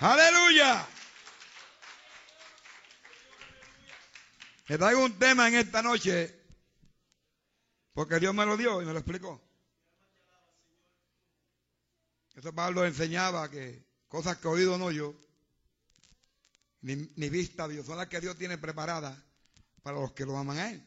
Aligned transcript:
Aleluya. 0.00 0.86
Me 4.68 4.78
traigo 4.78 5.04
un 5.04 5.18
tema 5.18 5.48
en 5.48 5.54
esta 5.54 5.82
noche 5.82 6.42
porque 7.92 8.18
Dios 8.18 8.34
me 8.34 8.46
lo 8.46 8.56
dio 8.56 8.80
y 8.80 8.86
me 8.86 8.92
lo 8.92 8.98
explicó. 8.98 9.40
Eso 12.34 12.54
Pablo 12.54 12.84
enseñaba 12.84 13.50
que 13.50 13.84
cosas 14.08 14.38
que 14.38 14.48
oído 14.48 14.78
no 14.78 14.90
yo, 14.90 15.14
ni, 16.80 16.96
ni 16.96 17.28
vista 17.28 17.66
vio, 17.66 17.84
son 17.84 17.98
las 17.98 18.08
que 18.08 18.20
Dios 18.20 18.36
tiene 18.38 18.56
preparadas 18.58 19.16
para 19.82 20.00
los 20.00 20.12
que 20.12 20.24
lo 20.24 20.36
aman 20.36 20.58
a 20.58 20.70
Él. 20.70 20.84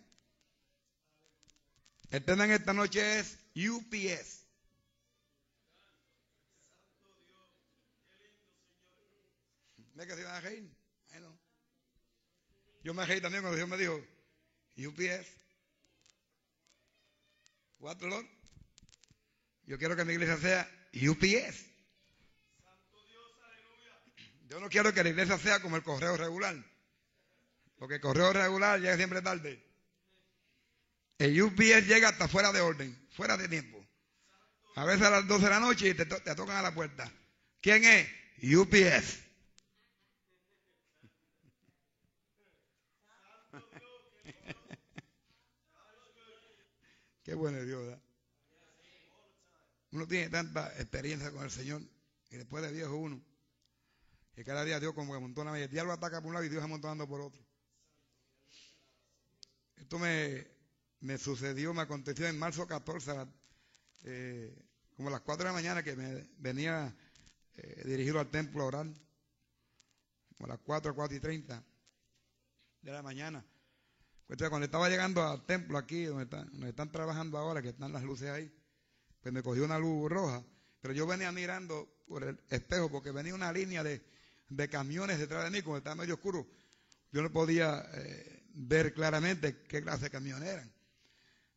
El 2.09 2.23
tema 2.25 2.45
en 2.45 2.51
esta 2.51 2.73
noche 2.73 3.19
es 3.19 3.37
UPS. 3.55 4.44
¿Ve 9.95 10.05
que 10.05 10.13
se 10.13 10.21
iban 10.21 10.35
a 10.35 10.41
reír? 10.41 10.69
Ay, 11.11 11.21
no. 11.21 11.39
Yo 12.83 12.93
me 12.93 13.05
reí 13.05 13.21
también 13.21 13.41
cuando 13.41 13.55
Dios 13.55 13.69
me 13.69 13.77
dijo, 13.77 13.95
UPS. 14.77 15.27
What 17.79 18.01
Lord? 18.01 18.27
Yo 19.63 19.77
quiero 19.77 19.95
que 19.95 20.05
mi 20.05 20.13
iglesia 20.13 20.37
sea 20.37 20.89
UPS. 20.93 21.65
Yo 24.47 24.59
no 24.59 24.69
quiero 24.69 24.93
que 24.93 25.03
la 25.03 25.09
iglesia 25.09 25.37
sea 25.37 25.61
como 25.61 25.77
el 25.77 25.83
correo 25.83 26.17
regular. 26.17 26.55
Porque 27.77 27.95
el 27.95 28.01
correo 28.01 28.33
regular 28.33 28.79
llega 28.79 28.97
siempre 28.97 29.21
tarde. 29.21 29.63
El 31.17 31.41
UPS 31.41 31.87
llega 31.87 32.09
hasta 32.09 32.27
fuera 32.27 32.51
de 32.51 32.61
orden, 32.61 33.07
fuera 33.11 33.37
de 33.37 33.47
tiempo. 33.47 33.83
A 34.75 34.83
veces 34.83 35.03
a 35.03 35.09
las 35.09 35.27
12 35.27 35.43
de 35.45 35.49
la 35.49 35.59
noche 35.61 35.89
y 35.89 35.93
te, 35.93 36.05
te 36.05 36.35
tocan 36.35 36.57
a 36.57 36.61
la 36.61 36.73
puerta. 36.73 37.09
¿Quién 37.61 37.85
es? 37.85 38.07
UPS. 38.43 39.24
Qué 47.25 47.33
bueno 47.33 47.57
es 47.57 47.65
Dios, 47.65 47.81
¿verdad? 47.81 48.01
Uno 49.93 50.07
tiene 50.07 50.29
tanta 50.29 50.67
experiencia 50.79 51.31
con 51.31 51.43
el 51.43 51.49
Señor 51.49 51.81
y 52.29 52.37
después 52.37 52.63
de 52.63 52.71
viejo 52.71 52.95
uno. 52.95 53.19
Que 54.35 54.45
cada 54.45 54.63
día 54.63 54.79
Dios 54.79 54.93
como 54.93 55.11
que 55.11 55.17
amontona, 55.17 55.57
el 55.59 55.69
diablo 55.69 55.91
ataca 55.91 56.19
por 56.21 56.27
un 56.27 56.33
lado 56.35 56.45
y 56.45 56.49
Dios 56.49 56.63
amontonando 56.63 57.07
por 57.07 57.21
otro. 57.21 57.43
Esto 59.77 59.97
me, 59.97 60.45
me 60.99 61.17
sucedió, 61.17 61.73
me 61.73 61.81
aconteció 61.81 62.27
en 62.27 62.37
marzo 62.37 62.67
14, 62.67 63.09
a 63.11 63.13
la- 63.15 63.33
eh, 64.03 64.55
como 64.95 65.07
a 65.07 65.11
las 65.13 65.21
4 65.21 65.45
de 65.45 65.49
la 65.49 65.53
mañana 65.53 65.81
que 65.83 65.95
me 65.95 66.29
venía 66.37 66.95
eh, 67.55 67.83
dirigido 67.85 68.19
al 68.19 68.29
templo 68.29 68.61
a 68.63 68.67
orar. 68.67 68.85
Como 70.37 70.45
a 70.45 70.49
las 70.49 70.59
4, 70.59 70.93
4 70.93 71.17
y 71.17 71.19
30 71.19 71.63
de 72.83 72.91
la 72.91 73.01
mañana. 73.01 73.43
Entonces, 74.27 74.49
cuando 74.49 74.65
estaba 74.65 74.89
llegando 74.89 75.23
al 75.23 75.45
templo 75.45 75.77
aquí, 75.77 76.05
donde 76.05 76.23
están, 76.69 76.91
trabajando 76.91 77.37
ahora, 77.37 77.61
que 77.61 77.69
están 77.69 77.93
las 77.93 78.03
luces 78.03 78.29
ahí, 78.29 78.51
pues 79.21 79.33
me 79.33 79.43
cogió 79.43 79.63
una 79.65 79.77
luz 79.77 80.09
roja. 80.09 80.43
Pero 80.81 80.93
yo 80.93 81.05
venía 81.05 81.31
mirando 81.31 82.01
por 82.07 82.23
el 82.23 82.39
espejo 82.49 82.89
porque 82.89 83.11
venía 83.11 83.35
una 83.35 83.51
línea 83.51 83.83
de, 83.83 84.03
de 84.49 84.69
camiones 84.69 85.19
detrás 85.19 85.43
de 85.43 85.51
mí, 85.51 85.61
como 85.61 85.77
estaba 85.77 85.95
medio 85.95 86.15
oscuro. 86.15 86.47
Yo 87.11 87.21
no 87.21 87.31
podía 87.31 87.87
eh, 87.93 88.43
ver 88.55 88.93
claramente 88.93 89.61
qué 89.67 89.81
clase 89.81 90.05
de 90.05 90.09
camiones 90.09 90.49
eran. 90.49 90.73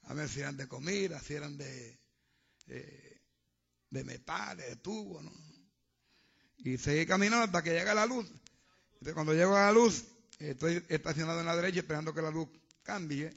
A 0.03 0.15
ver 0.15 0.29
si 0.29 0.41
eran 0.41 0.57
de 0.57 0.69
comida, 0.69 1.21
si 1.21 1.35
eran 1.35 1.57
de, 1.57 1.99
eh, 2.67 3.23
de 3.91 4.05
metales, 4.05 4.67
de 4.67 4.77
tubo, 4.77 5.23
¿no? 5.23 5.33
Y 6.59 6.77
seguí 6.77 7.07
caminando 7.07 7.45
hasta 7.45 7.63
que 7.63 7.73
llega 7.73 7.95
la 7.95 8.07
luz. 8.07 8.27
Entonces, 8.95 9.15
cuando 9.15 9.33
llego 9.33 9.57
a 9.57 9.67
la 9.67 9.73
luz, 9.73 10.05
estoy 10.39 10.85
estacionado 10.89 11.41
en 11.41 11.47
la 11.47 11.57
derecha 11.57 11.81
esperando 11.81 12.15
que 12.15 12.23
la 12.23 12.31
luz 12.31 12.49
cambie. 12.83 13.33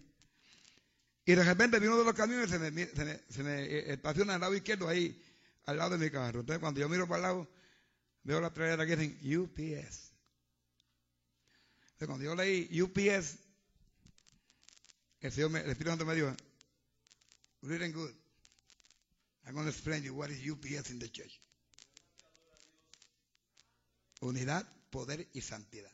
Y 1.26 1.36
de 1.36 1.44
repente 1.44 1.80
vi 1.80 1.88
uno 1.88 2.00
de 2.00 2.06
los 2.06 2.14
camiones 2.14 2.50
se 2.50 2.60
me, 2.60 2.72
se 2.72 3.06
me, 3.06 3.20
se 3.30 3.44
me, 3.44 3.64
eh, 3.64 3.94
estaciona 3.94 4.36
al 4.36 4.42
lado 4.42 4.56
izquierdo 4.56 4.88
ahí, 4.88 5.24
al 5.66 5.78
lado 5.78 5.98
de 5.98 6.06
mi 6.06 6.12
carro. 6.12 6.42
Entonces 6.42 6.60
cuando 6.60 6.80
yo 6.80 6.90
miro 6.90 7.08
para 7.08 7.18
el 7.18 7.22
lado, 7.24 7.48
veo 8.24 8.42
la 8.42 8.52
trayera 8.52 8.86
que 8.86 8.96
dicen 8.96 9.40
UPS. 9.40 10.12
Entonces 11.84 12.08
cuando 12.08 12.24
yo 12.24 12.36
leí 12.36 12.82
UPS, 12.82 13.38
el, 15.22 15.32
Señor 15.32 15.52
me, 15.52 15.60
el 15.60 15.70
Espíritu 15.70 15.92
Santo 15.92 16.06
me 16.06 16.16
dijo, 16.16 16.36
read 17.62 17.84
and 17.84 17.94
good. 17.94 18.12
I'm 19.46 19.54
going 19.54 19.66
to 19.66 19.72
explain 19.72 20.04
you 20.04 20.14
what 20.14 20.30
is 20.30 20.40
UPS 20.48 20.92
in 20.92 21.00
the 21.00 21.10
church. 21.10 21.40
Unidad, 24.22 24.68
poder 24.92 25.28
y 25.34 25.42
santidad. 25.42 25.92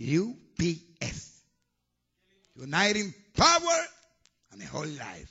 UPS. 0.00 1.44
Uniting 2.56 3.14
power 3.34 3.88
and 4.50 4.62
a 4.62 4.66
whole 4.66 4.88
life. 4.88 5.30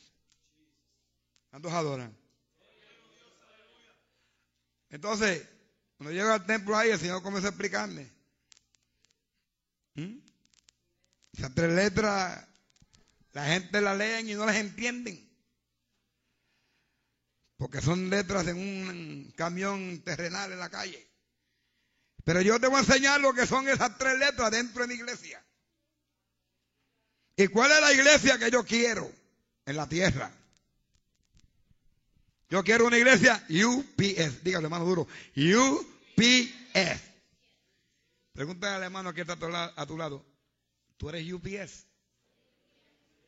¿Cuántos 1.50 1.74
adoran? 1.74 2.16
Entonces, 4.90 5.48
cuando 5.98 6.14
llego 6.14 6.30
al 6.30 6.46
templo 6.46 6.78
ahí, 6.78 6.92
el 6.92 7.00
Señor 7.00 7.22
comenzó 7.22 7.48
a 7.48 7.50
explicarme. 7.50 8.12
¿Mm? 9.96 10.20
Esas 11.34 11.54
tres 11.54 11.72
letras, 11.74 12.48
la 13.34 13.46
gente 13.46 13.82
las 13.82 13.98
leen 13.98 14.30
y 14.30 14.34
no 14.36 14.46
las 14.46 14.56
entienden. 14.56 15.28
Porque 17.58 17.82
son 17.82 18.10
letras 18.10 18.48
en 18.48 18.58
un 18.58 19.34
camión 19.36 20.02
terrenal 20.04 20.52
en 20.52 20.60
la 20.60 20.70
calle. 20.70 21.09
Pero 22.30 22.42
yo 22.42 22.60
te 22.60 22.68
voy 22.68 22.76
a 22.78 22.82
enseñar 22.82 23.20
lo 23.20 23.34
que 23.34 23.48
son 23.48 23.68
esas 23.68 23.98
tres 23.98 24.20
letras 24.20 24.52
dentro 24.52 24.84
de 24.84 24.88
mi 24.90 24.94
iglesia. 24.94 25.44
¿Y 27.36 27.48
cuál 27.48 27.72
es 27.72 27.82
la 27.82 27.92
iglesia 27.92 28.38
que 28.38 28.52
yo 28.52 28.64
quiero 28.64 29.12
en 29.66 29.76
la 29.76 29.90
tierra? 29.90 30.32
Yo 32.52 32.64
quiero 32.64 32.86
una 32.86 33.00
iglesia 33.00 33.44
UPS. 33.50 34.44
Dígale, 34.44 34.66
hermano 34.66 34.86
duro. 34.86 35.08
UPS. 35.36 37.02
Pregúntale 38.34 38.76
al 38.76 38.84
hermano 38.84 39.12
que 39.12 39.22
está 39.22 39.34
a 39.34 39.40
tu, 39.40 39.50
la- 39.50 39.74
a 39.76 39.86
tu 39.88 39.98
lado. 39.98 40.24
¿Tú 40.98 41.10
eres 41.10 41.34
UPS? 41.34 41.88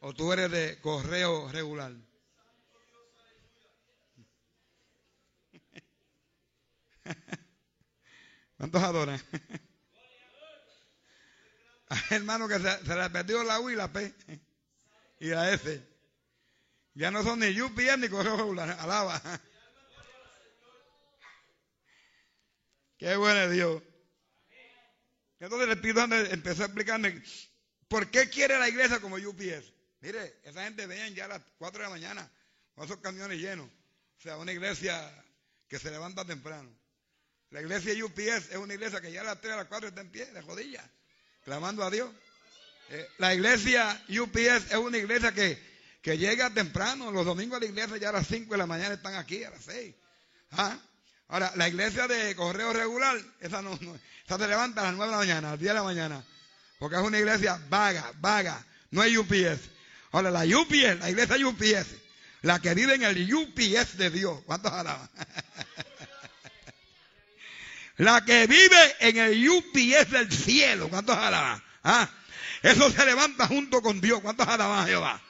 ¿O 0.02 0.14
tú 0.14 0.32
eres 0.32 0.52
de 0.52 0.80
correo 0.80 1.52
regular? 1.52 1.92
¿Cuántos 8.62 8.84
adoran? 8.84 9.20
Hay 11.90 12.02
hermanos 12.12 12.48
que 12.48 12.60
se, 12.60 12.86
se 12.86 12.96
le 12.96 13.10
perdió 13.10 13.44
la 13.44 13.60
U 13.60 13.72
y 13.72 13.76
la 13.76 13.92
P 13.92 14.14
y 15.20 15.30
la 15.30 15.52
S. 15.52 15.84
Ya 16.94 17.10
no 17.10 17.24
son 17.24 17.40
ni 17.40 17.60
UPS 17.60 17.98
ni 17.98 18.08
correo. 18.08 18.52
Alaba. 18.62 19.20
Qué 23.00 23.16
bueno 23.16 23.40
es 23.40 23.52
Dios. 23.52 23.82
Entonces 25.40 25.68
el 25.68 25.74
Espíritu 25.74 26.02
Santo 26.02 26.18
empezó 26.18 26.62
a 26.62 26.66
explicarme 26.68 27.24
por 27.88 28.12
qué 28.12 28.30
quiere 28.30 28.60
la 28.60 28.70
iglesia 28.70 29.00
como 29.00 29.16
UPS. 29.16 29.74
Mire, 30.02 30.40
esa 30.44 30.66
gente 30.66 30.86
venían 30.86 31.16
ya 31.16 31.26
a 31.26 31.30
las 31.30 31.42
4 31.58 31.80
de 31.80 31.86
la 31.86 31.90
mañana 31.90 32.32
con 32.76 32.86
esos 32.86 32.98
camiones 32.98 33.40
llenos. 33.40 33.68
O 34.20 34.22
sea, 34.22 34.38
una 34.38 34.52
iglesia 34.52 35.12
que 35.68 35.80
se 35.80 35.90
levanta 35.90 36.24
temprano. 36.26 36.80
La 37.52 37.62
iglesia 37.62 37.94
UPS 38.06 38.52
es 38.52 38.56
una 38.56 38.74
iglesia 38.74 39.02
que 39.02 39.12
ya 39.12 39.22
a 39.22 39.26
las 39.26 39.42
3 39.42 39.54
a 39.54 39.58
las 39.58 39.66
4 39.66 39.90
está 39.90 40.02
en 40.02 40.10
pie, 40.10 40.26
de 40.26 40.42
rodillas, 40.42 40.86
clamando 41.44 41.84
a 41.84 41.90
Dios. 41.90 42.10
Eh, 42.90 43.08
la 43.18 43.34
iglesia 43.34 44.02
UPS 44.08 44.72
es 44.72 44.78
una 44.78 44.98
iglesia 44.98 45.34
que, 45.34 45.62
que 46.02 46.18
llega 46.18 46.50
temprano. 46.50 47.12
Los 47.12 47.26
domingos 47.26 47.58
a 47.58 47.60
la 47.60 47.66
iglesia 47.66 47.98
ya 47.98 48.10
a 48.10 48.14
las 48.14 48.28
5 48.28 48.54
de 48.54 48.58
la 48.58 48.66
mañana 48.66 48.96
están 48.96 49.16
aquí, 49.16 49.44
a 49.44 49.50
las 49.50 49.66
6. 49.66 49.94
¿Ah? 50.52 50.80
Ahora, 51.28 51.52
la 51.56 51.68
iglesia 51.68 52.08
de 52.08 52.34
correo 52.38 52.72
regular, 52.72 53.18
esa 53.42 53.62
no, 53.62 53.78
no, 53.82 54.00
esa 54.26 54.38
se 54.38 54.48
levanta 54.48 54.82
a 54.82 54.86
las 54.86 54.94
9 54.96 55.06
de 55.08 55.12
la 55.12 55.18
mañana, 55.18 55.48
a 55.50 55.52
las 55.52 55.60
10 55.60 55.70
de 55.72 55.74
la 55.74 55.84
mañana. 55.84 56.26
Porque 56.80 56.96
es 56.96 57.02
una 57.02 57.20
iglesia 57.20 57.62
vaga, 57.70 58.14
vaga. 58.22 58.66
No 58.92 59.02
hay 59.02 59.18
UPS. 59.18 59.60
Ahora, 60.12 60.32
la 60.32 60.46
UPS, 60.46 61.00
la 61.00 61.10
iglesia 61.10 61.36
UPS, 61.46 61.88
la 62.44 62.60
que 62.60 62.74
vive 62.74 62.96
en 62.96 63.04
el 63.04 63.34
UPS 63.34 63.98
de 63.98 64.10
Dios. 64.10 64.42
¿Cuántos 64.46 64.72
alaban? 64.72 65.10
La 67.98 68.24
que 68.26 68.48
vive 68.48 68.96
en 69.00 69.18
el 69.18 69.50
UPS 69.50 70.12
del 70.12 70.32
cielo. 70.32 70.90
¿Cuántos 70.90 71.18
alaban? 71.18 71.62
¿Ah? 71.84 72.10
Eso 72.62 72.92
se 72.92 73.06
levanta 73.06 73.48
junto 73.48 73.82
con 73.82 74.02
Dios. 74.02 74.22
¿Cuántos 74.22 74.48
alaban 74.48 74.84
a 74.84 74.88
Jehová? 74.88 75.22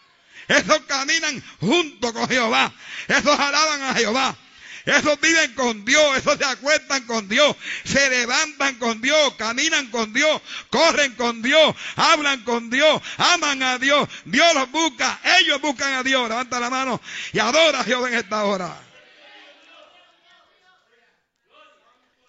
Esos 0.48 0.82
caminan 0.82 1.42
junto 1.60 2.14
con 2.14 2.28
Jehová. 2.28 2.72
Esos 3.08 3.40
alaban 3.40 3.84
a 3.84 3.94
Jehová. 3.96 4.38
Esos 4.86 5.20
viven 5.22 5.54
con 5.54 5.86
Dios, 5.86 6.18
esos 6.18 6.38
se 6.38 6.46
acuestan 6.46 7.06
con 7.06 7.28
Dios, 7.28 7.56
se 7.84 8.10
levantan 8.10 8.76
con 8.76 9.00
Dios, 9.00 9.36
caminan 9.36 9.92
con 9.92 10.12
Dios, 10.12 10.42
corren 10.70 11.14
con 11.14 11.42
Dios, 11.42 11.76
hablan 11.96 12.44
con 12.44 12.70
Dios, 12.70 13.02
aman 13.18 13.62
a 13.62 13.78
Dios, 13.78 14.10
Dios 14.26 14.54
los 14.56 14.72
busca, 14.72 15.20
ellos 15.40 15.62
buscan 15.62 15.94
a 15.94 16.04
Dios, 16.04 16.28
levanta 16.28 16.60
la 16.60 16.70
mano 16.70 17.00
y 17.32 17.40
adora 17.40 17.82
a 17.82 17.84
Jehová 17.84 18.10
en 18.10 18.16
esta 18.16 18.44
hora. 18.44 18.91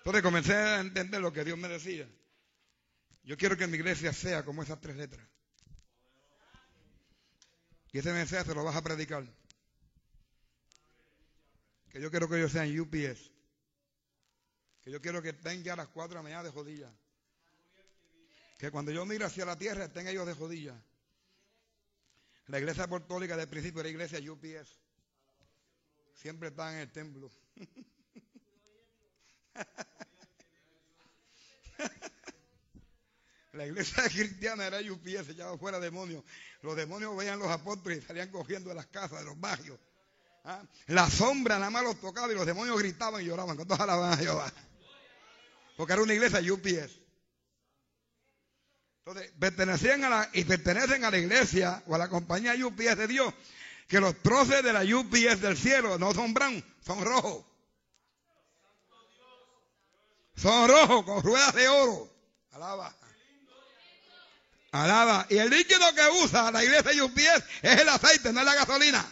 Entonces 0.02 0.22
comencé 0.22 0.52
a 0.52 0.81
entender 0.81 1.20
lo 1.20 1.32
que 1.32 1.44
Dios 1.44 1.56
me 1.56 1.69
decía. 1.69 2.08
Yo 3.22 3.37
quiero 3.37 3.56
que 3.56 3.69
mi 3.69 3.76
iglesia 3.76 4.12
sea 4.12 4.44
como 4.44 4.64
esas 4.64 4.81
tres 4.81 4.96
letras. 4.96 5.25
Y 7.93 7.99
ese 7.99 8.12
mensaje 8.12 8.46
se 8.46 8.52
lo 8.52 8.64
vas 8.64 8.75
a 8.75 8.82
predicar. 8.82 9.25
Que 11.88 12.00
yo 12.00 12.10
quiero 12.10 12.28
que 12.28 12.37
ellos 12.37 12.50
sean 12.50 12.76
UPS. 12.81 13.31
Que 14.82 14.90
yo 14.90 15.00
quiero 15.00 15.22
que 15.22 15.28
estén 15.28 15.62
ya 15.62 15.75
a 15.75 15.76
las 15.76 15.88
cuatro 15.88 16.14
de 16.14 16.16
la 16.16 16.22
mañana 16.22 16.43
de 16.43 16.50
jodilla. 16.50 16.93
Que 18.58 18.72
cuando 18.72 18.90
yo 18.90 19.06
mire 19.06 19.25
hacia 19.25 19.44
la 19.44 19.56
tierra 19.56 19.84
estén 19.84 20.08
ellos 20.08 20.26
de 20.26 20.34
jodilla. 20.34 20.82
La 22.49 22.58
iglesia 22.58 22.84
apostólica 22.84 23.37
del 23.37 23.46
principio 23.46 23.82
era 23.82 23.88
iglesia 23.88 24.19
UPS. 24.32 24.81
Siempre 26.14 26.49
están 26.49 26.75
en 26.75 26.81
el 26.81 26.90
templo. 26.90 27.31
La 33.52 33.66
iglesia 33.66 34.02
cristiana 34.08 34.66
era 34.66 34.78
UPS, 34.78 35.26
se 35.26 35.58
fuera 35.58 35.78
demonios. 35.78 36.25
Los 36.62 36.75
demonios 36.76 37.16
veían 37.16 37.38
los 37.38 37.49
apóstoles 37.49 37.99
y 37.99 38.06
salían 38.06 38.31
cogiendo 38.31 38.70
de 38.70 38.75
las 38.75 38.87
casas, 38.87 39.19
de 39.20 39.25
los 39.26 39.38
barrios. 39.38 39.78
¿Ah? 40.44 40.62
La 40.87 41.08
sombra 41.08 41.58
nada 41.58 41.70
más 41.70 41.84
los 41.84 42.00
tocaba 42.00 42.32
y 42.32 42.34
los 42.34 42.46
demonios 42.46 42.78
gritaban 42.78 43.22
y 43.22 43.26
lloraban. 43.26 43.56
¿Cuántos 43.56 43.78
alaban 43.78 44.12
a 44.12 44.16
Jehová? 44.16 44.52
Porque 45.76 45.93
era 45.93 46.02
una 46.02 46.14
iglesia 46.14 46.40
UPS. 46.52 46.99
Entonces, 49.04 49.32
pertenecían 49.38 50.04
a 50.04 50.10
la, 50.10 50.31
y 50.32 50.44
pertenecen 50.44 51.04
a 51.04 51.10
la 51.10 51.19
iglesia 51.19 51.82
o 51.87 51.94
a 51.94 51.99
la 51.99 52.08
compañía 52.08 52.54
UPS 52.54 52.96
de 52.96 53.08
Dios, 53.08 53.34
que 53.88 54.00
los 54.00 54.16
troces 54.22 54.62
de 54.62 54.72
la 54.72 54.82
UPS 54.82 55.40
del 55.40 55.56
cielo 55.56 55.99
no 55.99 56.14
son 56.14 56.32
brown, 56.32 56.64
son 56.84 57.04
rojos. 57.04 57.44
Son 60.37 60.69
rojos 60.69 61.05
con 61.05 61.23
ruedas 61.23 61.55
de 61.55 61.69
oro. 61.69 62.11
Alaba. 62.52 62.96
Alaba. 64.73 65.26
Y 65.29 65.38
el 65.38 65.50
líquido 65.50 65.94
que 65.94 66.25
usa 66.25 66.50
la 66.50 66.64
iglesia 66.64 67.05
UPS 67.05 67.44
es 67.62 67.81
el 67.81 67.88
aceite, 67.88 68.32
no 68.32 68.40
es 68.40 68.46
la 68.46 68.55
gasolina. 68.55 69.05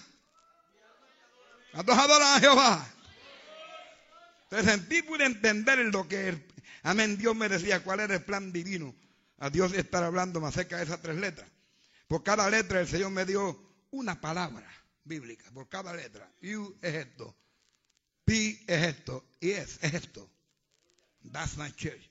¿Cuántos 1.72 1.96
adoran 1.96 2.36
a 2.36 2.40
Jehová? 2.40 2.86
Entonces 4.44 4.70
sentí 4.70 5.02
pude 5.02 5.24
entender 5.24 5.78
lo 5.78 6.08
que, 6.08 6.44
amén, 6.82 7.16
Dios 7.16 7.36
me 7.36 7.48
decía 7.48 7.84
cuál 7.84 8.00
era 8.00 8.14
el 8.14 8.24
plan 8.24 8.52
divino. 8.52 8.94
A 9.38 9.48
Dios 9.48 9.72
estar 9.72 10.02
hablando 10.02 10.40
más 10.40 10.54
cerca 10.54 10.78
de 10.78 10.84
esas 10.84 11.00
tres 11.00 11.16
letras. 11.16 11.48
Por 12.08 12.22
cada 12.22 12.50
letra 12.50 12.80
el 12.80 12.88
Señor 12.88 13.10
me 13.10 13.24
dio 13.24 13.58
una 13.90 14.20
palabra 14.20 14.68
bíblica. 15.04 15.50
Por 15.52 15.68
cada 15.68 15.94
letra. 15.94 16.30
U 16.42 16.76
es 16.82 16.94
esto. 16.94 17.36
P 18.24 18.64
es 18.66 18.82
esto. 18.82 19.24
Y 19.40 19.50
es, 19.52 19.78
es 19.82 19.94
esto. 19.94 20.28
That's 21.24 21.56
my 21.56 21.70
church. 21.70 22.08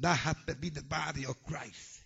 That 0.00 0.16
has 0.18 0.36
to 0.46 0.54
be 0.54 0.70
the 0.70 0.82
body 0.82 1.24
of 1.24 1.42
Christ. 1.44 2.04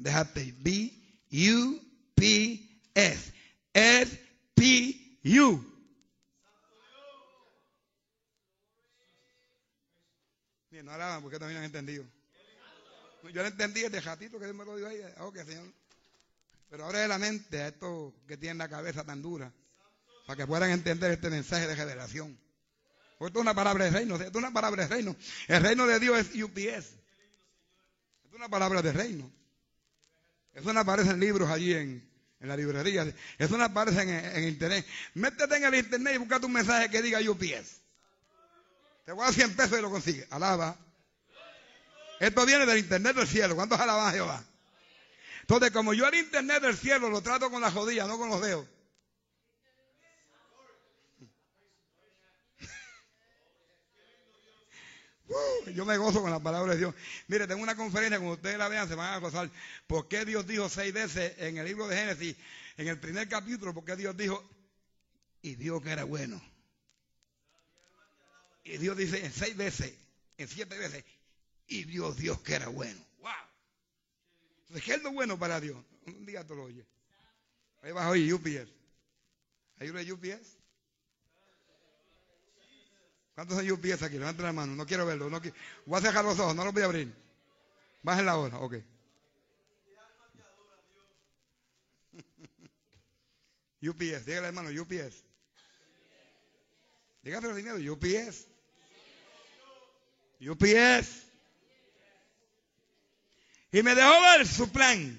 That 0.00 0.12
has 0.12 0.32
to 0.34 0.52
be 0.62 0.92
U, 1.30 1.80
P, 2.16 2.60
S. 2.94 3.32
S, 3.74 4.18
P, 4.54 5.18
U. 5.22 5.64
Bien, 10.70 10.86
no 10.86 10.92
hablaban 10.92 11.22
porque 11.22 11.38
también 11.38 11.58
han 11.58 11.64
entendido. 11.64 12.04
Yo 13.32 13.42
no 13.42 13.48
entendí 13.48 13.84
el 13.84 13.92
de 13.92 14.00
ratito 14.00 14.38
que 14.38 14.46
Dios 14.46 14.56
me 14.56 14.64
lo 14.64 14.76
dio 14.76 14.88
ahí. 14.88 15.00
Ok, 15.20 15.36
Señor. 15.44 15.72
Pero 16.68 16.86
ahora 16.86 17.02
es 17.02 17.08
la 17.08 17.18
mente 17.18 17.60
a 17.60 17.68
estos 17.68 18.14
que 18.26 18.36
tienen 18.36 18.58
la 18.58 18.68
cabeza 18.68 19.04
tan 19.04 19.22
dura 19.22 19.52
para 20.26 20.36
que 20.36 20.46
puedan 20.46 20.70
entender 20.70 21.10
este 21.12 21.30
mensaje 21.30 21.66
de 21.66 21.74
revelación. 21.74 22.38
Porque 23.22 23.30
esto 23.30 23.38
es 23.38 23.42
una 23.44 23.54
palabra 23.54 23.84
de 23.84 23.90
reino. 23.92 24.16
Esto 24.16 24.26
es 24.26 24.34
una 24.34 24.52
palabra 24.52 24.82
de 24.82 24.88
reino. 24.88 25.14
El 25.46 25.62
reino 25.62 25.86
de 25.86 26.00
Dios 26.00 26.18
es 26.18 26.42
UPS. 26.42 26.56
Esto 26.56 28.28
es 28.30 28.34
una 28.34 28.48
palabra 28.48 28.82
de 28.82 28.90
reino. 28.92 29.30
Eso 30.52 30.72
no 30.72 30.80
aparece 30.80 31.10
en 31.10 31.20
libros 31.20 31.48
allí 31.48 31.72
en, 31.72 32.04
la 32.40 32.56
librería. 32.56 33.06
Eso 33.38 33.56
no 33.56 33.62
aparece 33.62 34.02
en, 34.02 34.48
internet. 34.48 34.84
Métete 35.14 35.54
en 35.54 35.62
el 35.62 35.74
internet 35.76 36.16
y 36.16 36.18
busca 36.18 36.38
un 36.38 36.52
mensaje 36.52 36.90
que 36.90 37.00
diga 37.00 37.20
UPS. 37.20 37.82
Te 39.04 39.12
voy 39.12 39.22
a 39.22 39.26
dar 39.26 39.34
100 39.34 39.54
pesos 39.54 39.78
y 39.78 39.82
lo 39.82 39.90
consigues. 39.92 40.26
Alaba. 40.28 40.76
Esto 42.18 42.44
viene 42.44 42.66
del 42.66 42.78
internet 42.78 43.14
del 43.14 43.28
cielo. 43.28 43.54
¿Cuántos 43.54 43.78
alaban 43.78 44.08
a 44.08 44.10
Jehová? 44.10 44.42
Entonces, 45.42 45.70
como 45.70 45.94
yo 45.94 46.08
el 46.08 46.16
internet 46.16 46.60
del 46.60 46.76
cielo 46.76 47.08
lo 47.08 47.22
trato 47.22 47.52
con 47.52 47.60
la 47.60 47.70
jodilla, 47.70 48.08
no 48.08 48.18
con 48.18 48.30
los 48.30 48.42
dedos. 48.42 48.66
Yo 55.74 55.84
me 55.84 55.96
gozo 55.96 56.20
con 56.20 56.30
la 56.30 56.40
palabra 56.40 56.72
de 56.72 56.78
Dios. 56.78 56.94
Mire, 57.28 57.46
tengo 57.46 57.62
una 57.62 57.76
conferencia, 57.76 58.18
cuando 58.18 58.34
ustedes 58.34 58.58
la 58.58 58.68
vean, 58.68 58.88
se 58.88 58.94
van 58.94 59.14
a 59.14 59.18
gozar. 59.18 59.50
¿Por 59.86 60.08
qué 60.08 60.24
Dios 60.24 60.46
dijo 60.46 60.68
seis 60.68 60.92
veces 60.92 61.34
en 61.38 61.58
el 61.58 61.66
libro 61.66 61.88
de 61.88 61.96
Génesis, 61.96 62.36
en 62.76 62.88
el 62.88 62.98
primer 62.98 63.28
capítulo, 63.28 63.72
por 63.72 63.84
qué 63.84 63.96
Dios 63.96 64.16
dijo, 64.16 64.42
y 65.40 65.54
Dios 65.54 65.82
que 65.82 65.90
era 65.90 66.04
bueno? 66.04 66.42
Y 68.64 68.76
Dios 68.78 68.96
dice 68.96 69.24
en 69.24 69.32
seis 69.32 69.56
veces, 69.56 69.94
en 70.38 70.48
siete 70.48 70.76
veces, 70.78 71.04
y 71.66 71.84
Dios, 71.84 72.16
Dios 72.16 72.40
que 72.40 72.54
era 72.54 72.68
bueno. 72.68 73.00
¿qué 74.80 74.94
es 74.94 75.02
lo 75.02 75.12
bueno 75.12 75.38
para 75.38 75.60
Dios? 75.60 75.76
Un 76.06 76.24
día 76.24 76.46
te 76.46 76.54
lo 76.54 76.64
oye. 76.64 76.86
Ahí 77.82 77.92
vas 77.92 78.06
hoy 78.06 78.32
UPS. 78.32 78.70
¿Hay 79.78 79.90
una 79.90 80.00
UPS? 80.00 80.61
¿Cuántos 83.34 83.56
son 83.56 83.70
UPS 83.70 84.02
aquí? 84.02 84.18
Levanten 84.18 84.44
la 84.44 84.52
mano. 84.52 84.74
No 84.74 84.86
quiero 84.86 85.06
verlo. 85.06 85.30
No 85.30 85.40
Voy 85.86 85.98
a 85.98 86.02
cerrar 86.02 86.24
los 86.24 86.38
ojos. 86.38 86.54
No 86.54 86.64
los 86.64 86.74
voy 86.74 86.82
a 86.82 86.86
abrir. 86.86 87.14
Bajen 88.02 88.26
la 88.26 88.36
hora. 88.36 88.58
Ok. 88.58 88.74
UPS. 93.82 94.26
Dígale 94.26 94.48
hermano. 94.48 94.68
UPS. 94.68 95.24
Dígale 97.22 97.48
los 97.48 97.56
dinero. 97.56 97.76
UPS. 97.92 98.46
UPS. 100.40 101.22
Y 103.70 103.82
me 103.82 103.94
dejó 103.94 104.20
ver 104.20 104.46
su 104.46 104.70
plan. 104.70 105.18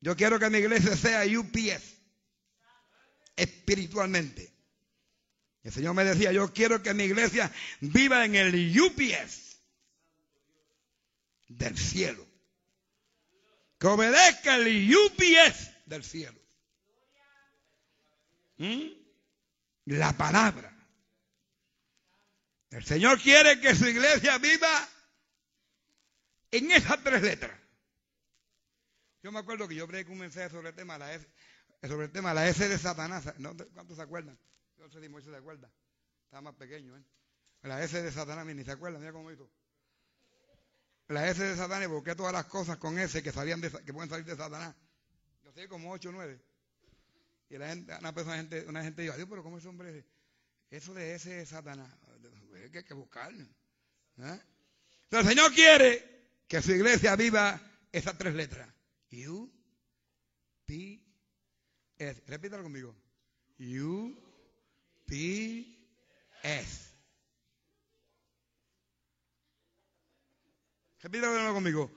Yo 0.00 0.14
quiero 0.16 0.38
que 0.38 0.50
mi 0.50 0.58
iglesia 0.58 0.94
sea 0.96 1.24
UPS. 1.24 1.96
Espiritualmente. 3.36 4.51
El 5.62 5.72
Señor 5.72 5.94
me 5.94 6.04
decía, 6.04 6.32
yo 6.32 6.52
quiero 6.52 6.82
que 6.82 6.92
mi 6.92 7.04
iglesia 7.04 7.52
viva 7.80 8.24
en 8.24 8.34
el 8.34 8.80
UPS 8.80 9.60
del 11.48 11.78
cielo. 11.78 12.26
Que 13.78 13.86
obedezca 13.86 14.56
el 14.56 14.94
UPS 14.94 15.70
del 15.86 16.02
cielo. 16.02 16.40
¿Mm? 18.58 18.88
La 19.86 20.16
palabra. 20.16 20.72
El 22.70 22.84
Señor 22.84 23.20
quiere 23.20 23.60
que 23.60 23.74
su 23.74 23.86
iglesia 23.86 24.38
viva 24.38 24.88
en 26.50 26.70
esas 26.70 27.02
tres 27.04 27.22
letras. 27.22 27.58
Yo 29.22 29.30
me 29.30 29.38
acuerdo 29.38 29.68
que 29.68 29.74
yo 29.76 29.86
prediqué 29.86 30.10
un 30.10 30.18
mensaje 30.18 30.50
sobre 30.50 30.70
el 30.70 30.74
tema 30.74 30.98
la 30.98 31.06
la 32.34 32.48
S 32.48 32.68
de 32.68 32.78
Satanás. 32.78 33.32
¿Cuántos 33.74 33.96
se 33.96 34.02
acuerdan? 34.02 34.38
Sé 34.90 35.00
si 35.00 35.08
Moisés 35.08 35.30
se 35.30 35.36
acuerda. 35.36 35.70
Estaba 36.24 36.42
más 36.42 36.54
pequeño, 36.54 36.96
¿eh? 36.96 37.04
La 37.62 37.82
S 37.82 38.02
de 38.02 38.10
Satanás, 38.10 38.44
ni 38.46 38.64
se 38.64 38.72
acuerda, 38.72 38.98
mira 38.98 39.12
cómo 39.12 39.30
hizo. 39.30 39.48
La 41.08 41.28
S 41.28 41.42
de 41.42 41.56
Satanás, 41.56 41.88
busqué 41.88 42.14
todas 42.14 42.32
las 42.32 42.46
cosas 42.46 42.78
con 42.78 42.98
S 42.98 43.22
que 43.22 43.32
salían 43.32 43.60
de, 43.60 43.70
que 43.70 43.92
pueden 43.92 44.10
salir 44.10 44.24
de 44.24 44.36
Satanás. 44.36 44.74
Yo 45.44 45.52
sé 45.52 45.68
como 45.68 45.92
8 45.92 46.08
o 46.08 46.12
9. 46.12 46.40
Y 47.50 47.58
la 47.58 47.68
gente, 47.68 47.94
una 47.98 48.14
persona, 48.14 48.36
gente, 48.36 48.64
una 48.66 48.82
gente 48.82 49.02
dijo, 49.02 49.14
Dios, 49.14 49.28
pero 49.28 49.42
¿cómo 49.42 49.58
ese 49.58 49.68
hombre? 49.68 50.06
Eso 50.70 50.94
de 50.94 51.14
S 51.14 51.28
de 51.28 51.46
Satanás. 51.46 51.94
Es 52.56 52.70
que 52.70 52.78
hay 52.78 52.84
que 52.84 52.94
buscarlo. 52.94 53.46
¿eh? 54.18 54.40
el 55.10 55.24
Señor 55.26 55.52
quiere 55.52 56.44
que 56.48 56.62
su 56.62 56.72
iglesia 56.72 57.14
viva 57.14 57.60
esas 57.92 58.16
tres 58.16 58.34
letras. 58.34 58.68
U, 59.28 59.52
P, 60.64 61.00
S. 61.98 62.22
Repítalo 62.26 62.62
conmigo. 62.62 62.96
U, 63.58 64.21
P, 65.12 65.66
S. 66.42 66.90
Repítalo 71.02 71.52
conmigo. 71.52 71.90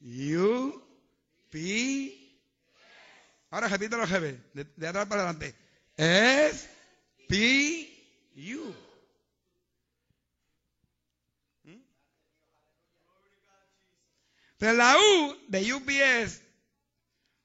U, 0.00 0.80
P, 1.50 1.58
Ahora 3.50 3.66
repítalo, 3.66 4.06
jefe, 4.06 4.40
de, 4.54 4.64
de 4.76 4.86
atrás 4.86 5.08
para 5.08 5.22
adelante. 5.22 5.56
S, 5.96 6.70
P, 7.28 8.32
U. 8.54 8.72
la 14.60 14.96
U 14.96 15.36
de 15.48 15.74
UPS 15.74 16.42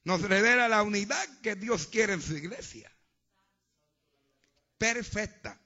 nos 0.03 0.21
revela 0.21 0.69
la 0.69 0.83
unidad 0.83 1.27
que 1.41 1.55
Dios 1.55 1.87
quiere 1.87 2.13
en 2.13 2.21
su 2.21 2.37
iglesia. 2.37 2.91
Perfecta. 4.77 5.59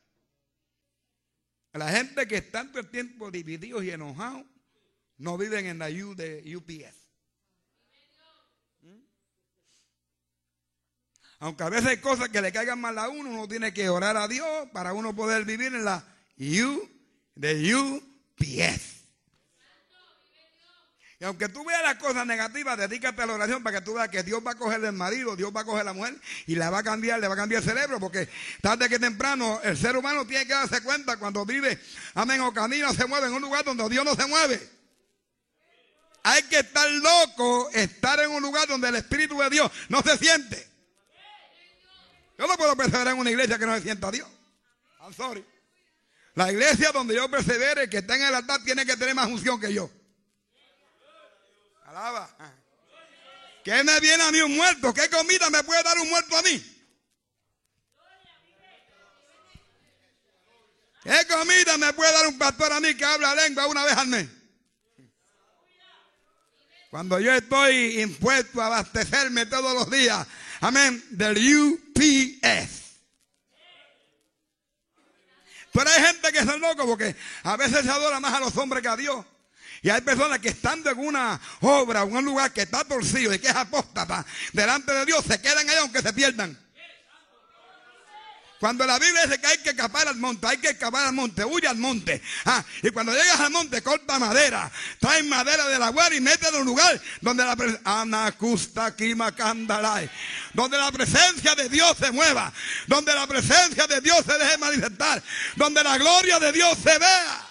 La 1.74 1.89
gente 1.89 2.27
que 2.27 2.38
está 2.38 2.68
todo 2.68 2.80
el 2.80 2.89
tiempo 2.89 3.32
divididos 3.32 3.84
y 3.84 3.91
enojados 3.91 4.46
no 5.18 5.38
viven 5.38 5.65
en 5.68 5.80
la 5.80 5.89
U 5.89 6.15
de 6.15 6.56
UPS. 6.56 6.96
¿Mm? 8.82 9.01
Aunque 11.39 11.63
a 11.63 11.70
veces 11.70 11.88
hay 11.88 11.98
cosas 11.98 12.30
que 12.30 12.41
le 12.41 12.51
caigan 12.51 12.80
mal 12.80 12.98
a 12.98 13.08
uno, 13.08 13.30
uno 13.30 13.48
tiene 13.48 13.74
que 13.74 13.88
orar 13.89 14.18
a 14.18 14.27
Dios 14.27 14.70
para 14.74 14.94
uno 14.94 15.15
poder 15.15 15.46
vivir 15.46 15.74
en 15.74 15.86
la 15.86 16.03
U 16.38 16.89
de 17.36 17.75
UPS. 17.75 19.00
Y 21.22 21.24
aunque 21.24 21.50
tú 21.50 21.63
veas 21.63 21.84
las 21.84 21.98
cosas 21.98 22.25
negativas, 22.25 22.75
dedícate 22.75 23.22
a 23.22 23.28
la 23.28 23.34
oración 23.34 23.62
para 23.62 23.78
que 23.78 23.86
tú 23.86 23.94
veas 23.94 24.10
que 24.10 24.24
Dios 24.24 24.42
va 24.44 24.54
a 24.54 24.56
coger 24.56 24.84
el 24.84 24.94
marido, 24.94 25.36
Dios 25.36 25.56
va 25.56 25.62
a 25.62 25.63
coger 25.63 25.86
la 25.86 25.94
mujer 25.94 26.20
y 26.48 26.56
la 26.56 26.72
va 26.72 26.80
a 26.80 26.84
cambiar, 26.84 27.20
le 27.20 27.28
va 27.28 27.36
a 27.36 27.38
cambiar 27.38 27.62
el 27.62 27.70
cerebro, 27.70 28.00
porque 28.00 28.28
tarde 28.60 28.90
que 28.90 28.98
temprano 28.98 29.62
el 29.63 29.78
ser 29.78 29.96
humano 29.96 30.25
tiene 30.25 30.48
que 30.48 30.54
darse 30.54 30.82
cuenta 30.82 31.18
cuando 31.18 31.46
vive, 31.46 31.80
amén, 32.16 32.42
o 32.42 32.51
camina, 32.51 32.92
se 32.92 33.06
mueve 33.06 33.28
en 33.28 33.34
un 33.34 33.42
lugar 33.44 33.63
donde 33.63 33.88
Dios 33.88 34.04
no 34.04 34.16
se 34.16 34.25
mueve. 34.25 34.68
Hay 36.24 36.42
que 36.42 36.58
estar 36.58 36.90
loco, 36.90 37.70
estar 37.70 38.20
en 38.20 38.32
un 38.32 38.42
lugar 38.42 38.68
donde 38.68 38.90
el 38.90 38.96
Espíritu 38.96 39.38
de 39.38 39.51
Dios 39.51 39.72
no 39.90 40.01
se 40.01 40.18
siente. 40.18 40.68
Yo 42.36 42.48
no 42.48 42.58
puedo 42.58 42.75
perseverar 42.75 43.13
en 43.13 43.20
una 43.20 43.30
iglesia 43.30 43.60
que 43.60 43.68
no 43.68 43.75
se 43.75 43.84
sienta 43.84 44.08
a 44.08 44.12
Dios. 44.12 44.28
I'm 45.01 45.13
sorry. 45.13 45.46
La 46.34 46.51
iglesia 46.51 46.92
donde 46.92 47.13
yo 47.13 47.30
persevere, 47.30 47.88
que 47.88 48.00
está 48.00 48.16
en 48.16 48.24
el 48.24 48.34
altar, 48.34 48.63
tiene 48.63 48.88
que 48.88 48.98
tener 48.98 49.13
más 49.13 49.28
unción 49.28 49.62
que 49.62 49.72
yo. 49.72 49.88
Alaba. 51.91 52.29
¿Qué 53.65 53.83
me 53.83 54.00
viene 54.00 54.24
a 54.24 54.31
mí 54.31 54.39
un 54.39 54.55
muerto? 54.55 54.93
¿Qué 54.93 55.10
comida 55.10 55.50
me 55.50 55.62
puede 55.63 55.83
dar 55.83 55.98
un 55.98 56.10
muerto 56.10 56.38
a 56.38 56.41
mí? 56.41 56.88
¿Qué 61.03 61.27
comida 61.27 61.77
me 61.77 61.91
puede 61.91 62.13
dar 62.13 62.27
un 62.27 62.38
pastor 62.38 62.71
a 62.71 62.79
mí 62.79 62.95
que 62.95 63.03
habla 63.03 63.36
lengua 63.36 63.67
una 63.67 63.83
vez 63.83 63.98
al 63.98 64.07
mes? 64.07 64.29
Cuando 66.89 67.19
yo 67.19 67.33
estoy 67.33 68.01
impuesto 68.01 68.62
a 68.62 68.67
abastecerme 68.67 69.45
todos 69.48 69.74
los 69.74 69.91
días, 69.91 70.25
amén, 70.62 71.03
del 71.10 71.38
UPS. 71.38 72.81
Pero 75.74 75.89
hay 75.89 76.03
gente 76.03 76.31
que 76.31 76.39
es 76.39 76.45
loco 76.45 76.86
porque 76.86 77.17
a 77.43 77.57
veces 77.57 77.83
se 77.83 77.91
adora 77.91 78.21
más 78.21 78.33
a 78.33 78.39
los 78.39 78.55
hombres 78.55 78.81
que 78.81 78.88
a 78.88 78.95
Dios. 78.95 79.25
Y 79.81 79.89
hay 79.89 80.01
personas 80.01 80.39
que 80.39 80.50
estando 80.50 80.91
en 80.91 81.00
una 81.00 81.39
obra, 81.61 82.03
en 82.03 82.15
un 82.15 82.25
lugar 82.25 82.53
que 82.53 82.61
está 82.61 82.83
torcido 82.83 83.33
y 83.33 83.39
que 83.39 83.47
es 83.47 83.55
apóstata, 83.55 84.25
delante 84.53 84.93
de 84.93 85.05
Dios 85.05 85.25
se 85.27 85.41
quedan 85.41 85.67
ahí 85.67 85.75
aunque 85.79 86.01
se 86.01 86.13
pierdan. 86.13 86.57
Cuando 88.61 88.85
la 88.85 89.00
Biblia 89.00 89.25
dice 89.25 89.41
que 89.41 89.47
hay 89.47 89.57
que 89.57 89.71
escapar 89.71 90.07
al 90.07 90.17
monte, 90.17 90.45
hay 90.45 90.59
que 90.59 90.69
escapar 90.69 91.07
al 91.07 91.13
monte, 91.13 91.43
huye 91.43 91.67
al 91.67 91.77
monte. 91.77 92.21
Ah, 92.45 92.63
y 92.83 92.91
cuando 92.91 93.11
llegas 93.11 93.39
al 93.39 93.50
monte, 93.50 93.81
corta 93.81 94.19
madera, 94.19 94.71
trae 95.00 95.23
madera 95.23 95.65
de 95.65 95.79
la 95.79 95.89
guarda 95.89 96.15
y 96.15 96.21
métela 96.21 96.57
en 96.57 96.61
un 96.61 96.67
lugar 96.67 97.01
donde 97.21 97.43
la 97.43 97.55
donde 100.53 100.77
la 100.77 100.91
presencia 100.91 101.55
de 101.55 101.69
Dios 101.69 101.97
se 101.97 102.11
mueva, 102.11 102.53
donde 102.85 103.15
la 103.15 103.25
presencia 103.25 103.88
de 103.88 104.00
Dios 104.00 104.23
se 104.27 104.38
deje 104.38 104.59
manifestar, 104.59 105.23
donde 105.55 105.83
la 105.83 105.97
gloria 105.97 106.38
de 106.38 106.51
Dios 106.51 106.77
se 106.83 107.00
vea. 107.00 107.50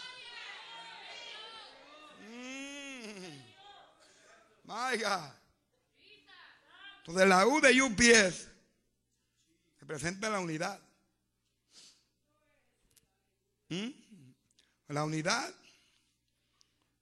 Entonces 6.99 7.29
la 7.29 7.45
U 7.47 7.61
de 7.61 7.83
UPS 7.83 8.47
representa 9.81 10.31
la 10.31 10.39
unidad. 10.39 10.81
¿Mm? 13.69 13.91
La 14.89 15.05
unidad, 15.05 15.53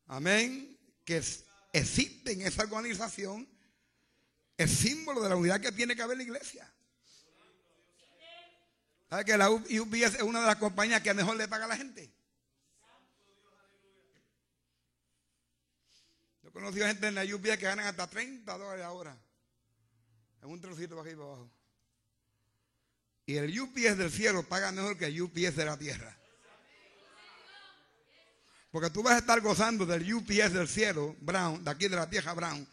amén, 0.07 0.79
que 1.05 1.23
existe 1.73 2.33
en 2.33 2.43
esa 2.43 2.63
organización, 2.63 3.47
es 4.57 4.71
símbolo 4.71 5.21
de 5.21 5.29
la 5.29 5.37
unidad 5.37 5.61
que 5.61 5.73
tiene 5.73 5.95
que 5.95 6.03
haber 6.03 6.17
la 6.17 6.23
iglesia. 6.23 6.71
¿Sabe 9.09 9.25
que 9.25 9.37
la 9.37 9.51
UPS 9.51 10.17
es 10.17 10.23
una 10.23 10.41
de 10.41 10.47
las 10.47 10.57
compañías 10.57 11.03
que 11.03 11.15
mejor 11.15 11.37
le 11.37 11.49
paga 11.49 11.67
a 11.67 11.69
la 11.69 11.77
gente? 11.77 12.11
A 16.67 16.73
gente 16.73 17.07
en 17.07 17.15
la 17.15 17.25
UPS 17.25 17.57
que 17.57 17.67
ganan 17.67 17.87
hasta 17.87 18.09
30 18.09 18.59
dólares 18.59 18.85
ahora. 18.85 19.17
En 20.43 20.51
un 20.51 20.61
trocito 20.61 20.97
para 20.97 21.09
aquí 21.09 21.17
para 21.17 21.29
abajo. 21.29 21.51
Y 23.27 23.37
el 23.37 23.61
UPS 23.61 23.97
del 23.97 24.11
cielo 24.11 24.43
paga 24.43 24.73
mejor 24.73 24.99
que 24.99 25.07
el 25.07 25.23
UPS 25.23 25.55
de 25.57 25.65
la 25.65 25.79
tierra. 25.79 26.17
Porque 28.71 28.91
tú 28.91 29.03
vas 29.03 29.15
a 29.15 29.19
estar 29.19 29.41
gozando 29.41 29.87
del 29.87 30.13
UPS 30.13 30.53
del 30.53 30.69
cielo, 30.69 31.17
Brown, 31.21 31.63
de 31.63 31.71
aquí 31.71 31.89
de 31.89 31.97
la 31.97 32.11
tierra 32.11 32.35
Brown, 32.35 32.67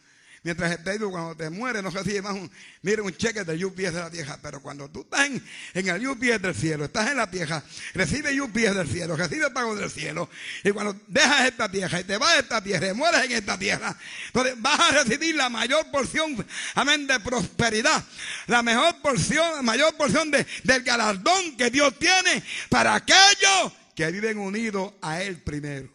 Mientras 0.46 0.70
estés 0.70 0.96
vivo, 0.96 1.10
cuando 1.10 1.34
te 1.34 1.50
mueres, 1.50 1.82
no 1.82 1.90
recibes 1.90 2.22
más 2.22 2.34
un, 2.34 2.48
mire, 2.82 3.02
un 3.02 3.12
cheque 3.16 3.42
del 3.42 3.64
UPS 3.64 3.76
de 3.76 3.90
la 3.90 4.08
tierra. 4.08 4.38
Pero 4.40 4.62
cuando 4.62 4.88
tú 4.88 5.00
estás 5.00 5.28
en, 5.74 5.88
el 5.88 6.06
UPS 6.06 6.40
del 6.40 6.54
cielo, 6.54 6.84
estás 6.84 7.10
en 7.10 7.16
la 7.16 7.28
tierra, 7.28 7.64
recibes 7.94 8.40
UPS 8.40 8.76
del 8.76 8.86
cielo, 8.86 9.16
recibes 9.16 9.50
pago 9.50 9.74
del 9.74 9.90
cielo. 9.90 10.30
Y 10.62 10.70
cuando 10.70 10.94
dejas 11.08 11.46
esta 11.46 11.68
tierra 11.68 11.98
y 11.98 12.04
te 12.04 12.16
vas 12.16 12.30
a 12.30 12.38
esta 12.38 12.62
tierra 12.62 12.86
y 12.86 12.94
mueres 12.94 13.24
en 13.24 13.32
esta 13.32 13.58
tierra, 13.58 13.98
entonces 14.28 14.54
vas 14.58 14.78
a 14.78 15.02
recibir 15.02 15.34
la 15.34 15.48
mayor 15.48 15.90
porción, 15.90 16.46
amén, 16.76 17.08
de 17.08 17.18
prosperidad. 17.18 18.04
La 18.46 18.62
mejor 18.62 19.02
porción, 19.02 19.56
la 19.56 19.62
mayor 19.62 19.96
porción 19.96 20.30
de, 20.30 20.46
del 20.62 20.84
galardón 20.84 21.56
que 21.56 21.70
Dios 21.70 21.98
tiene 21.98 22.40
para 22.68 22.94
aquellos 22.94 23.72
que 23.96 24.12
viven 24.12 24.38
unidos 24.38 24.92
a 25.02 25.20
Él 25.24 25.42
primero. 25.42 25.90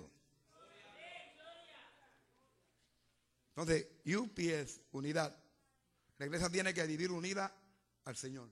Entonces, 3.56 3.91
UPS, 4.06 4.82
unidad. 4.92 5.36
La 6.18 6.26
iglesia 6.26 6.50
tiene 6.50 6.74
que 6.74 6.86
vivir 6.86 7.12
unida 7.12 7.56
al 8.06 8.16
Señor. 8.16 8.50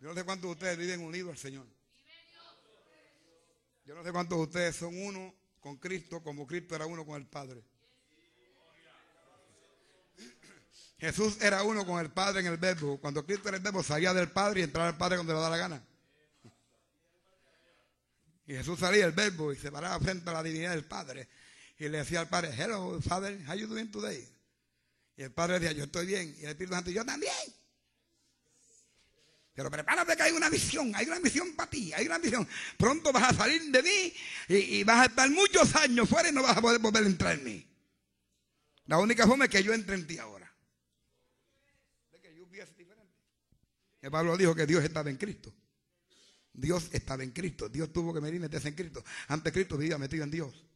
Yo 0.00 0.08
no 0.08 0.14
sé 0.14 0.24
cuántos 0.24 0.48
de 0.48 0.52
ustedes 0.52 0.78
viven 0.78 1.00
unidos 1.00 1.32
al 1.32 1.38
Señor. 1.38 1.66
Yo 3.84 3.94
no 3.94 4.04
sé 4.04 4.12
cuántos 4.12 4.38
de 4.38 4.44
ustedes 4.44 4.76
son 4.76 4.96
uno 4.96 5.34
con 5.60 5.76
Cristo 5.78 6.22
como 6.22 6.46
Cristo 6.46 6.76
era 6.76 6.86
uno 6.86 7.04
con 7.04 7.16
el 7.16 7.26
Padre. 7.26 7.64
Jesús 10.98 11.40
era 11.40 11.62
uno 11.62 11.86
con 11.86 12.00
el 12.00 12.10
Padre 12.10 12.40
en 12.40 12.46
el 12.46 12.56
verbo. 12.56 13.00
Cuando 13.00 13.24
Cristo 13.24 13.48
era 13.48 13.56
el 13.56 13.62
verbo 13.62 13.82
salía 13.82 14.12
del 14.12 14.30
Padre 14.30 14.60
y 14.60 14.64
entraba 14.64 14.88
al 14.88 14.96
Padre 14.96 15.16
cuando 15.16 15.34
le 15.34 15.40
da 15.40 15.50
la 15.50 15.56
gana. 15.56 15.84
Y 18.46 18.54
Jesús 18.54 18.78
salía 18.78 19.04
del 19.04 19.12
verbo 19.12 19.52
y 19.52 19.56
se 19.56 19.70
paraba 19.70 19.98
frente 20.00 20.30
a 20.30 20.32
la 20.32 20.42
divinidad 20.42 20.70
del 20.70 20.86
Padre. 20.86 21.28
Y 21.78 21.88
le 21.88 21.98
decía 21.98 22.20
al 22.20 22.28
padre, 22.28 22.50
hello, 22.56 23.00
father, 23.00 23.38
how 23.48 23.54
you 23.54 23.68
doing 23.68 23.90
today? 23.90 24.28
Y 25.16 25.22
el 25.22 25.32
padre 25.32 25.60
decía, 25.60 25.72
yo 25.72 25.84
estoy 25.84 26.06
bien. 26.06 26.34
Y 26.38 26.44
el 26.44 26.50
Espíritu 26.50 26.74
Santo, 26.74 26.90
yo 26.90 27.04
también. 27.04 27.32
Pero 29.54 29.70
prepárate 29.70 30.16
que 30.16 30.22
hay 30.22 30.32
una 30.32 30.48
misión, 30.50 30.92
hay 30.94 31.06
una 31.06 31.18
misión 31.18 31.56
para 31.56 31.68
ti, 31.68 31.92
hay 31.92 32.06
una 32.06 32.20
misión. 32.20 32.46
Pronto 32.76 33.12
vas 33.12 33.32
a 33.32 33.34
salir 33.34 33.60
de 33.72 33.82
mí 33.82 34.14
y, 34.48 34.84
vas 34.84 35.00
a 35.00 35.04
estar 35.06 35.28
muchos 35.30 35.74
años 35.74 36.08
fuera 36.08 36.28
y 36.28 36.32
no 36.32 36.44
vas 36.44 36.56
a 36.56 36.60
poder 36.60 36.78
volver 36.80 37.02
a 37.02 37.06
entrar 37.06 37.34
en 37.34 37.44
mí. 37.44 37.66
La 38.86 38.98
única 38.98 39.26
forma 39.26 39.46
es 39.46 39.50
que 39.50 39.62
yo 39.62 39.74
entre 39.74 39.96
en 39.96 40.06
ti 40.06 40.18
ahora. 40.18 40.48
El 44.00 44.10
Pablo 44.12 44.36
dijo 44.36 44.54
que 44.54 44.64
Dios 44.64 44.84
estaba 44.84 45.10
en 45.10 45.16
Cristo. 45.16 45.52
Dios 46.52 46.88
estaba 46.92 47.24
en 47.24 47.32
Cristo. 47.32 47.68
Dios 47.68 47.92
tuvo 47.92 48.14
que 48.14 48.20
venir 48.20 48.36
y 48.36 48.40
meterse 48.40 48.68
en 48.68 48.74
Cristo. 48.74 49.04
Antes 49.26 49.52
Cristo 49.52 49.76
vivía 49.76 49.98
metido 49.98 50.22
en 50.22 50.30
Dios. 50.30 50.67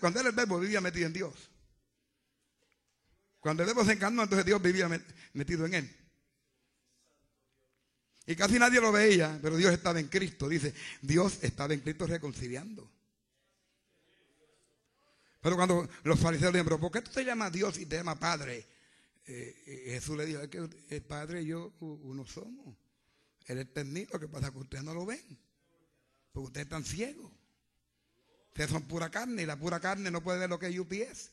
Cuando 0.00 0.18
era 0.18 0.28
el 0.28 0.34
verbo 0.34 0.58
vivía 0.58 0.80
metido 0.80 1.06
en 1.06 1.12
Dios. 1.12 1.34
Cuando 3.38 3.62
el 3.62 3.68
verbo 3.68 3.84
se 3.84 3.92
encarnó, 3.92 4.24
entonces 4.24 4.44
Dios 4.44 4.60
vivía 4.60 4.90
metido 5.32 5.66
en 5.66 5.74
él. 5.74 5.96
Y 8.26 8.34
casi 8.34 8.58
nadie 8.58 8.80
lo 8.80 8.90
veía, 8.90 9.38
pero 9.40 9.56
Dios 9.56 9.72
estaba 9.72 10.00
en 10.00 10.08
Cristo. 10.08 10.48
Dice, 10.48 10.74
Dios 11.00 11.38
estaba 11.42 11.74
en 11.74 11.80
Cristo 11.80 12.06
reconciliando. 12.06 12.90
Pero 15.40 15.56
cuando 15.56 15.88
los 16.04 16.18
fariseos 16.18 16.52
le 16.52 16.60
dijeron, 16.60 16.80
¿por 16.80 16.90
qué 16.90 17.02
tú 17.02 17.10
te 17.12 17.24
llamas 17.24 17.52
Dios 17.52 17.78
y 17.78 17.86
te 17.86 17.96
llamas 17.96 18.18
Padre? 18.18 18.66
Eh, 19.26 19.90
Jesús 19.90 20.16
le 20.16 20.26
dijo, 20.26 20.40
es 20.40 20.48
que 20.48 20.68
el 20.88 21.02
Padre 21.02 21.42
y 21.42 21.46
yo 21.46 21.72
uno 21.80 22.26
somos. 22.26 22.76
Él 23.46 23.58
es 23.58 24.10
lo 24.12 24.20
que 24.20 24.28
pasa 24.28 24.50
que 24.50 24.58
ustedes 24.58 24.84
no 24.84 24.94
lo 24.94 25.06
ven. 25.06 25.38
Porque 26.32 26.46
ustedes 26.46 26.66
están 26.66 26.84
ciegos. 26.84 27.30
Ustedes 28.52 28.70
son 28.70 28.82
pura 28.82 29.10
carne 29.10 29.42
y 29.42 29.46
la 29.46 29.56
pura 29.56 29.80
carne 29.80 30.10
no 30.10 30.22
puede 30.22 30.40
ver 30.40 30.50
lo 30.50 30.58
que 30.58 30.66
es 30.66 30.78
UPS. 30.78 31.30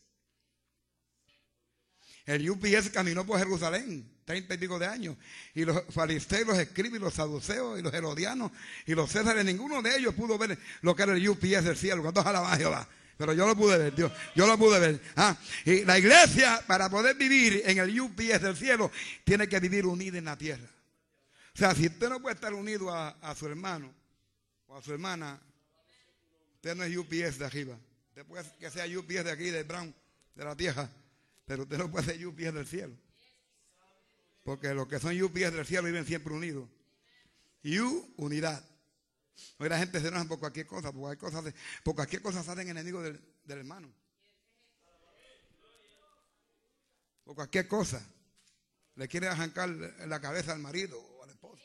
El 2.25 2.49
UPS 2.49 2.91
caminó 2.91 3.25
por 3.25 3.39
Jerusalén, 3.39 4.09
treinta 4.23 4.53
y 4.53 4.57
pico 4.57 4.79
de 4.79 4.85
años. 4.85 5.17
Y 5.53 5.65
los 5.65 5.83
fariseos, 5.89 6.47
los 6.47 6.57
escribas, 6.57 7.01
los 7.01 7.13
saduceos 7.13 7.77
y 7.77 7.81
los 7.81 7.93
herodianos 7.93 8.53
y 8.85 8.95
los 8.95 9.11
césares, 9.11 9.43
ninguno 9.43 9.81
de 9.81 9.97
ellos 9.97 10.15
pudo 10.15 10.37
ver 10.37 10.57
lo 10.81 10.95
que 10.95 11.03
era 11.03 11.13
el 11.13 11.27
UPS 11.27 11.65
del 11.65 11.75
cielo. 11.75 12.03
Cuando 12.03 12.21
alaban 12.21 12.53
a 12.53 12.57
Jehová. 12.57 12.87
Pero 13.17 13.33
yo 13.33 13.45
lo 13.45 13.53
pude 13.57 13.77
ver, 13.77 13.93
Dios, 13.93 14.13
yo 14.33 14.47
lo 14.47 14.57
pude 14.57 14.79
ver. 14.79 15.01
Ah, 15.17 15.35
y 15.65 15.83
la 15.83 15.99
iglesia, 15.99 16.63
para 16.65 16.89
poder 16.89 17.17
vivir 17.17 17.63
en 17.65 17.79
el 17.79 17.99
UPS 17.99 18.41
del 18.41 18.55
cielo, 18.55 18.89
tiene 19.25 19.49
que 19.49 19.59
vivir 19.59 19.85
unida 19.85 20.17
en 20.17 20.25
la 20.25 20.37
tierra. 20.37 20.69
O 21.53 21.57
sea, 21.57 21.75
si 21.75 21.87
usted 21.87 22.07
no 22.07 22.21
puede 22.21 22.35
estar 22.35 22.53
unido 22.53 22.89
a 22.93 23.35
su 23.37 23.45
hermano 23.45 23.93
o 24.67 24.77
a 24.77 24.81
su 24.81 24.93
hermana, 24.93 25.37
usted 26.59 26.75
no 26.75 26.83
es 26.83 26.95
UPS 26.95 27.39
de 27.39 27.45
arriba. 27.45 27.79
Usted 28.09 28.25
puede 28.25 28.51
que 28.59 28.69
sea 28.69 28.85
UPS 28.85 29.23
de 29.23 29.31
aquí, 29.31 29.49
de 29.49 29.63
Brown, 29.63 29.95
de 30.35 30.43
la 30.43 30.55
tierra, 30.57 30.89
pero 31.45 31.63
usted 31.63 31.77
no 31.77 31.89
puede 31.89 32.05
ser 32.05 32.27
UPS 32.27 32.53
del 32.53 32.67
cielo. 32.67 32.93
Porque 34.43 34.73
los 34.73 34.87
que 34.87 34.99
son 34.99 35.19
UPS 35.21 35.53
del 35.53 35.65
cielo 35.65 35.83
viven 35.83 36.05
siempre 36.05 36.33
unidos. 36.33 36.67
U, 37.63 38.13
unidad. 38.17 38.61
Hoy 39.57 39.69
la 39.69 39.79
gente 39.79 40.01
se 40.01 40.09
enoja 40.09 40.25
por 40.25 40.39
cualquier 40.39 40.67
cosa, 40.67 40.91
por 40.91 41.01
cualquier 41.01 41.31
cosa, 41.31 41.53
por 41.81 41.95
cualquier 41.95 42.21
cosa 42.21 42.43
salen 42.43 42.67
enemigos 42.67 43.03
del, 43.03 43.21
del 43.45 43.59
hermano. 43.59 43.89
Por 47.23 47.35
cualquier 47.35 47.69
cosa. 47.69 48.05
Le 48.95 49.07
quiere 49.07 49.29
arrancar 49.29 49.69
la 49.69 50.19
cabeza 50.19 50.51
al 50.51 50.59
marido 50.59 50.99
o 50.99 51.23
al 51.23 51.29
esposo. 51.29 51.63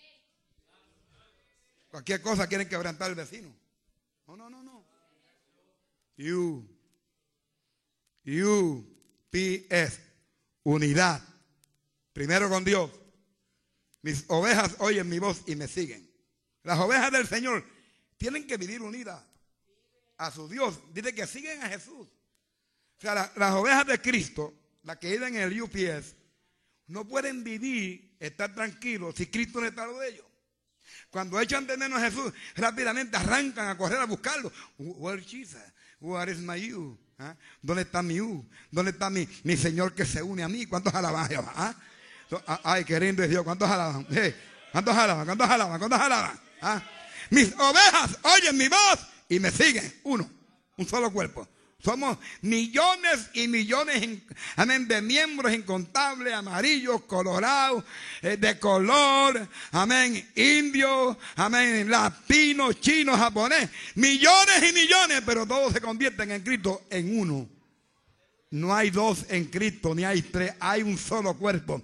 Cualquier 1.88 2.22
cosa 2.22 2.46
quieren 2.46 2.68
quebrantar 2.68 3.08
al 3.08 3.16
vecino. 3.16 3.52
No, 4.28 4.36
no, 4.36 4.48
no, 4.48 4.62
no. 4.62 4.63
U. 6.18 6.64
U. 8.26 8.84
P. 9.30 9.66
Unidad. 10.62 11.22
Primero 12.12 12.48
con 12.48 12.64
Dios. 12.64 12.90
Mis 14.02 14.24
ovejas 14.28 14.76
oyen 14.78 15.08
mi 15.08 15.18
voz 15.18 15.42
y 15.46 15.56
me 15.56 15.66
siguen. 15.66 16.08
Las 16.62 16.78
ovejas 16.78 17.10
del 17.10 17.26
Señor 17.26 17.64
tienen 18.16 18.46
que 18.46 18.56
vivir 18.56 18.82
unidas 18.82 19.22
a 20.18 20.30
su 20.30 20.48
Dios. 20.48 20.78
Dice 20.92 21.14
que 21.14 21.26
siguen 21.26 21.62
a 21.62 21.68
Jesús. 21.68 22.06
O 22.06 23.00
sea, 23.00 23.32
las 23.36 23.54
ovejas 23.54 23.86
de 23.86 24.00
Cristo, 24.00 24.54
las 24.82 24.98
que 24.98 25.10
viven 25.10 25.36
en 25.36 25.42
el 25.42 25.62
UPS, 25.62 26.14
no 26.86 27.06
pueden 27.08 27.42
vivir, 27.42 28.16
estar 28.20 28.54
tranquilos 28.54 29.14
si 29.16 29.26
Cristo 29.26 29.60
no 29.60 29.66
está 29.66 29.86
lo 29.86 29.98
de 29.98 30.10
ellos. 30.10 30.26
Cuando 31.10 31.40
echan 31.40 31.66
de 31.66 31.76
menos 31.76 32.00
a 32.00 32.10
Jesús, 32.10 32.32
rápidamente 32.56 33.16
arrancan 33.16 33.68
a 33.68 33.76
correr 33.76 33.98
a 33.98 34.06
buscarlo. 34.06 34.52
Where 34.78 35.22
Jesus? 35.22 35.60
Where 36.04 36.30
is 36.30 36.38
you? 36.60 36.98
¿Ah? 37.18 37.34
¿Dónde 37.62 37.82
está 37.82 38.02
mi 38.02 38.20
U? 38.20 38.44
¿Dónde 38.70 38.90
está 38.90 39.08
mi, 39.08 39.26
mi 39.42 39.56
Señor 39.56 39.94
que 39.94 40.04
se 40.04 40.22
une 40.22 40.42
a 40.42 40.48
mí? 40.48 40.66
¿Cuántos 40.66 40.94
alaban 40.94 41.26
¿Ah? 41.56 41.74
Ay, 42.62 42.84
qué 42.84 42.96
es 42.96 43.30
Dios. 43.30 43.42
¿Cuántos 43.42 43.70
alaban? 43.70 44.06
¿Cuántos 44.70 44.94
alaban? 44.94 45.24
¿Cuántos 45.24 45.48
alaban? 45.48 45.78
¿Cuántos 45.78 46.00
alaban? 46.00 46.40
¿Ah? 46.60 46.82
Mis 47.30 47.54
ovejas 47.54 48.18
oyen 48.22 48.58
mi 48.58 48.68
voz 48.68 48.98
y 49.30 49.40
me 49.40 49.50
siguen. 49.50 49.94
Uno, 50.04 50.28
un 50.76 50.86
solo 50.86 51.10
cuerpo. 51.10 51.48
Somos 51.84 52.16
millones 52.40 53.28
y 53.34 53.46
millones 53.46 54.20
amén, 54.56 54.88
de 54.88 55.02
miembros 55.02 55.52
incontables, 55.52 56.32
amarillos, 56.32 57.02
colorados, 57.02 57.84
eh, 58.22 58.38
de 58.38 58.58
color, 58.58 59.46
amén, 59.70 60.26
indios, 60.34 61.14
amén, 61.36 61.90
latinos, 61.90 62.80
chinos, 62.80 63.18
japonés, 63.18 63.68
millones 63.96 64.70
y 64.70 64.72
millones, 64.72 65.22
pero 65.26 65.46
todos 65.46 65.74
se 65.74 65.80
convierten 65.82 66.30
en 66.30 66.42
Cristo 66.42 66.84
en 66.88 67.18
uno. 67.18 67.53
No 68.54 68.72
hay 68.72 68.90
dos 68.90 69.26
en 69.30 69.46
Cristo, 69.46 69.96
ni 69.96 70.04
hay 70.04 70.22
tres, 70.22 70.52
hay 70.60 70.80
un 70.80 70.96
solo 70.96 71.34
cuerpo. 71.34 71.82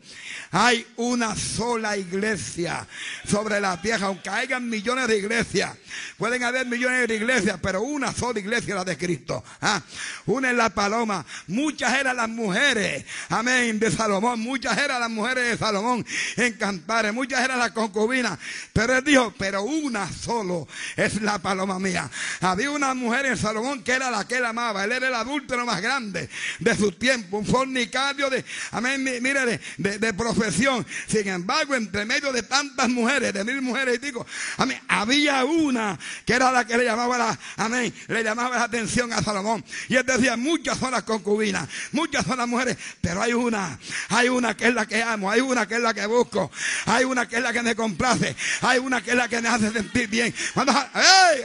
Hay 0.53 0.87
una 0.99 1.35
sola 1.35 1.97
iglesia 1.97 2.87
sobre 3.27 3.61
la 3.61 3.83
tierra, 3.83 4.07
aunque 4.07 4.31
hayan 4.31 4.69
millones 4.69 5.09
de 5.09 5.19
iglesias. 5.19 5.77
Pueden 6.17 6.45
haber 6.45 6.69
millones 6.69 7.09
de 7.09 7.17
iglesias, 7.17 7.59
pero 7.61 7.83
una 7.83 8.13
sola 8.13 8.39
iglesia 8.39 8.77
la 8.77 8.85
de 8.85 8.97
Cristo. 8.97 9.43
¿ah? 9.61 9.83
Una 10.27 10.53
es 10.53 10.57
la 10.57 10.71
paloma. 10.71 11.27
Muchas 11.49 11.93
eran 11.93 12.17
las 12.17 12.29
mujeres, 12.29 13.05
amén, 13.31 13.81
de 13.81 13.91
Salomón. 13.91 14.39
Muchas 14.39 14.79
eran 14.79 15.01
las 15.01 15.11
mujeres 15.11 15.51
de 15.51 15.59
Salomón 15.59 16.07
en 16.37 16.53
cantares. 16.53 17.13
Muchas 17.13 17.41
eran 17.41 17.59
las 17.59 17.73
concubinas. 17.73 18.39
Pero 18.73 18.97
él 18.97 19.03
dijo, 19.03 19.35
pero 19.37 19.65
una 19.65 20.09
solo 20.13 20.69
es 20.95 21.21
la 21.21 21.41
paloma 21.41 21.81
mía. 21.81 22.09
Había 22.41 22.71
una 22.71 22.95
mujer 22.95 23.27
en 23.27 23.37
Salomón 23.37 23.83
que 23.83 23.91
era 23.91 24.09
la 24.09 24.25
que 24.29 24.37
él 24.37 24.45
amaba. 24.45 24.85
Él 24.85 24.93
era 24.93 25.09
el 25.09 25.15
adúltero 25.15 25.67
más 25.67 25.83
grande 25.83 26.29
de 26.61 26.77
su 26.77 26.93
tiempo, 26.93 27.39
un 27.39 27.47
fornicario 27.47 28.31
de, 28.31 28.45
amén, 28.73 29.03
mire, 29.03 29.61
de, 29.77 30.15
profesión. 30.15 30.87
Sin 31.07 31.27
embargo, 31.29 31.75
entre 31.75 32.05
medio 32.05 32.33
de 32.33 32.43
tantas 32.43 32.89
mujeres, 32.89 33.33
de 33.33 33.45
mil 33.45 33.63
mujeres 33.63 34.01
digo, 34.01 34.27
amén, 34.57 34.81
había 34.89 35.45
una 35.45 35.99
que 36.25 36.35
era 36.35 36.53
la 36.53 36.67
que 36.67 36.77
le 36.77 36.85
llamaba 36.85 37.19
la, 37.19 37.39
amén, 37.57 37.93
le 38.09 38.23
llamaba 38.23 38.57
la 38.57 38.65
atención 38.65 39.13
a 39.13 39.23
Salomón. 39.23 39.65
Y 39.89 39.97
él 39.97 40.05
decía, 40.05 40.37
muchas 40.37 40.79
son 40.79 40.93
las 40.93 41.03
concubinas, 41.03 41.69
muchas 41.93 42.25
son 42.25 42.39
las 42.39 42.49
mujeres, 42.49 42.77
pero 43.01 43.23
hay 43.23 43.33
una, 43.33 43.79
hay 44.09 44.29
una 44.29 44.57
que 44.57 44.69
es 44.69 44.75
la 44.75 44.87
que 44.87 45.03
amo, 45.03 45.31
hay 45.31 45.41
una 45.41 45.67
que 45.67 45.75
es 45.75 45.81
la 45.81 45.95
que 45.95 46.07
busco, 46.07 46.51
hay 46.87 47.05
una 47.05 47.27
que 47.29 47.37
es 47.37 47.43
la 47.43 47.53
que 47.53 47.63
me 47.63 47.75
complace, 47.75 48.37
hay 48.63 48.79
una 48.79 49.03
que 49.03 49.11
es 49.11 49.17
la 49.17 49.29
que 49.29 49.41
me 49.41 49.49
hace 49.49 49.71
sentir 49.71 50.09
bien. 50.09 50.35
Cuando. 50.55 50.73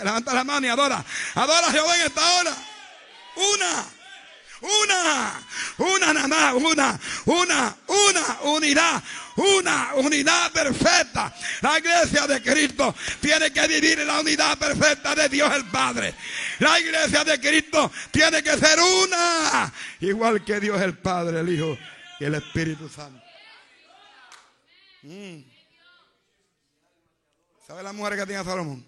Levanta 0.03 0.33
la 0.33 0.43
mano 0.43 0.67
y 0.67 0.69
adora, 0.69 1.03
adora 1.33 1.67
a 1.67 1.71
Jehová 1.71 1.95
en 1.95 2.05
esta 2.05 2.33
hora. 2.35 2.55
Una. 3.35 3.85
Una, 4.61 5.41
una 5.77 6.13
nada 6.13 6.27
más, 6.27 6.53
una, 6.53 6.99
una, 7.25 7.77
una 7.87 8.41
unidad, 8.43 9.03
una 9.35 9.93
unidad 9.95 10.51
perfecta. 10.51 11.33
La 11.61 11.77
iglesia 11.79 12.25
de 12.25 12.41
Cristo 12.41 12.95
tiene 13.19 13.51
que 13.51 13.67
vivir 13.67 13.99
en 13.99 14.07
la 14.07 14.21
unidad 14.21 14.57
perfecta 14.57 15.13
de 15.13 15.27
Dios 15.29 15.53
el 15.53 15.65
Padre. 15.65 16.15
La 16.59 16.79
iglesia 16.79 17.23
de 17.23 17.39
Cristo 17.39 17.91
tiene 18.11 18.41
que 18.41 18.57
ser 18.57 18.79
una, 18.79 19.73
igual 19.99 20.43
que 20.45 20.59
Dios 20.59 20.81
el 20.81 20.97
Padre, 20.97 21.41
el 21.41 21.49
Hijo 21.49 21.77
y 22.19 22.23
el 22.23 22.35
Espíritu 22.35 22.87
Santo. 22.87 23.21
Mm. 25.03 25.41
¿Sabe 27.67 27.83
la 27.83 27.93
mujer 27.93 28.15
que 28.15 28.25
tiene 28.25 28.43
Salomón? 28.43 28.85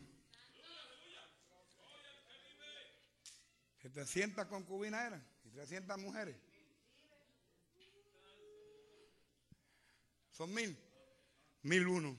700 3.82 4.46
concubinas 4.46 5.08
eran. 5.08 5.27
300 5.58 5.98
mujeres. 5.98 6.36
Son 10.32 10.54
mil. 10.54 10.78
Mil 11.64 11.88
uno. 11.88 12.16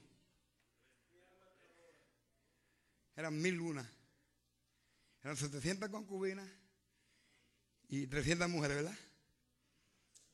Eran 3.14 3.40
mil 3.40 3.60
una. 3.60 3.88
Eran 5.22 5.36
700 5.36 5.88
concubinas 5.88 6.48
y 7.88 8.08
300 8.08 8.48
mujeres, 8.48 8.78
¿verdad? 8.78 8.98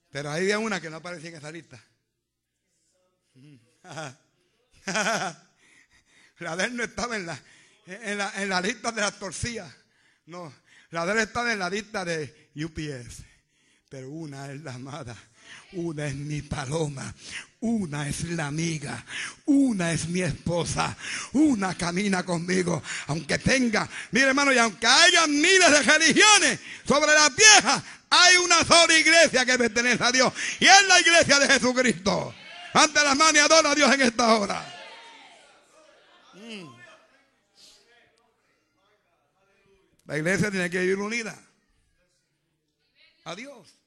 Pero 0.09 0.31
ahí 0.31 0.45
había 0.45 0.59
una 0.59 0.81
que 0.81 0.88
no 0.88 0.97
aparecía 0.97 1.29
en 1.29 1.37
esa 1.37 1.53
lista. 1.53 1.79
la 6.38 6.57
de 6.57 6.64
él 6.64 6.75
no 6.75 6.85
estaba 6.85 7.17
en 7.17 7.27
la, 7.27 7.38
en 7.85 8.17
la, 8.17 8.43
en 8.43 8.49
la 8.49 8.62
lista 8.62 8.93
de 8.93 9.03
las 9.03 9.19
torcillas. 9.19 9.71
No, 10.25 10.51
la 10.88 11.05
de 11.05 11.12
él 11.12 11.19
estaba 11.19 11.53
en 11.53 11.59
la 11.59 11.69
lista 11.69 12.03
de 12.03 12.44
UPS. 12.57 13.23
Pero 13.88 14.11
una 14.11 14.51
es 14.51 14.61
la 14.62 14.75
amada, 14.75 15.17
una 15.73 16.07
es 16.07 16.17
mi 16.17 16.43
paloma, 16.43 17.14
una 17.61 18.09
es 18.09 18.25
la 18.25 18.47
amiga, 18.47 19.05
una 19.45 19.93
es 19.93 20.09
mi 20.09 20.21
esposa, 20.21 20.97
una 21.33 21.77
camina 21.77 22.25
conmigo, 22.25 22.83
aunque 23.07 23.38
tenga, 23.38 23.88
mire 24.11 24.27
hermano, 24.27 24.53
y 24.53 24.59
aunque 24.59 24.87
haya 24.87 25.29
miles 25.29 25.71
de 25.71 25.83
religiones 25.83 26.59
sobre 26.85 27.12
la 27.12 27.29
vieja, 27.29 27.85
hay 28.11 28.37
una 28.37 28.64
sola 28.64 28.99
iglesia 28.99 29.45
que 29.45 29.59
pertenece 29.59 30.03
a 30.03 30.11
Dios 30.11 30.33
y 30.59 30.67
es 30.67 30.88
la 30.88 31.01
iglesia 31.01 31.38
de 31.38 31.49
Jesucristo. 31.49 32.35
Ante 32.73 33.03
las 33.05 33.17
manos 33.17 33.35
y 33.35 33.38
adora 33.38 33.71
a 33.71 33.75
Dios 33.77 33.95
en 33.95 34.01
esta 34.01 34.35
hora. 34.35 34.75
Mm. 36.35 36.75
La 40.07 40.19
iglesia 40.19 40.51
tiene 40.51 40.69
que 40.69 40.81
vivir 40.81 40.99
unida. 40.99 41.40
A 43.25 43.35
Dios. 43.35 43.79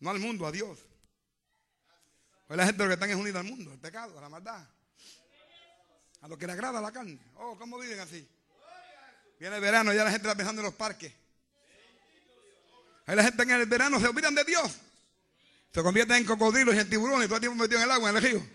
No 0.00 0.10
al 0.10 0.18
mundo, 0.18 0.46
a 0.46 0.52
Dios. 0.52 0.78
Hoy 2.48 2.56
la 2.56 2.66
gente 2.66 2.82
lo 2.82 2.88
que 2.88 2.94
están 2.94 3.10
es 3.10 3.16
unida 3.16 3.40
al 3.40 3.46
mundo, 3.46 3.72
al 3.72 3.78
pecado, 3.78 4.18
a 4.18 4.20
la 4.20 4.28
maldad. 4.28 4.64
A 6.20 6.28
lo 6.28 6.36
que 6.36 6.46
le 6.46 6.52
agrada 6.52 6.80
la 6.80 6.92
carne. 6.92 7.18
Oh, 7.36 7.56
¿cómo 7.58 7.78
viven 7.78 7.98
así? 8.00 8.28
Viene 9.40 9.56
el 9.56 9.62
verano, 9.62 9.92
ya 9.92 10.04
la 10.04 10.10
gente 10.10 10.28
está 10.28 10.36
pensando 10.36 10.60
en 10.60 10.66
los 10.66 10.74
parques. 10.74 11.12
Ahí 13.06 13.16
la 13.16 13.22
gente 13.24 13.42
en 13.42 13.50
el 13.50 13.66
verano 13.66 13.98
se 14.00 14.08
olvidan 14.08 14.34
de 14.34 14.44
Dios. 14.44 14.76
Se 15.72 15.82
convierten 15.82 16.16
en 16.16 16.24
cocodrilos 16.24 16.74
y 16.74 16.78
en 16.78 16.88
tiburones 16.88 17.26
y 17.26 17.28
todo 17.28 17.36
el 17.36 17.40
tiempo 17.40 17.62
metido 17.62 17.78
en 17.78 17.84
el 17.84 17.90
agua, 17.90 18.10
en 18.10 18.16
el 18.16 18.22
río. 18.22 18.46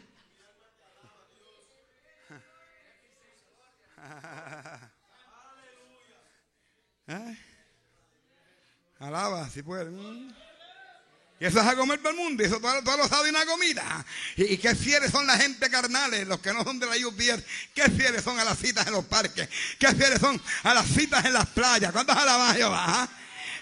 ¿Eh? 7.07 7.50
Alaba, 9.01 9.49
si 9.49 9.63
puede. 9.63 9.89
Mm. 9.89 10.31
Y 11.39 11.45
eso 11.45 11.59
es 11.59 11.65
a 11.65 11.75
comer 11.75 11.97
todo 11.97 12.11
el 12.11 12.17
mundo. 12.17 12.43
Y 12.43 12.45
eso 12.45 12.59
todo, 12.59 12.83
todo 12.83 12.97
lo 12.97 13.07
sabe 13.07 13.31
una 13.31 13.43
comida. 13.47 14.05
Y, 14.37 14.57
qué 14.57 14.75
fieles 14.75 15.11
son 15.11 15.25
la 15.25 15.37
gente 15.37 15.71
carnales, 15.71 16.27
los 16.27 16.39
que 16.39 16.53
no 16.53 16.63
son 16.63 16.77
de 16.77 16.85
la 16.85 17.07
UPS. 17.07 17.43
Qué 17.73 17.89
fieles 17.89 18.23
son 18.23 18.39
a 18.39 18.43
las 18.43 18.59
citas 18.59 18.85
en 18.85 18.93
los 18.93 19.05
parques. 19.05 19.49
Qué 19.79 19.87
fieles 19.87 20.19
son 20.19 20.39
a 20.61 20.73
las 20.75 20.85
citas 20.85 21.25
en 21.25 21.33
las 21.33 21.47
playas. 21.47 21.91
¿Cuántos 21.91 22.15
alaban 22.15 22.55
Jehová? 22.55 23.09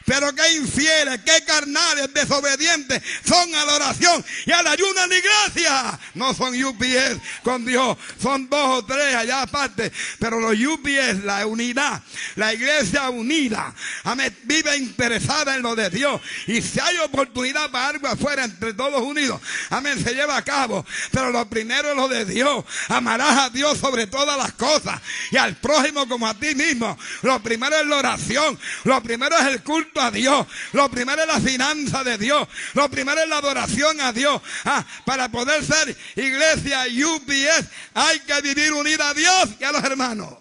Pero 0.10 0.34
qué 0.34 0.56
infieles, 0.56 1.20
qué 1.24 1.44
carnales, 1.46 2.12
desobedientes 2.12 3.00
son 3.24 3.54
a 3.54 3.64
la 3.64 3.76
oración 3.76 4.26
y 4.48 4.52
al 4.52 4.66
ayuno 4.66 5.06
la 5.06 5.16
iglesia. 5.16 6.00
No 6.16 6.34
son 6.34 6.56
UPS 6.64 7.22
con 7.44 7.64
Dios, 7.64 7.96
son 8.20 8.50
dos 8.50 8.80
o 8.80 8.86
tres 8.86 9.14
allá 9.14 9.44
aparte. 9.44 9.92
Pero 10.18 10.40
los 10.40 10.54
UPS, 10.54 11.24
la 11.24 11.46
unidad, 11.46 12.02
la 12.38 12.52
iglesia 12.56 13.12
unida, 13.12 13.72
amén, 14.04 14.36
vive 14.46 14.76
interesada 14.78 15.56
en 15.56 15.62
lo 15.62 15.76
de 15.76 15.92
Dios. 15.92 16.20
Y 16.48 16.64
si 16.64 16.80
hay 16.80 16.98
oportunidad 16.98 17.70
para 17.70 17.90
algo 17.90 18.08
afuera 18.08 18.46
entre 18.46 18.74
todos 18.74 19.04
unidos, 19.04 19.40
amén, 19.70 20.04
se 20.04 20.16
lleva 20.16 20.38
a 20.38 20.44
cabo. 20.44 20.88
Pero 21.12 21.30
lo 21.30 21.48
primero 21.48 21.92
es 21.92 21.96
lo 21.96 22.08
de 22.08 22.26
Dios. 22.26 22.66
Amarás 22.88 23.38
a 23.38 23.50
Dios 23.52 23.78
sobre 23.78 24.08
todas 24.08 24.40
las 24.40 24.54
cosas 24.54 25.00
y 25.30 25.38
al 25.38 25.56
prójimo 25.58 26.10
como 26.10 26.28
a 26.28 26.34
ti 26.34 26.56
mismo. 26.56 26.98
Lo 27.22 27.40
primero 27.44 27.76
es 27.80 27.86
la 27.86 27.98
oración, 27.98 28.60
lo 28.86 29.04
primero 29.04 29.38
es 29.38 29.46
el 29.46 29.62
culto 29.62 29.99
a 30.02 30.12
Dios. 30.12 30.48
Lo 30.74 30.90
primero 30.90 31.22
es 31.22 31.28
la 31.28 31.40
finanza 31.40 32.04
de 32.04 32.18
Dios. 32.18 32.48
Lo 32.74 32.90
primero 32.90 33.22
es 33.22 33.30
la 33.30 33.38
adoración 33.38 34.00
a 34.02 34.14
Dios. 34.14 34.42
Ah, 34.66 34.86
para 35.06 35.30
poder 35.30 35.64
ser 35.64 35.96
iglesia 36.16 36.86
UPS 36.86 37.68
hay 37.94 38.20
que 38.22 38.42
vivir 38.42 38.74
unida 38.74 39.10
a 39.10 39.14
Dios 39.14 39.50
y 39.60 39.64
a 39.64 39.72
los 39.72 39.84
hermanos. 39.84 40.34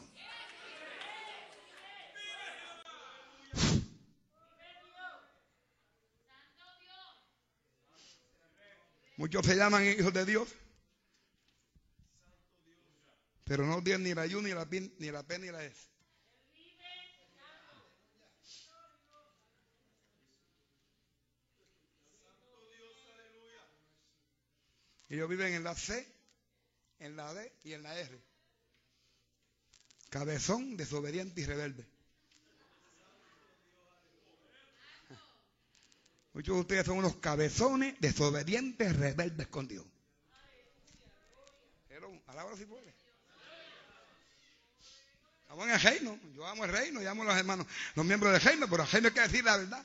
Muchos 9.16 9.44
se 9.44 9.56
llaman 9.56 9.84
hijos 9.84 10.12
de 10.12 10.24
Dios. 10.24 10.48
Pero 13.44 13.66
no 13.66 13.82
tienen 13.82 14.04
ni 14.04 14.14
la 14.14 14.22
ayuno, 14.22 14.46
ni 14.46 14.54
la, 14.54 14.66
ni 14.70 15.10
la 15.10 15.22
P, 15.24 15.38
ni 15.40 15.50
la 15.50 15.64
S. 15.64 15.88
Ellos 25.08 25.28
viven 25.28 25.54
en 25.54 25.64
la 25.64 25.74
C, 25.74 26.06
en 26.98 27.16
la 27.16 27.32
D 27.32 27.52
y 27.64 27.72
en 27.72 27.82
la 27.82 27.98
R. 27.98 28.20
Cabezón, 30.10 30.76
desobediente 30.76 31.40
y 31.40 31.44
rebelde. 31.44 31.86
Muchos 36.32 36.54
de 36.54 36.60
ustedes 36.60 36.86
son 36.86 36.98
unos 36.98 37.16
cabezones, 37.16 37.94
desobedientes, 38.00 38.96
rebeldes 38.96 39.48
con 39.48 39.66
Dios. 39.66 39.84
Pero, 41.88 42.22
alabra 42.26 42.56
si 42.56 42.64
puede. 42.64 42.94
En 45.50 45.70
el 45.70 45.80
reino. 45.80 46.20
Yo 46.34 46.46
amo 46.46 46.64
el 46.64 46.70
reino 46.70 47.02
y 47.02 47.06
amo 47.06 47.22
a 47.22 47.26
los 47.26 47.36
hermanos, 47.36 47.66
los 47.94 48.04
miembros 48.06 48.32
del 48.32 48.42
reino, 48.42 48.68
pero 48.68 48.84
el 48.84 48.88
reino 48.88 49.08
hay 49.08 49.14
que 49.14 49.20
decir 49.20 49.44
la 49.44 49.56
verdad. 49.56 49.84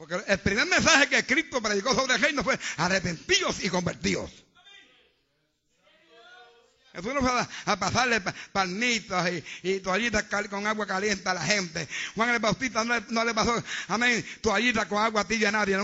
Porque 0.00 0.18
el 0.28 0.38
primer 0.38 0.66
mensaje 0.66 1.10
que 1.10 1.26
Cristo 1.26 1.60
predicó 1.60 1.94
sobre 1.94 2.14
el 2.14 2.22
reino 2.22 2.42
fue 2.42 2.58
arrepentidos 2.78 3.62
y 3.62 3.68
convertidos. 3.68 4.46
Eso 7.00 7.14
no 7.14 7.20
fue 7.20 7.30
a, 7.66 7.78
pasarle 7.78 8.20
palmitos 8.52 9.24
y, 9.62 9.80
toallitas 9.80 10.24
con 10.48 10.66
agua 10.66 10.86
caliente 10.86 11.28
a 11.28 11.34
la 11.34 11.42
gente. 11.42 11.88
Juan 12.14 12.30
el 12.30 12.38
Bautista 12.38 12.84
no 12.84 13.24
le, 13.24 13.34
pasó, 13.34 13.62
amén, 13.88 14.24
toallitas 14.40 14.86
con 14.86 15.02
agua 15.02 15.24
tibia 15.24 15.48
a 15.48 15.52
nadie. 15.52 15.76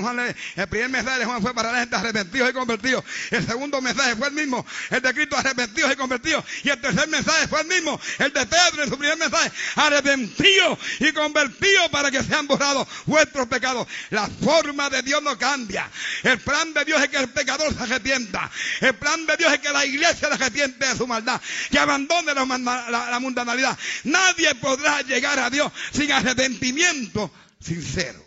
el 0.57 0.68
primer 0.68 0.90
mensaje 0.90 1.20
de 1.20 1.24
Juan 1.24 1.40
fue 1.40 1.55
para 1.55 1.72
la 1.72 1.81
gente 1.81 1.96
arrepentidos 1.96 2.50
y 2.50 2.52
convertidos. 2.52 3.05
El 3.31 3.46
segundo 3.46 3.81
mensaje 3.81 4.16
fue 4.16 4.29
el 4.29 4.35
mismo, 4.35 4.64
el 4.90 5.00
de 5.00 5.14
Cristo 5.14 5.37
arrepentidos 5.37 5.92
y 5.92 5.96
convertidos. 5.96 6.44
Y 6.64 6.70
el 6.70 6.81
tercer 6.81 7.09
mensaje 7.09 7.48
fue 7.48 7.61
el 7.62 7.66
mismo, 7.66 7.98
el 8.18 8.33
de 8.33 8.46
Pedro 8.46 8.83
en 8.83 8.90
su 8.90 8.98
primer 8.98 9.16
mensaje, 9.16 9.50
arrepentidos 9.76 10.79
y 11.00 11.12
convertidos 11.12 11.88
para 11.90 12.11
que 12.11 12.22
sean 12.22 12.46
borrados 12.46 12.87
vuestros 13.07 13.46
pecados. 13.48 13.87
La 14.11 14.29
forma 14.29 14.90
de 14.90 15.02
Dios 15.02 15.22
no 15.22 15.38
cambia. 15.38 15.90
El 16.22 16.38
plan 16.38 16.72
de 16.74 16.85
Dios 16.85 17.02
es 17.02 17.09
que 17.09 17.18
el 17.18 17.29
pecador 17.29 17.74
se 17.74 17.83
arrepienta. 17.83 18.50
El 18.81 18.94
plan 18.94 19.26
de 19.26 19.37
Dios 19.37 19.52
es 19.52 19.61
que 19.61 19.70
la 19.70 19.85
iglesia 19.85 20.29
se 20.29 20.35
arrepiente 20.35 20.96
su 20.96 21.06
maldad, 21.07 21.40
que 21.71 21.79
abandone 21.79 22.35
la, 22.35 23.19
mundanalidad. 23.21 23.79
Nadie 24.05 24.55
podrá 24.57 25.03
llegar 25.03 25.38
a 25.38 25.51
Dios 25.51 25.73
sin 25.92 26.11
arrepentimiento 26.12 27.31
sincero. 27.61 28.25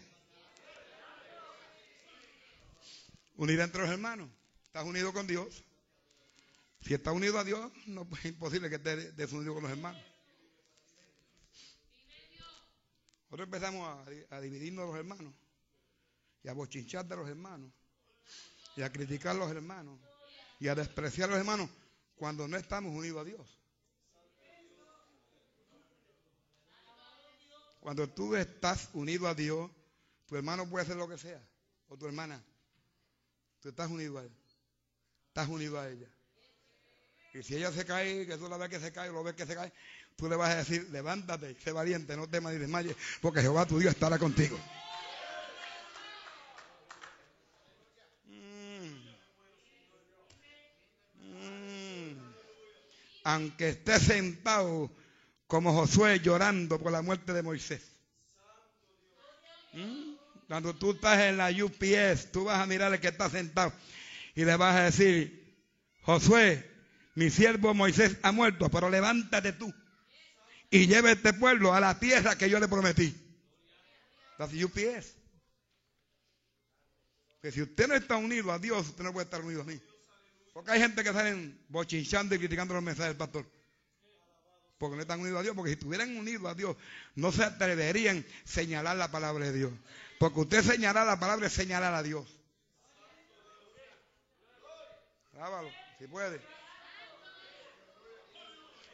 Unir 3.35 3.59
entre 3.59 3.81
los 3.81 3.89
hermanos. 3.89 4.29
Estás 4.67 4.85
unido 4.85 5.13
con 5.13 5.25
Dios. 5.27 5.63
Si 6.81 6.93
estás 6.93 7.13
unido 7.13 7.39
a 7.39 7.43
Dios, 7.43 7.71
no 7.87 8.07
es 8.17 8.25
imposible 8.25 8.69
que 8.69 8.75
estés 8.75 9.15
desunido 9.15 9.53
con 9.53 9.63
los 9.63 9.71
hermanos. 9.71 10.01
Nosotros 13.25 13.47
empezamos 13.47 13.87
a, 13.87 14.35
a 14.35 14.41
dividirnos 14.41 14.87
los 14.87 14.97
hermanos 14.97 15.33
y 16.43 16.47
a 16.47 16.53
bochinchar 16.53 17.05
de 17.05 17.15
los 17.15 17.29
hermanos 17.29 17.71
y 18.75 18.81
a 18.81 18.91
criticar 18.91 19.35
a 19.35 19.39
los 19.39 19.51
hermanos 19.51 19.99
y 20.59 20.67
a 20.67 20.75
despreciar 20.75 21.29
a 21.29 21.33
los 21.33 21.39
hermanos 21.39 21.69
cuando 22.19 22.47
no 22.47 22.57
estamos 22.57 22.93
unidos 22.93 23.21
a 23.21 23.23
Dios. 23.23 23.59
Cuando 27.79 28.09
tú 28.09 28.35
estás 28.35 28.89
unido 28.93 29.27
a 29.27 29.33
Dios, 29.33 29.71
tu 30.27 30.35
hermano 30.35 30.69
puede 30.69 30.83
hacer 30.83 30.97
lo 30.97 31.07
que 31.07 31.17
sea, 31.17 31.41
o 31.87 31.97
tu 31.97 32.05
hermana. 32.05 32.43
Tú 33.61 33.69
estás 33.69 33.89
unido 33.89 34.19
a 34.19 34.23
él. 34.23 34.31
Estás 35.29 35.47
unido 35.47 35.79
a 35.79 35.89
ella. 35.89 36.07
Y 37.33 37.41
si 37.41 37.55
ella 37.55 37.71
se 37.71 37.85
cae, 37.85 38.27
que 38.27 38.37
tú 38.37 38.49
la 38.49 38.57
ves 38.57 38.69
que 38.69 38.79
se 38.79 38.91
cae, 38.91 39.09
o 39.09 39.13
lo 39.13 39.23
ves 39.23 39.35
que 39.35 39.45
se 39.45 39.55
cae, 39.55 39.71
tú 40.17 40.27
le 40.27 40.35
vas 40.35 40.49
a 40.49 40.57
decir, 40.57 40.89
levántate, 40.91 41.55
sé 41.61 41.71
valiente, 41.71 42.17
no 42.17 42.27
temas 42.27 42.51
ni 42.51 42.59
desmayes, 42.59 42.97
porque 43.21 43.41
Jehová 43.41 43.65
tu 43.65 43.79
Dios 43.79 43.93
estará 43.93 44.19
contigo. 44.19 44.59
Aunque 53.33 53.69
esté 53.69 53.99
sentado 53.99 54.91
como 55.45 55.73
Josué 55.73 56.19
llorando 56.19 56.79
por 56.79 56.91
la 56.91 57.01
muerte 57.01 57.31
de 57.33 57.43
Moisés. 57.43 57.95
¿Mm? 59.73 60.15
Cuando 60.47 60.75
tú 60.75 60.91
estás 60.91 61.19
en 61.19 61.37
la 61.37 61.51
UPS, 61.51 62.31
tú 62.31 62.45
vas 62.45 62.59
a 62.59 62.65
mirar 62.65 62.91
al 62.91 62.99
que 62.99 63.09
está 63.09 63.29
sentado 63.29 63.71
y 64.33 64.45
le 64.45 64.55
vas 64.55 64.75
a 64.75 64.83
decir, 64.85 65.63
Josué, 66.01 66.67
mi 67.13 67.29
siervo 67.29 67.73
Moisés 67.75 68.17
ha 68.23 68.31
muerto, 68.31 68.67
pero 68.69 68.89
levántate 68.89 69.53
tú 69.53 69.71
y 70.71 70.87
lleve 70.87 71.11
este 71.11 71.33
pueblo 71.33 71.73
a 71.73 71.79
la 71.79 71.99
tierra 71.99 72.35
que 72.35 72.49
yo 72.49 72.59
le 72.59 72.67
prometí. 72.67 73.15
Las 74.39 74.51
UPS. 74.53 75.15
Que 77.41 77.51
si 77.51 77.61
usted 77.61 77.87
no 77.87 77.95
está 77.95 78.17
unido 78.17 78.51
a 78.51 78.59
Dios, 78.59 78.87
usted 78.87 79.03
no 79.03 79.13
puede 79.13 79.25
estar 79.25 79.41
unido 79.41 79.61
a 79.61 79.65
mí. 79.65 79.79
Porque 80.59 80.73
hay 80.73 80.81
gente 80.81 81.05
que 81.05 81.13
salen 81.13 81.57
bochinchando 81.69 82.35
y 82.35 82.37
criticando 82.37 82.73
los 82.73 82.83
mensajes 82.83 83.11
del 83.11 83.17
pastor. 83.17 83.45
Porque 84.77 84.97
no 84.97 85.01
están 85.03 85.21
unidos 85.21 85.39
a 85.39 85.43
Dios. 85.43 85.55
Porque 85.55 85.69
si 85.69 85.75
estuvieran 85.75 86.17
unidos 86.17 86.51
a 86.51 86.53
Dios, 86.53 86.75
no 87.15 87.31
se 87.31 87.45
atreverían 87.45 88.17
a 88.17 88.45
señalar 88.45 88.97
la 88.97 89.09
palabra 89.09 89.45
de 89.45 89.53
Dios. 89.53 89.71
Porque 90.19 90.41
usted 90.41 90.61
señalar 90.61 91.07
la 91.07 91.17
palabra 91.17 91.47
es 91.47 91.53
señalar 91.53 91.93
a 91.93 92.03
Dios. 92.03 92.27
Lábalo, 95.37 95.69
si 95.97 96.07
puede. 96.07 96.41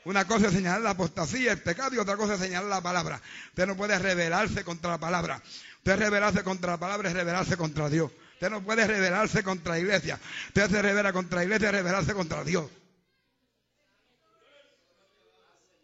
Una 0.03 0.27
cosa 0.27 0.49
es 0.49 0.53
señalar 0.53 0.81
la 0.81 0.91
apostasía, 0.91 1.51
el 1.51 1.63
pecado, 1.63 1.95
y 1.95 1.97
otra 1.97 2.15
cosa 2.15 2.35
es 2.35 2.41
señalar 2.41 2.69
la 2.69 2.81
palabra. 2.81 3.19
Usted 3.47 3.65
no 3.65 3.75
puede 3.75 3.97
rebelarse 3.97 4.63
contra 4.63 4.91
la 4.91 4.99
palabra. 4.99 5.41
Usted 5.77 5.97
rebelarse 5.97 6.43
contra 6.43 6.73
la 6.73 6.77
palabra 6.77 7.09
es 7.09 7.15
rebelarse 7.15 7.57
contra 7.57 7.89
Dios. 7.89 8.11
Usted 8.35 8.49
no 8.49 8.61
puede 8.61 8.85
rebelarse 8.85 9.43
contra 9.43 9.75
la 9.75 9.79
iglesia. 9.79 10.19
Usted 10.47 10.69
se 10.69 10.81
revela 10.81 11.13
contra 11.13 11.37
la 11.37 11.45
iglesia 11.45 11.71
rebelarse 11.71 12.13
contra 12.13 12.43
Dios. 12.43 12.69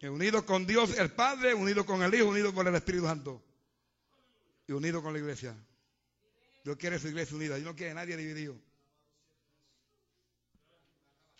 unido 0.02 0.44
con 0.44 0.66
Dios 0.66 0.98
el 0.98 1.12
Padre, 1.12 1.54
unido 1.54 1.86
con 1.86 2.02
el 2.02 2.12
Hijo, 2.14 2.26
unido 2.26 2.52
con 2.52 2.66
el 2.66 2.74
Espíritu 2.74 3.06
Santo. 3.06 3.42
Y 4.68 4.72
unido 4.72 5.02
con 5.02 5.14
la 5.14 5.18
iglesia. 5.20 5.56
Dios 6.62 6.76
quiere 6.76 6.98
su 6.98 7.08
iglesia 7.08 7.36
unida. 7.36 7.56
Dios 7.56 7.68
no 7.68 7.74
quiere 7.74 7.94
nadie 7.94 8.18
dividido. 8.18 8.54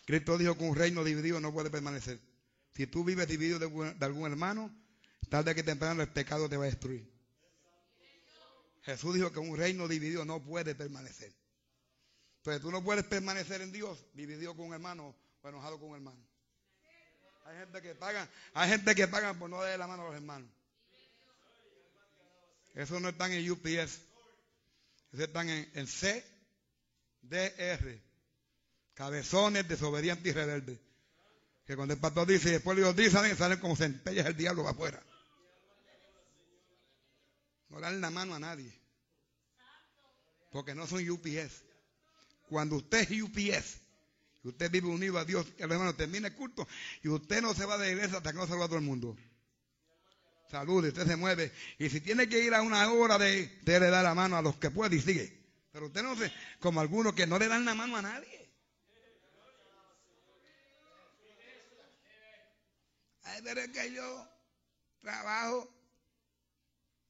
Cristo 0.05 0.37
dijo 0.39 0.57
que 0.57 0.63
un 0.63 0.75
reino 0.75 1.03
dividido 1.03 1.39
no 1.39 1.53
puede 1.53 1.69
permanecer. 1.69 2.19
Si 2.73 2.87
tú 2.87 3.03
vives 3.03 3.27
dividido 3.27 3.59
de, 3.59 3.93
de 3.93 4.05
algún 4.05 4.31
hermano, 4.31 4.75
tarde 5.29 5.53
que 5.53 5.61
temprano 5.61 6.01
el 6.01 6.09
pecado 6.09 6.49
te 6.49 6.57
va 6.57 6.63
a 6.63 6.67
destruir. 6.67 7.12
Jesús 8.83 9.15
dijo 9.15 9.31
que 9.31 9.39
un 9.39 9.57
reino 9.57 9.87
dividido 9.87 10.25
no 10.25 10.43
puede 10.43 10.75
permanecer. 10.75 11.33
Entonces 12.37 12.61
tú 12.61 12.71
no 12.71 12.83
puedes 12.83 13.05
permanecer 13.05 13.61
en 13.61 13.71
Dios 13.71 14.05
dividido 14.13 14.55
con 14.55 14.67
un 14.67 14.73
hermano 14.73 15.15
o 15.41 15.49
enojado 15.49 15.79
con 15.79 15.89
un 15.89 15.95
hermano. 15.95 16.27
Hay 17.45 17.57
gente 17.57 17.81
que 17.81 17.95
paga, 17.95 18.29
hay 18.53 18.69
gente 18.69 18.95
que 18.95 19.07
paga 19.07 19.33
por 19.33 19.49
no 19.49 19.61
darle 19.61 19.77
la 19.77 19.87
mano 19.87 20.03
a 20.03 20.05
los 20.07 20.15
hermanos. 20.15 20.49
Eso 22.73 22.99
no 22.99 23.09
está 23.09 23.31
en 23.31 23.49
UPS. 23.51 24.01
Esos 25.11 25.27
están 25.27 25.49
en, 25.49 25.69
en 25.75 25.87
C, 25.87 26.25
D, 27.21 27.53
R. 27.57 28.01
Cabezones, 28.95 29.67
desobedientes 29.67 30.25
y 30.25 30.31
rebeldes. 30.33 30.79
Que 31.65 31.75
cuando 31.75 31.93
el 31.93 31.99
pastor 31.99 32.27
dice 32.27 32.49
y 32.49 32.53
después 32.53 32.75
Dios 32.75 32.95
dice, 32.95 33.35
salen, 33.35 33.59
como 33.59 33.75
centellas 33.75 34.25
el 34.25 34.35
diablo 34.35 34.63
va 34.63 34.71
afuera. 34.71 35.01
No 37.73 37.79
dan 37.79 37.99
la 37.99 38.11
mano 38.11 38.35
a 38.35 38.39
nadie. 38.39 38.71
Porque 40.51 40.75
no 40.75 40.85
son 40.85 41.09
UPS. 41.09 41.63
Cuando 42.47 42.75
usted 42.75 43.11
es 43.11 43.21
UPS, 43.21 43.81
y 44.43 44.49
usted 44.49 44.69
vive 44.69 44.87
unido 44.87 45.17
a 45.17 45.25
Dios, 45.25 45.47
el 45.57 45.71
hermano 45.71 45.95
termina 45.95 46.27
el 46.27 46.35
culto 46.35 46.67
y 47.01 47.07
usted 47.07 47.41
no 47.41 47.53
se 47.53 47.65
va 47.65 47.77
de 47.77 47.91
iglesia 47.91 48.17
hasta 48.17 48.31
que 48.31 48.37
no 48.37 48.45
salga 48.45 48.65
a 48.65 48.67
todo 48.67 48.77
el 48.77 48.83
mundo. 48.83 49.17
Salude, 50.51 50.89
usted 50.89 51.07
se 51.07 51.15
mueve. 51.15 51.51
Y 51.79 51.89
si 51.89 51.99
tiene 52.01 52.29
que 52.29 52.39
ir 52.39 52.53
a 52.53 52.61
una 52.61 52.91
hora 52.91 53.17
de, 53.17 53.51
usted 53.59 53.79
le 53.79 53.89
da 53.89 54.03
la 54.03 54.13
mano 54.13 54.37
a 54.37 54.41
los 54.43 54.57
que 54.57 54.69
puede 54.69 54.97
y 54.97 55.01
sigue. 55.01 55.41
Pero 55.71 55.87
usted 55.87 56.03
no 56.03 56.15
se, 56.15 56.31
como 56.59 56.79
algunos 56.79 57.13
que 57.13 57.25
no 57.25 57.39
le 57.39 57.47
dan 57.47 57.65
la 57.65 57.73
mano 57.73 57.97
a 57.97 58.03
nadie. 58.03 58.51
Ay, 63.23 63.41
pero 63.43 63.71
que 63.71 63.93
yo 63.93 64.27
trabajo 65.01 65.82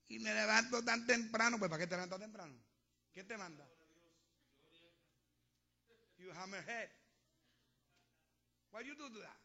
y 0.10 0.20
me 0.20 0.34
levanto 0.34 0.84
tan 0.84 1.06
temprano. 1.06 1.58
Pues, 1.58 1.70
¿para 1.70 1.80
qué 1.80 1.88
te 1.88 1.96
levantas 1.96 2.20
temprano? 2.20 2.56
¿Quién 3.14 3.28
te 3.28 3.38
manda? 3.38 3.68
You 6.18 6.32
hammerhead. 6.32 6.90
Why 8.72 8.84
you 8.86 8.96
do 8.96 9.10
that? 9.22 9.44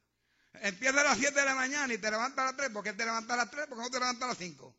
Empieza 0.62 1.00
a 1.00 1.04
las 1.04 1.18
7 1.18 1.38
de 1.38 1.44
la 1.44 1.54
mañana 1.54 1.92
y 1.92 1.98
te 1.98 2.10
levantas 2.10 2.38
a 2.38 2.46
las 2.46 2.56
3. 2.56 2.70
¿Por 2.70 2.82
qué 2.82 2.92
te 2.92 3.04
levantas 3.04 3.34
a 3.34 3.36
las 3.36 3.50
3? 3.50 3.66
¿Por 3.66 3.76
qué 3.76 3.84
no 3.84 3.90
te 3.90 3.98
levantas 3.98 4.22
a 4.22 4.28
las 4.28 4.38
5? 4.38 4.76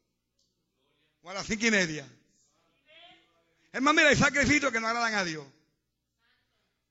O 1.21 1.29
a 1.29 1.33
las 1.33 1.45
5 1.45 1.65
y 1.65 1.71
media. 1.71 2.07
Es 3.71 3.81
más, 3.81 3.93
mira, 3.93 4.09
hay 4.09 4.15
sacrificios 4.15 4.71
que 4.71 4.79
no 4.79 4.87
agradan 4.87 5.13
a 5.13 5.23
Dios. 5.23 5.45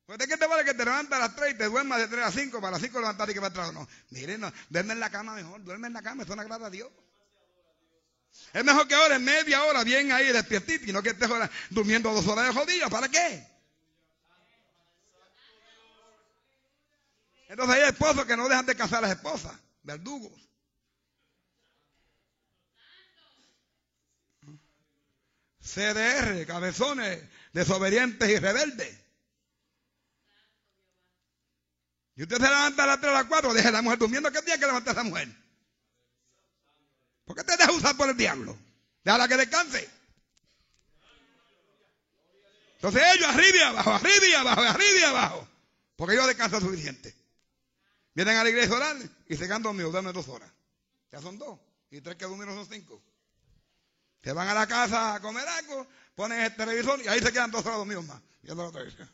¿Pues 0.07 0.18
de 0.18 0.27
qué 0.27 0.37
te 0.37 0.46
vale 0.46 0.64
que 0.64 0.74
te 0.74 0.85
levantas 0.85 1.18
a 1.18 1.27
las 1.27 1.37
3 1.37 1.55
y 1.55 1.59
te 1.59 1.64
duermas 1.64 1.98
de 1.98 2.09
3 2.09 2.24
a 2.24 2.33
5 2.33 2.61
para 2.61 2.72
las 2.72 2.83
5 2.83 3.01
levantar 3.01 3.29
y 3.29 3.35
que 3.35 3.40
va 3.40 3.48
atrás? 3.48 3.72
No, 3.72 3.87
miren, 4.11 4.40
no, 4.40 4.53
duerme 4.70 4.94
en 4.94 5.01
la 5.01 5.11
cama 5.11 5.35
mejor, 5.35 5.62
duerme 5.64 5.88
en 5.88 5.92
la 5.92 6.03
cama, 6.03 6.22
eso 6.22 6.35
no 6.35 6.42
agrada 6.42 6.68
a 6.68 6.70
Dios. 6.70 6.90
Es 8.53 8.64
mejor 8.64 8.88
que 8.88 8.94
en 8.94 9.24
media 9.24 9.64
hora 9.64 9.85
bien 9.85 10.11
ahí 10.12 10.33
despiertito 10.33 10.87
y 10.87 10.92
no 10.92 11.03
que 11.03 11.11
estés 11.11 11.29
durmiendo 11.70 12.12
dos 12.12 12.27
horas 12.27 12.46
de 12.46 12.61
jodido. 12.61 12.88
¿Para 12.88 13.09
qué? 13.09 13.46
Entonces 17.48 17.77
hay 17.77 17.88
esposos 17.88 18.24
que 18.27 18.37
no 18.37 18.48
dejan 18.48 18.66
de 18.66 18.74
casar 18.74 18.98
a 18.98 19.09
las 19.09 19.16
esposas, 19.16 19.53
verdugos. 19.83 20.33
CDR, 25.61 26.46
cabezones, 26.46 27.22
desobedientes 27.53 28.29
y 28.29 28.38
rebeldes. 28.38 28.98
Y 32.16 32.22
usted 32.22 32.37
se 32.37 32.42
levanta 32.42 32.85
a 32.85 32.87
las 32.87 33.01
3 33.01 33.11
a 33.12 33.14
las 33.14 33.24
4, 33.27 33.55
deje 33.55 33.68
a 33.68 33.72
la 33.72 33.83
mujer 33.83 33.98
durmiendo, 33.98 34.33
¿qué 34.33 34.40
día 34.42 34.59
que 34.59 34.66
levanta 34.66 34.90
a 34.90 34.92
esa 34.92 35.05
mujer? 35.05 35.29
¿Por 37.28 37.36
qué 37.36 37.44
te 37.44 37.58
deja 37.58 37.70
usar 37.72 37.94
por 37.94 38.08
el 38.08 38.16
diablo? 38.16 38.56
Déjala 39.04 39.28
que 39.28 39.36
descanse. 39.36 39.86
Entonces 42.76 43.02
ellos 43.14 43.28
arriba 43.28 43.56
y 43.58 43.60
abajo, 43.60 43.92
arriba 43.92 44.26
y 44.26 44.32
abajo, 44.32 44.60
arriba 44.62 44.98
y 44.98 45.02
abajo. 45.02 45.48
Porque 45.94 46.14
ellos 46.14 46.26
descansan 46.26 46.62
suficiente. 46.62 47.14
Vienen 48.14 48.34
a 48.38 48.44
la 48.44 48.48
iglesia 48.48 48.72
a 48.72 48.76
orar 48.78 48.96
y 49.28 49.36
se 49.36 49.44
quedan 49.44 49.62
dormidos, 49.62 49.92
dame 49.92 50.10
dos 50.10 50.26
horas. 50.28 50.50
Ya 51.12 51.20
son 51.20 51.38
dos. 51.38 51.60
Y 51.90 52.00
tres 52.00 52.16
que 52.16 52.24
durmieron 52.24 52.54
son 52.54 52.66
cinco. 52.66 53.02
Se 54.22 54.32
van 54.32 54.48
a 54.48 54.54
la 54.54 54.66
casa 54.66 55.16
a 55.16 55.20
comer 55.20 55.46
algo, 55.46 55.86
ponen 56.14 56.40
el 56.40 56.56
televisor 56.56 56.98
y 57.02 57.08
ahí 57.08 57.20
se 57.20 57.30
quedan 57.30 57.50
dos 57.50 57.64
horas 57.66 57.76
dormidos 57.76 58.06
más. 58.06 58.22
Viendo 58.40 58.64
la 58.64 58.72
televisión. 58.72 59.10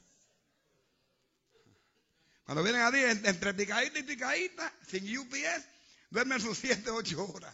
Cuando 2.44 2.62
vienen 2.62 2.82
a 2.82 2.92
día, 2.92 3.10
entre 3.10 3.54
picadita 3.54 3.98
y 3.98 4.02
picadita, 4.04 4.72
sin 4.86 5.18
UPS, 5.18 5.64
duermen 6.10 6.40
sus 6.40 6.58
siete, 6.58 6.90
ocho 6.90 7.26
horas. 7.26 7.52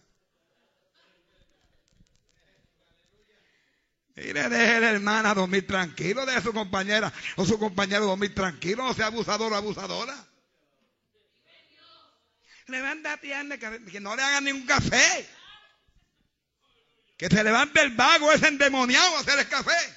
Mire, 4.20 4.50
deje 4.50 4.80
la 4.80 4.90
hermana 4.90 5.33
dormir 5.33 5.66
tranquilo, 5.66 6.26
deje 6.26 6.38
a 6.38 6.42
su 6.42 6.52
compañera 6.52 7.11
o 7.37 7.46
su 7.46 7.59
compañero 7.59 8.04
dormir 8.04 8.35
tranquilo, 8.35 8.85
no 8.85 8.92
sea 8.92 9.06
abusador 9.06 9.50
o 9.50 9.56
abusadora. 9.56 10.14
Levanta 12.66 13.16
pierna, 13.16 13.56
que 13.56 13.98
no 13.98 14.14
le 14.14 14.22
hagan 14.22 14.44
ningún 14.44 14.66
café. 14.66 15.26
Que 17.16 17.28
se 17.28 17.42
levante 17.42 17.80
el 17.80 17.96
vago 17.96 18.30
ese 18.30 18.48
endemoniado 18.48 19.16
a 19.16 19.20
hacer 19.20 19.38
el 19.38 19.48
café. 19.48 19.96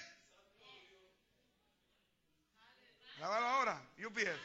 Lávalo 3.19 3.45
ahora, 3.45 3.81
UPS. 4.05 4.39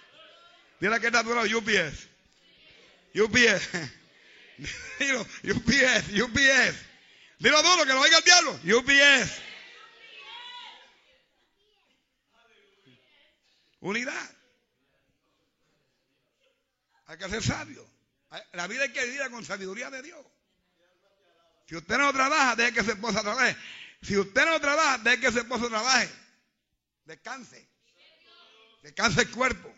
Dile 0.80 1.00
que 1.00 1.06
está 1.06 1.22
lado, 1.22 1.42
UPS. 1.42 2.08
UPS. 3.14 3.68
Dilo, 4.98 5.20
UPS, 5.20 6.20
UPS. 6.20 6.76
Dilo 7.38 7.62
duro, 7.62 7.86
que 7.86 7.92
lo 7.92 8.00
oiga 8.00 8.18
el 8.18 8.24
diablo. 8.24 8.60
UPS. 8.78 9.47
Unidad. 13.80 14.30
Hay 17.06 17.18
que 17.18 17.28
ser 17.28 17.42
sabio. 17.42 17.86
La 18.52 18.66
vida 18.66 18.82
hay 18.82 18.92
que 18.92 19.04
vivirla 19.04 19.30
con 19.30 19.44
sabiduría 19.44 19.90
de 19.90 20.02
Dios. 20.02 20.24
Si 21.66 21.76
usted 21.76 21.96
no 21.98 22.12
trabaja, 22.12 22.56
deje 22.56 22.74
que 22.74 22.84
su 22.84 22.90
esposa 22.90 23.22
trabaje. 23.22 23.56
Si 24.02 24.16
usted 24.16 24.44
no 24.44 24.60
trabaja, 24.60 24.98
deje 24.98 25.20
que 25.20 25.32
su 25.32 25.38
esposo 25.38 25.68
trabaje. 25.68 26.10
Descanse. 27.04 27.68
Descanse 28.82 29.22
el 29.22 29.30
cuerpo. 29.30 29.74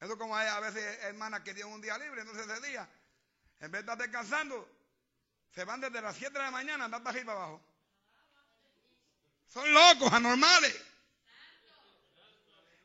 Eso 0.00 0.18
como 0.18 0.36
hay 0.36 0.48
a 0.48 0.60
veces 0.60 0.82
hermanas 1.04 1.40
que 1.40 1.54
tienen 1.54 1.72
un 1.72 1.80
día 1.80 1.96
libre, 1.98 2.20
entonces 2.20 2.46
ese 2.46 2.66
día, 2.66 2.88
en 3.60 3.70
vez 3.70 3.84
de 3.84 3.92
estar 3.92 3.98
descansando, 3.98 4.68
se 5.54 5.64
van 5.64 5.80
desde 5.80 6.02
las 6.02 6.16
7 6.16 6.32
de 6.32 6.38
la 6.38 6.50
mañana 6.50 6.84
a 6.84 6.86
andar 6.86 7.02
para 7.02 7.16
arriba 7.16 7.32
abajo. 7.32 7.62
Son 9.48 9.72
locos, 9.72 10.12
anormales. 10.12 10.76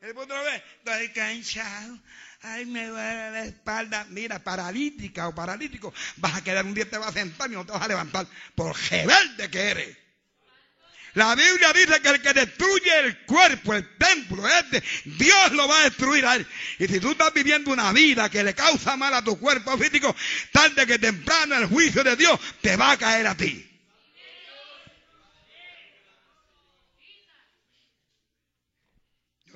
Después 0.01 0.25
otra 0.25 0.41
vez, 0.41 0.63
estoy 0.79 1.09
cansado, 1.09 1.99
ay, 2.41 2.65
me 2.65 2.87
duele 2.87 3.31
la 3.31 3.45
espalda. 3.45 4.07
Mira, 4.09 4.43
paralítica 4.43 5.27
o 5.27 5.35
paralítico, 5.35 5.93
vas 6.17 6.37
a 6.37 6.43
quedar 6.43 6.65
un 6.65 6.73
día, 6.73 6.89
te 6.89 6.97
vas 6.97 7.09
a 7.09 7.13
sentar 7.13 7.51
y 7.51 7.53
no 7.53 7.65
te 7.67 7.71
vas 7.71 7.83
a 7.83 7.87
levantar 7.87 8.25
por 8.55 8.75
rebelde 8.89 9.51
que 9.51 9.59
eres. 9.59 9.97
La 11.13 11.35
Biblia 11.35 11.71
dice 11.73 12.01
que 12.01 12.09
el 12.09 12.21
que 12.21 12.33
destruye 12.33 12.99
el 12.99 13.25
cuerpo, 13.25 13.75
el 13.75 13.97
templo, 13.97 14.47
este, 14.47 14.81
Dios 15.05 15.51
lo 15.51 15.67
va 15.67 15.81
a 15.81 15.83
destruir 15.83 16.25
a 16.25 16.35
él. 16.35 16.47
Y 16.79 16.87
si 16.87 16.99
tú 16.99 17.11
estás 17.11 17.31
viviendo 17.31 17.71
una 17.71 17.91
vida 17.93 18.27
que 18.29 18.43
le 18.43 18.55
causa 18.55 18.97
mal 18.97 19.13
a 19.13 19.23
tu 19.23 19.37
cuerpo 19.37 19.77
físico, 19.77 20.15
tarde 20.51 20.87
que 20.87 20.97
temprano 20.97 21.55
el 21.55 21.67
juicio 21.67 22.03
de 22.03 22.15
Dios 22.15 22.39
te 22.61 22.75
va 22.75 22.91
a 22.91 22.97
caer 22.97 23.27
a 23.27 23.35
ti. 23.35 23.70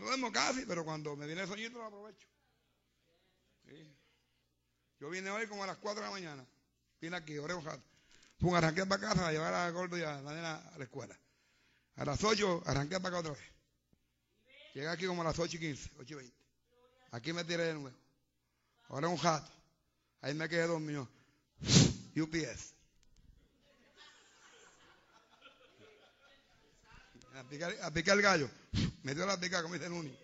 Duermo 0.05 0.31
casi, 0.31 0.65
pero 0.65 0.85
cuando 0.85 1.15
me 1.15 1.25
viene 1.25 1.41
el 1.41 1.47
soñito 1.47 1.77
lo 1.77 1.85
aprovecho. 1.85 2.27
Yo 4.99 5.09
vine 5.09 5.29
hoy 5.29 5.47
como 5.47 5.63
a 5.63 5.67
las 5.67 5.77
4 5.77 6.01
de 6.01 6.07
la 6.07 6.11
mañana. 6.11 6.45
Vine 7.01 7.17
aquí, 7.17 7.37
oré 7.37 7.53
un 7.53 7.65
rato. 7.65 7.83
Pum, 8.37 8.53
arranqué 8.55 8.85
para 8.85 9.01
casa 9.01 9.27
a 9.27 9.31
llevar 9.31 9.53
a 9.53 9.69
Gordo 9.71 9.97
y 9.97 10.03
a 10.03 10.21
la 10.21 10.83
escuela. 10.83 11.17
A 11.95 12.05
las 12.05 12.23
8 12.23 12.63
arranqué 12.65 12.99
para 12.99 13.09
acá 13.09 13.19
otra 13.19 13.31
vez. 13.31 13.55
Llegué 14.73 14.87
aquí 14.87 15.05
como 15.05 15.21
a 15.21 15.25
las 15.25 15.39
8 15.39 15.55
y 15.55 15.59
15, 15.59 15.91
8 15.99 16.13
y 16.13 16.15
20. 16.15 16.37
Aquí 17.11 17.33
me 17.33 17.43
tiré 17.43 17.63
de 17.63 17.73
nuevo. 17.73 17.97
Ahora 18.89 19.07
un 19.07 19.17
jato. 19.17 19.51
Ahí 20.21 20.33
me 20.33 20.49
quedé 20.49 20.67
dormido. 20.67 21.09
UPS. 22.15 22.74
A 27.35 27.43
picar, 27.91 28.15
el 28.17 28.21
gallo. 28.21 28.49
Me 29.03 29.13
dio 29.13 29.25
la 29.25 29.37
pica 29.37 29.61
como 29.61 29.73
dice 29.73 29.89
Nuni. 29.89 30.17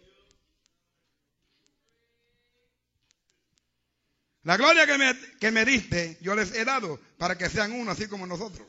La 4.43 4.57
gloria 4.57 4.87
que 4.87 4.97
me, 4.97 5.37
que 5.37 5.51
me 5.51 5.65
diste, 5.65 6.17
yo 6.21 6.35
les 6.35 6.53
he 6.53 6.65
dado 6.65 6.99
para 7.17 7.37
que 7.37 7.49
sean 7.49 7.73
uno, 7.73 7.91
así 7.91 8.07
como 8.07 8.25
nosotros. 8.25 8.67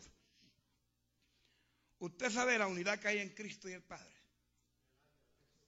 Usted 2.00 2.30
sabe 2.30 2.58
la 2.58 2.66
unidad 2.66 2.98
que 2.98 3.08
hay 3.08 3.18
en 3.18 3.30
Cristo 3.30 3.68
y 3.68 3.72
el 3.72 3.82
Padre. 3.82 4.12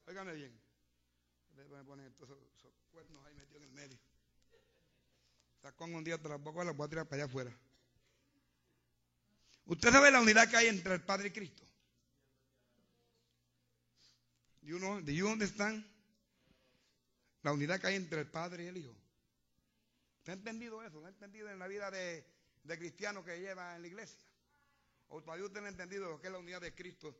Óigame 0.07 0.35
bien. 0.35 0.61
Me 1.55 1.85
ponen 1.85 2.07
esos, 2.07 2.29
esos 2.59 2.73
cuernos 2.91 3.25
ahí 3.25 3.35
metidos 3.35 3.63
en 3.63 3.69
el 3.69 3.73
medio. 3.73 3.99
Sacón 5.63 5.95
un 5.95 6.05
día 6.05 6.21
te 6.21 6.29
las 6.29 6.41
voy 6.41 6.59
a 6.59 6.89
tirar 6.89 7.07
para 7.07 7.23
allá 7.23 7.31
afuera. 7.31 7.57
Usted 9.67 9.91
sabe 9.91 10.11
la 10.11 10.21
unidad 10.21 10.51
que 10.51 10.57
hay 10.57 10.67
entre 10.67 10.95
el 10.95 11.03
Padre 11.03 11.29
y 11.29 11.31
Cristo. 11.31 11.65
Do 14.54 14.54
you, 14.65 14.79
know, 14.79 15.01
do? 15.01 15.85
La 17.43 17.53
unidad 17.53 17.81
que 17.81 17.87
hay 17.87 17.97
entre 17.97 18.21
el 18.21 18.31
Padre 18.31 18.65
y 18.65 18.67
el 18.69 18.77
Hijo. 18.79 18.97
¿Usted 20.19 20.33
ha 20.33 20.37
entendido 20.37 20.83
eso? 20.83 21.01
¿Lo 21.01 21.07
ha 21.07 21.11
entendido 21.11 21.51
en 21.51 21.59
la 21.59 21.69
vida 21.69 21.91
de, 21.91 22.27
de 22.63 22.79
cristiano 22.79 23.23
que 23.23 23.39
lleva 23.39 23.77
en 23.77 23.83
la 23.83 23.89
iglesia? 23.89 24.27
O 25.09 25.23
todavía 25.23 25.45
usted 25.45 25.61
no 25.61 25.67
ha 25.67 25.71
entendido 25.71 26.09
lo 26.09 26.21
que 26.21 26.29
es 26.29 26.33
la 26.33 26.39
unidad 26.39 26.63
de 26.63 26.75
Cristo 26.75 27.15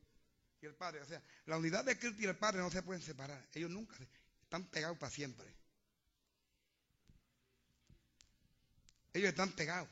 y 0.63 0.67
el 0.67 0.75
Padre. 0.75 1.03
O 1.03 1.05
sea, 1.05 1.23
la 1.45 1.59
unidad 1.59 1.85
de 1.85 1.99
Cristo 1.99 2.23
y 2.23 2.25
el 2.25 2.37
Padre 2.37 2.61
no 2.61 2.71
se 2.71 2.83
pueden 2.83 3.03
separar. 3.03 3.47
Ellos 3.53 3.71
nunca 3.71 3.95
están 4.43 4.65
pegados 4.71 4.97
para 4.97 5.13
siempre. 5.13 5.47
Ellos 9.13 9.29
están 9.29 9.53
pegados. 9.53 9.89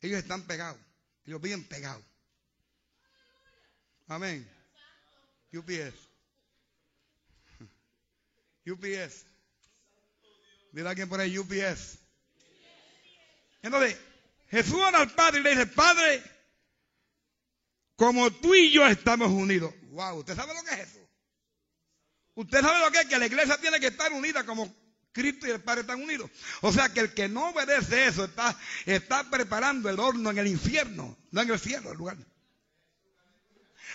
Ellos 0.00 0.18
están 0.18 0.46
pegados. 0.46 0.80
Ellos 1.26 1.40
viven 1.40 1.68
pegados. 1.68 2.04
Amén. 4.06 4.57
UPS. 5.52 5.94
UPS. 8.66 9.26
Mira 10.72 10.90
alguien 10.90 11.08
por 11.08 11.20
ahí, 11.20 11.38
UPS. 11.38 11.98
Entonces, 13.62 13.96
Jesús 14.50 14.74
ora 14.74 15.00
al 15.00 15.10
Padre 15.14 15.40
y 15.40 15.42
le 15.42 15.50
dice, 15.50 15.66
Padre, 15.66 16.22
como 17.96 18.30
tú 18.30 18.54
y 18.54 18.70
yo 18.70 18.86
estamos 18.86 19.30
unidos. 19.30 19.74
Wow, 19.90 20.18
¿usted 20.18 20.36
sabe 20.36 20.54
lo 20.54 20.62
que 20.62 20.74
es 20.74 20.88
eso? 20.88 21.08
Usted 22.34 22.60
sabe 22.60 22.78
lo 22.78 22.92
que 22.92 23.00
es 23.00 23.06
que 23.06 23.18
la 23.18 23.26
iglesia 23.26 23.58
tiene 23.58 23.80
que 23.80 23.88
estar 23.88 24.12
unida 24.12 24.46
como 24.46 24.72
Cristo 25.10 25.48
y 25.48 25.50
el 25.50 25.60
Padre 25.60 25.80
están 25.80 26.00
unidos. 26.00 26.30
O 26.60 26.72
sea 26.72 26.88
que 26.90 27.00
el 27.00 27.12
que 27.12 27.28
no 27.28 27.48
obedece 27.48 28.06
eso 28.06 28.24
está, 28.24 28.56
está 28.86 29.28
preparando 29.28 29.90
el 29.90 29.98
horno 29.98 30.30
en 30.30 30.38
el 30.38 30.46
infierno, 30.46 31.18
no 31.32 31.40
en 31.40 31.50
el 31.50 31.58
cielo, 31.58 31.90
el 31.90 31.98
lugar. 31.98 32.16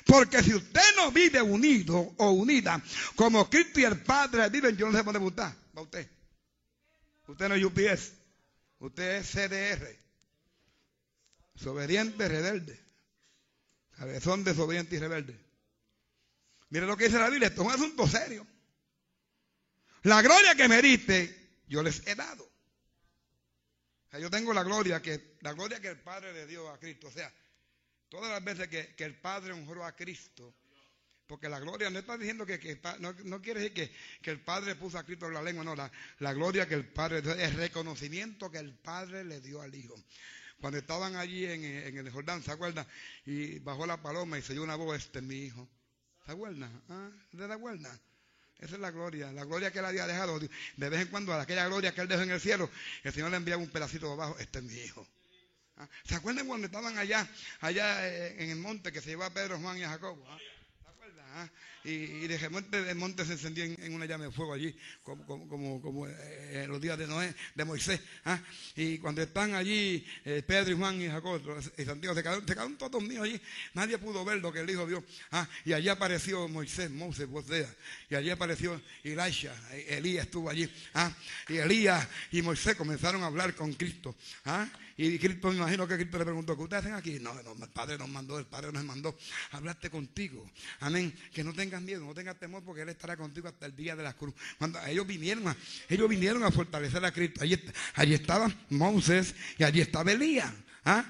Porque 0.05 0.41
si 0.43 0.53
usted 0.53 0.95
no 0.95 1.11
vive 1.11 1.41
unido 1.41 2.13
o 2.17 2.31
unida 2.31 2.81
como 3.15 3.49
Cristo 3.49 3.79
y 3.79 3.85
el 3.85 4.01
Padre 4.01 4.49
viven, 4.49 4.75
yo 4.75 4.87
no 4.87 4.97
sé 4.97 5.03
dónde 5.03 5.19
va 5.19 5.55
Va 5.75 5.81
usted. 5.81 6.09
Usted 7.27 7.49
no 7.49 7.55
es 7.55 7.63
UPS. 7.63 8.13
Usted 8.79 9.17
es 9.17 9.31
CDR. 9.31 9.97
Desobediente, 11.53 12.27
rebelde. 12.27 12.79
Cabezón 13.97 14.43
desobediente 14.43 14.95
y 14.95 14.99
rebelde. 14.99 15.39
Mire 16.69 16.85
lo 16.85 16.97
que 16.97 17.05
dice 17.05 17.19
la 17.19 17.29
Biblia. 17.29 17.47
Esto 17.47 17.61
es 17.61 17.67
un 17.67 17.73
asunto 17.73 18.07
serio. 18.07 18.45
La 20.03 20.21
gloria 20.21 20.55
que 20.55 20.67
me 20.67 20.81
diste, 20.81 21.61
yo 21.67 21.81
les 21.81 22.05
he 22.07 22.15
dado. 22.15 22.49
Yo 24.19 24.29
tengo 24.29 24.53
la 24.53 24.63
gloria 24.63 25.01
que, 25.01 25.37
la 25.41 25.53
gloria 25.53 25.79
que 25.79 25.87
el 25.87 25.99
Padre 25.99 26.33
le 26.33 26.45
dio 26.45 26.69
a 26.69 26.79
Cristo. 26.79 27.07
O 27.07 27.11
sea, 27.11 27.33
todas 28.13 28.29
las 28.29 28.43
veces 28.43 28.67
que, 28.67 29.03
el 29.03 29.15
Padre 29.15 29.53
honró 29.53 29.83
a 29.83 29.95
Cristo, 29.95 30.53
porque 31.25 31.49
la 31.49 31.59
gloria 31.59 31.89
no 31.89 31.97
está 31.97 32.15
diciendo 32.15 32.45
que, 32.45 32.79
no, 32.99 33.41
quiere 33.41 33.61
decir 33.61 33.91
que, 34.21 34.29
el 34.29 34.39
Padre 34.39 34.75
puso 34.75 34.99
a 34.99 35.03
Cristo 35.03 35.25
en 35.25 35.33
la 35.33 35.41
lengua, 35.41 35.63
no, 35.63 35.75
la, 35.75 36.33
gloria 36.33 36.67
que 36.67 36.75
el 36.75 36.85
Padre 36.85 37.23
el 37.43 37.53
reconocimiento 37.55 38.51
que 38.51 38.59
el 38.59 38.75
Padre 38.75 39.25
le 39.25 39.41
dio 39.41 39.63
al 39.63 39.73
Hijo. 39.73 39.95
Cuando 40.61 40.77
estaban 40.77 41.15
allí 41.15 41.43
en, 41.43 41.63
el 41.65 42.11
Jordán, 42.11 42.43
¿se 42.43 42.51
acuerdan? 42.51 42.85
Y 43.25 43.57
bajó 43.59 43.87
la 43.87 43.99
paloma 43.99 44.37
y 44.37 44.43
se 44.43 44.53
dio 44.53 44.61
una 44.61 44.75
voz, 44.75 44.95
este 44.95 45.17
es 45.17 45.25
mi 45.25 45.45
hijo. 45.45 45.67
¿Se 46.23 46.33
acuerdan? 46.33 46.83
¿Ah? 46.89 47.09
¿De 47.31 47.47
la 47.47 47.55
acuerdan? 47.55 47.99
Esa 48.59 48.75
es 48.75 48.79
la 48.79 48.91
gloria, 48.91 49.31
la 49.31 49.43
gloria 49.43 49.71
que 49.71 49.79
él 49.79 49.85
había 49.85 50.05
dejado. 50.05 50.39
De 50.39 50.89
vez 50.89 51.01
en 51.01 51.07
cuando, 51.07 51.33
a 51.33 51.41
aquella 51.41 51.65
gloria 51.65 51.95
que 51.95 52.01
él 52.01 52.07
dejó 52.07 52.21
en 52.21 52.29
el 52.29 52.39
cielo, 52.39 52.69
el 53.03 53.11
Señor 53.11 53.31
le 53.31 53.37
enviaba 53.37 53.61
un 53.61 53.69
pedacito 53.69 54.05
de 54.05 54.13
abajo. 54.13 54.37
Este 54.37 54.59
es 54.59 54.65
mi 54.65 54.75
hijo. 54.75 55.07
¿Ah? 55.77 55.87
¿Se 56.03 56.15
acuerdan 56.15 56.47
cuando 56.47 56.67
estaban 56.67 56.97
allá, 56.97 57.27
allá 57.61 58.07
eh, 58.07 58.43
en 58.43 58.49
el 58.51 58.57
monte 58.57 58.91
que 58.91 59.01
se 59.01 59.09
llevó 59.09 59.23
a 59.23 59.33
Pedro, 59.33 59.59
Juan 59.59 59.77
y 59.77 59.81
Jacobo? 59.81 60.23
¿Ah? 60.29 60.37
¿Se 60.83 60.89
acuerdan? 60.89 61.25
¿Ah? 61.33 61.49
Y, 61.83 62.27
de 62.27 62.37
repente 62.37 62.89
el 62.89 62.95
monte 62.95 63.25
se 63.25 63.33
encendió 63.33 63.63
en, 63.63 63.93
una 63.93 64.05
llama 64.05 64.25
de 64.25 64.31
fuego 64.31 64.53
allí, 64.53 64.73
como, 65.03 65.25
como, 65.25 65.81
como, 65.81 66.07
eh, 66.07 66.63
en 66.63 66.69
los 66.69 66.79
días 66.79 66.97
de 66.97 67.07
Noé, 67.07 67.33
de 67.55 67.65
Moisés. 67.65 67.99
¿ah? 68.25 68.39
Y 68.75 68.97
cuando 68.99 69.21
están 69.21 69.53
allí 69.53 70.05
eh, 70.23 70.43
Pedro 70.45 70.71
y 70.71 70.77
Juan 70.77 71.01
y 71.01 71.07
Jacob 71.07 71.41
y 71.77 71.83
Santiago, 71.83 72.15
se 72.15 72.23
quedaron, 72.23 72.77
todos 72.77 73.03
míos 73.03 73.23
allí. 73.23 73.39
Nadie 73.73 73.97
pudo 73.97 74.23
ver 74.23 74.39
lo 74.39 74.51
que 74.51 74.59
el 74.59 74.69
Hijo 74.69 74.85
vio. 74.85 75.03
¿ah? 75.31 75.47
Y 75.65 75.73
allí 75.73 75.89
apareció 75.89 76.47
Moisés, 76.47 76.89
Moses, 76.89 77.27
Y 78.09 78.15
allí 78.15 78.29
apareció 78.29 78.81
Elisha, 79.03 79.53
Elías 79.87 80.25
estuvo 80.25 80.49
allí. 80.49 80.69
¿ah? 80.93 81.11
Y 81.49 81.57
Elías 81.57 82.07
y 82.31 82.41
Moisés 82.41 82.75
comenzaron 82.75 83.23
a 83.23 83.27
hablar 83.27 83.55
con 83.55 83.73
Cristo. 83.73 84.15
¿ah? 84.45 84.67
Y 84.95 85.17
Cristo, 85.17 85.49
me 85.49 85.57
imagino 85.57 85.87
que 85.87 85.95
Cristo 85.95 86.19
le 86.19 86.25
preguntó, 86.25 86.55
¿qué 86.55 86.63
ustedes 86.63 86.83
hacen 86.83 86.93
aquí? 86.93 87.19
No, 87.19 87.33
no, 87.33 87.53
el 87.63 87.69
Padre 87.69 87.97
nos 87.97 88.09
mandó, 88.09 88.37
el 88.37 88.45
Padre 88.45 88.71
nos 88.71 88.83
mandó 88.83 89.17
a 89.51 89.57
hablarte 89.57 89.89
contigo. 89.89 90.47
Amén. 90.81 91.13
Que 91.33 91.43
no 91.43 91.53
tengas 91.73 91.81
miedo, 91.81 92.05
no 92.05 92.13
tengas 92.13 92.37
temor, 92.37 92.63
porque 92.63 92.83
Él 92.83 92.89
estará 92.89 93.17
contigo 93.17 93.47
hasta 93.47 93.65
el 93.65 93.75
día 93.75 93.95
de 93.95 94.03
la 94.03 94.13
cruz. 94.13 94.35
Cuando 94.59 94.79
ellos 94.85 95.07
vinieron 95.07 95.47
a, 95.47 95.57
ellos 95.89 96.07
vinieron 96.07 96.43
a 96.43 96.51
fortalecer 96.51 97.03
a 97.03 97.11
Cristo. 97.11 97.41
Allí, 97.41 97.59
allí 97.95 98.13
estaba 98.13 98.51
Moisés 98.69 99.33
y 99.57 99.63
allí 99.63 99.81
estaba 99.81 100.11
Elías. 100.11 100.51
¿ah? 100.85 101.03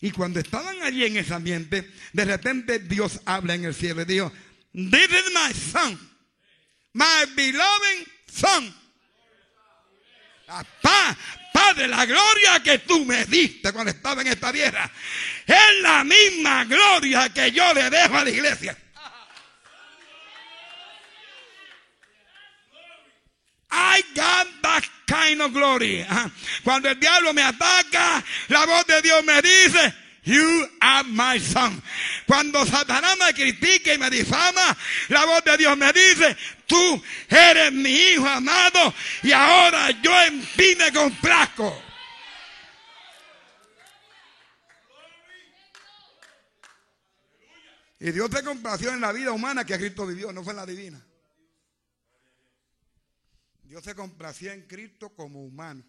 Y 0.00 0.12
cuando 0.12 0.38
estaban 0.38 0.80
allí 0.82 1.04
en 1.04 1.16
ese 1.16 1.34
ambiente, 1.34 1.90
de 2.12 2.24
repente 2.24 2.78
Dios 2.78 3.20
habla 3.24 3.56
en 3.56 3.64
el 3.64 3.74
cielo 3.74 4.02
y 4.02 4.04
dijo, 4.04 4.32
This 4.72 5.10
is 5.10 5.32
my 5.34 5.52
son, 5.52 5.98
my 6.92 7.34
beloved 7.34 8.06
son. 8.32 8.72
Papá, 10.46 11.18
Padre, 11.52 11.88
la 11.88 12.06
gloria 12.06 12.62
que 12.62 12.78
tú 12.78 13.04
me 13.04 13.24
diste 13.24 13.72
cuando 13.72 13.90
estaba 13.90 14.22
en 14.22 14.28
esta 14.28 14.52
tierra 14.52 14.88
es 15.44 15.82
la 15.82 16.04
misma 16.04 16.64
gloria 16.66 17.28
que 17.30 17.50
yo 17.50 17.74
le 17.74 17.90
dejo 17.90 18.16
a 18.16 18.24
la 18.24 18.30
iglesia. 18.30 18.78
I 23.70 24.02
got 24.14 24.46
that 24.62 24.84
kind 25.06 25.42
of 25.42 25.52
glory. 25.52 26.04
Cuando 26.64 26.88
el 26.88 26.98
diablo 26.98 27.32
me 27.32 27.42
ataca, 27.42 28.24
la 28.48 28.66
voz 28.66 28.86
de 28.86 29.02
Dios 29.02 29.24
me 29.24 29.40
dice, 29.42 29.94
You 30.28 30.68
are 30.82 31.04
my 31.08 31.38
son. 31.38 31.82
Cuando 32.26 32.66
Satanás 32.66 33.16
me 33.18 33.32
critica 33.32 33.94
y 33.94 33.98
me 33.98 34.10
difama, 34.10 34.76
la 35.08 35.24
voz 35.24 35.42
de 35.42 35.56
Dios 35.56 35.74
me 35.78 35.90
dice, 35.90 36.36
tú 36.66 37.02
eres 37.30 37.72
mi 37.72 37.90
hijo 37.90 38.28
amado 38.28 38.92
y 39.22 39.32
ahora 39.32 39.90
yo 40.02 40.22
en 40.24 40.44
ti 40.54 40.76
me 40.76 40.92
complazco. 40.92 41.82
Y 48.00 48.10
Dios 48.12 48.28
te 48.28 48.42
complació 48.44 48.92
en 48.92 49.00
la 49.00 49.12
vida 49.12 49.32
humana 49.32 49.64
que 49.64 49.78
Cristo 49.78 50.06
vivió, 50.06 50.30
no 50.30 50.44
fue 50.44 50.52
en 50.52 50.56
la 50.58 50.66
divina. 50.66 51.07
Dios 53.68 53.84
se 53.84 53.94
complació 53.94 54.50
en 54.50 54.62
Cristo 54.62 55.10
como 55.10 55.44
humano. 55.44 55.84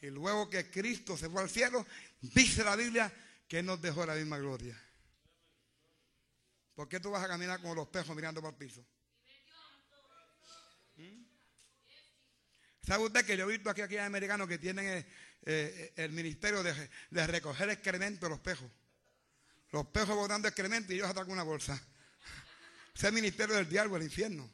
Y 0.00 0.06
luego 0.06 0.48
que 0.48 0.70
Cristo 0.70 1.18
se 1.18 1.28
fue 1.28 1.42
al 1.42 1.50
cielo, 1.50 1.86
dice 2.20 2.64
la 2.64 2.76
Biblia 2.76 3.12
que 3.46 3.62
nos 3.62 3.80
dejó 3.80 4.06
la 4.06 4.14
misma 4.14 4.38
gloria. 4.38 4.80
¿Por 6.74 6.88
qué 6.88 7.00
tú 7.00 7.10
vas 7.10 7.22
a 7.22 7.28
caminar 7.28 7.60
como 7.60 7.74
los 7.74 7.88
pejos 7.88 8.16
mirando 8.16 8.40
por 8.40 8.54
el 8.54 8.56
piso? 8.56 8.84
¿Mm? 10.96 11.24
¿Sabe 12.86 13.04
usted 13.04 13.24
que 13.26 13.36
yo 13.36 13.48
he 13.48 13.52
visto 13.52 13.68
aquí, 13.68 13.82
aquí 13.82 13.98
americanos 13.98 14.48
que 14.48 14.58
tienen 14.58 14.86
eh, 14.86 15.06
eh, 15.44 15.92
el, 15.96 16.12
ministerio 16.12 16.62
de, 16.62 17.26
recoger 17.26 17.68
excremento 17.68 18.26
de 18.26 18.30
los 18.30 18.40
pejos? 18.40 18.70
Los 19.72 19.86
pejos 19.88 20.16
botando 20.16 20.48
excremento 20.48 20.92
y 20.92 20.96
ellos 20.96 21.10
atacan 21.10 21.32
una 21.32 21.42
bolsa. 21.42 21.74
Ese 22.94 22.96
es 22.96 23.04
el 23.04 23.12
ministerio 23.12 23.56
del 23.56 23.68
diablo, 23.68 23.96
el 23.96 24.04
infierno. 24.04 24.50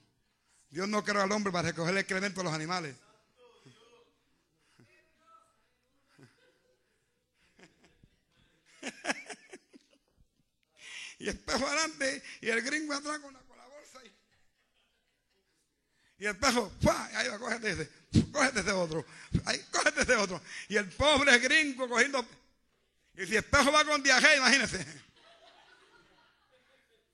Dios 0.71 0.89
no 0.89 1.03
creó 1.03 1.23
al 1.23 1.33
hombre 1.33 1.53
para 1.53 1.69
recoger 1.69 1.91
el 1.93 1.99
excremento 1.99 2.41
de 2.41 2.45
los 2.45 2.53
animales. 2.53 2.95
y 11.19 11.29
el 11.29 11.39
pejo 11.41 11.67
adelante 11.67 12.23
y 12.41 12.49
el 12.49 12.63
gringo 12.63 12.95
atrás 12.95 13.19
con 13.19 13.35
la, 13.35 13.41
bolsa. 13.41 14.01
Y, 16.19 16.25
el 16.27 16.37
pejo, 16.37 16.73
ahí 17.15 17.29
va, 17.29 17.39
cógete 17.39 17.71
ese, 17.71 17.91
cógete 18.31 18.61
ese 18.61 18.71
otro, 18.73 19.05
ahí, 19.47 19.61
cógete 19.73 20.03
ese 20.03 20.15
otro. 20.15 20.41
Y 20.69 20.77
el 20.77 20.89
pobre 20.91 21.37
gringo 21.41 21.89
cogiendo. 21.89 22.25
Y 23.15 23.27
si 23.27 23.35
el 23.37 23.43
pejo 23.45 23.73
va 23.73 23.85
con 23.85 24.01
diarrea, 24.05 24.37
imagínese. 24.37 24.87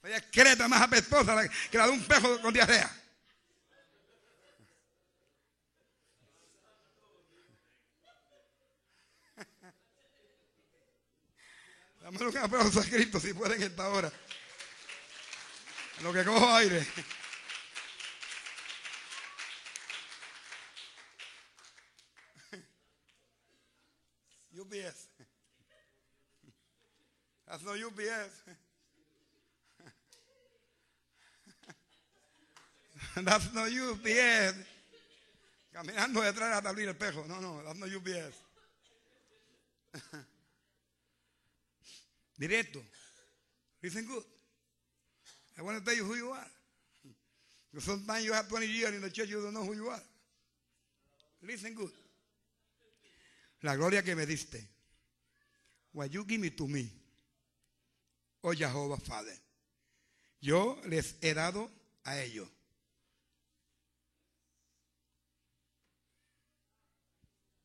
Vaya 0.02 0.20
creta 0.30 0.68
más 0.68 0.82
apestosa 0.82 1.48
que 1.70 1.78
la 1.78 1.86
de 1.86 1.92
un 1.92 2.04
pejo 2.04 2.38
con 2.42 2.52
diarrea. 2.52 3.05
Dame 12.06 12.24
un 12.24 12.38
aplauso 12.38 12.78
a 12.78 12.84
Cristo 12.84 13.18
si 13.18 13.34
pueden 13.34 13.60
esta 13.60 13.88
hora. 13.88 14.12
lo 16.02 16.12
que 16.12 16.24
cojo 16.24 16.54
aire. 16.54 16.86
UPS. 24.52 25.08
That's 27.44 27.64
no 27.64 27.72
UPS. 27.72 28.44
That's 33.16 33.52
no 33.52 33.64
UPS. 33.64 34.54
Caminando 35.72 36.20
detrás 36.20 36.58
hasta 36.58 36.68
abrir 36.68 36.84
el 36.84 36.94
espejo. 36.94 37.24
No, 37.26 37.40
no, 37.40 37.64
that's 37.64 37.80
no 37.80 37.86
UPS. 37.86 38.36
Directo. 42.38 42.82
Listen 43.82 44.04
good. 44.04 44.22
I 45.58 45.62
want 45.62 45.78
to 45.78 45.84
tell 45.84 45.94
you 45.94 46.04
who 46.04 46.14
you 46.14 46.30
are. 46.30 46.46
Because 47.70 47.84
sometimes 47.84 48.24
you 48.24 48.32
have 48.32 48.48
20 48.48 48.66
years 48.66 48.94
in 48.94 49.00
the 49.00 49.10
church, 49.10 49.28
you 49.28 49.40
don't 49.40 49.54
know 49.54 49.64
who 49.64 49.74
you 49.74 49.88
are. 49.88 50.02
Listen 51.42 51.74
good. 51.74 51.90
La 53.62 53.74
gloria 53.76 54.02
que 54.02 54.14
me 54.14 54.26
diste. 54.26 54.62
What 55.92 56.12
you 56.12 56.24
give 56.24 56.40
me 56.40 56.50
to 56.50 56.66
me. 56.66 56.90
Oh 58.42 58.52
Jehová 58.52 58.98
Father. 59.00 59.32
Yo 60.40 60.78
les 60.86 61.16
he 61.22 61.32
dado 61.32 61.70
a 62.04 62.20
ellos. 62.20 62.48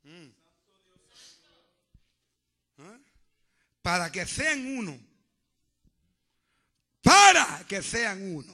Mm. 0.04 0.32
¿Ah? 2.80 3.00
Para 3.82 4.12
que 4.12 4.26
sean 4.26 4.78
uno. 4.78 5.00
Para 7.02 7.64
que 7.68 7.82
sean 7.82 8.36
uno. 8.36 8.54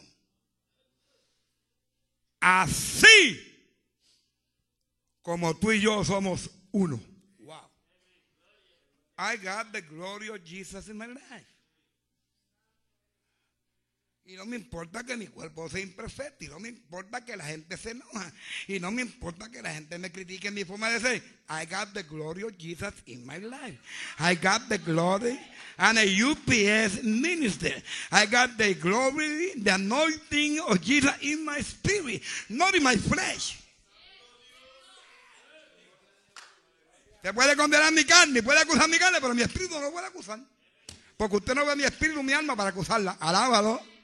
Así 2.39 3.43
como 5.21 5.53
tú 5.55 5.71
y 5.71 5.81
yo 5.81 6.03
somos 6.05 6.49
uno. 6.71 6.99
Wow. 7.39 7.69
I 9.17 9.35
got 9.37 9.73
the 9.73 9.81
glory 9.81 10.29
of 10.29 10.43
Jesus 10.45 10.87
in 10.87 10.97
my 10.97 11.07
life. 11.07 11.56
Y 14.29 14.35
no 14.35 14.45
me 14.45 14.57
importa 14.57 15.05
que 15.05 15.15
mi 15.15 15.27
cuerpo 15.27 15.69
sea 15.69 15.79
imperfecto. 15.79 16.43
Y 16.43 16.49
no 16.49 16.59
me 16.59 16.67
importa 16.67 17.23
que 17.23 17.37
la 17.37 17.45
gente 17.45 17.77
se 17.77 17.91
enoja. 17.91 18.29
Y 18.67 18.77
no 18.77 18.91
me 18.91 19.01
importa 19.01 19.49
que 19.49 19.61
la 19.61 19.73
gente 19.73 19.97
me 19.97 20.11
critique 20.11 20.51
mi 20.51 20.65
forma 20.65 20.89
de 20.89 20.99
ser. 20.99 21.23
I 21.49 21.65
got 21.65 21.93
the 21.93 22.03
glory 22.03 22.43
of 22.43 22.57
Jesus 22.57 22.93
in 23.05 23.25
my 23.25 23.37
life. 23.37 23.79
I 24.19 24.35
got 24.35 24.67
the 24.67 24.79
glory 24.79 25.39
and 25.77 25.97
a 25.97 26.03
UPS 26.03 27.03
minister. 27.03 27.71
I 28.11 28.25
got 28.25 28.57
the 28.57 28.73
glory, 28.73 29.53
the 29.55 29.75
anointing 29.75 30.59
of 30.59 30.81
Jesus 30.81 31.13
in 31.21 31.45
my 31.45 31.61
spirit, 31.61 32.21
not 32.49 32.75
in 32.75 32.83
my 32.83 32.97
flesh. 32.97 33.63
Se 37.23 37.33
puede 37.33 37.55
condenar 37.55 37.93
mi 37.93 38.03
carne, 38.03 38.43
puede 38.43 38.59
acusar 38.59 38.89
mi 38.89 38.97
carne, 38.97 39.21
pero 39.21 39.33
mi 39.33 39.41
espíritu 39.41 39.75
no 39.75 39.81
lo 39.81 39.91
puede 39.91 40.07
acusar. 40.07 40.39
Porque 41.15 41.37
usted 41.37 41.55
no 41.55 41.65
ve 41.65 41.77
mi 41.77 41.83
espíritu, 41.83 42.21
mi 42.21 42.33
alma 42.33 42.57
para 42.57 42.71
acusarla. 42.71 43.15
Alábalo. 43.21 43.96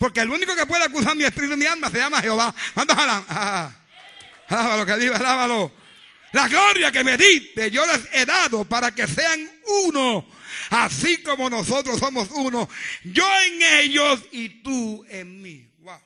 Porque 0.00 0.20
el 0.20 0.30
único 0.30 0.56
que 0.56 0.64
puede 0.64 0.84
acusar 0.84 1.14
mi 1.14 1.24
espíritu 1.24 1.52
y 1.52 1.56
mi 1.58 1.66
alma 1.66 1.90
se 1.90 1.98
llama 1.98 2.22
Jehová. 2.22 2.54
¿Cuántos 2.72 2.96
alaban? 2.96 3.26
Ah, 3.28 3.70
alábalo, 4.48 4.86
que 4.86 4.96
diga, 4.96 5.16
alábalo. 5.18 5.70
La 6.32 6.48
gloria 6.48 6.90
que 6.90 7.04
me 7.04 7.18
diste, 7.18 7.70
yo 7.70 7.84
les 7.84 8.08
he 8.14 8.24
dado 8.24 8.64
para 8.64 8.94
que 8.94 9.06
sean 9.06 9.46
uno, 9.84 10.26
así 10.70 11.22
como 11.22 11.50
nosotros 11.50 12.00
somos 12.00 12.30
uno. 12.30 12.66
Yo 13.04 13.26
en 13.44 13.60
ellos 13.60 14.22
y 14.30 14.62
tú 14.62 15.04
en 15.06 15.42
mí. 15.42 15.70
Wow. 15.80 16.00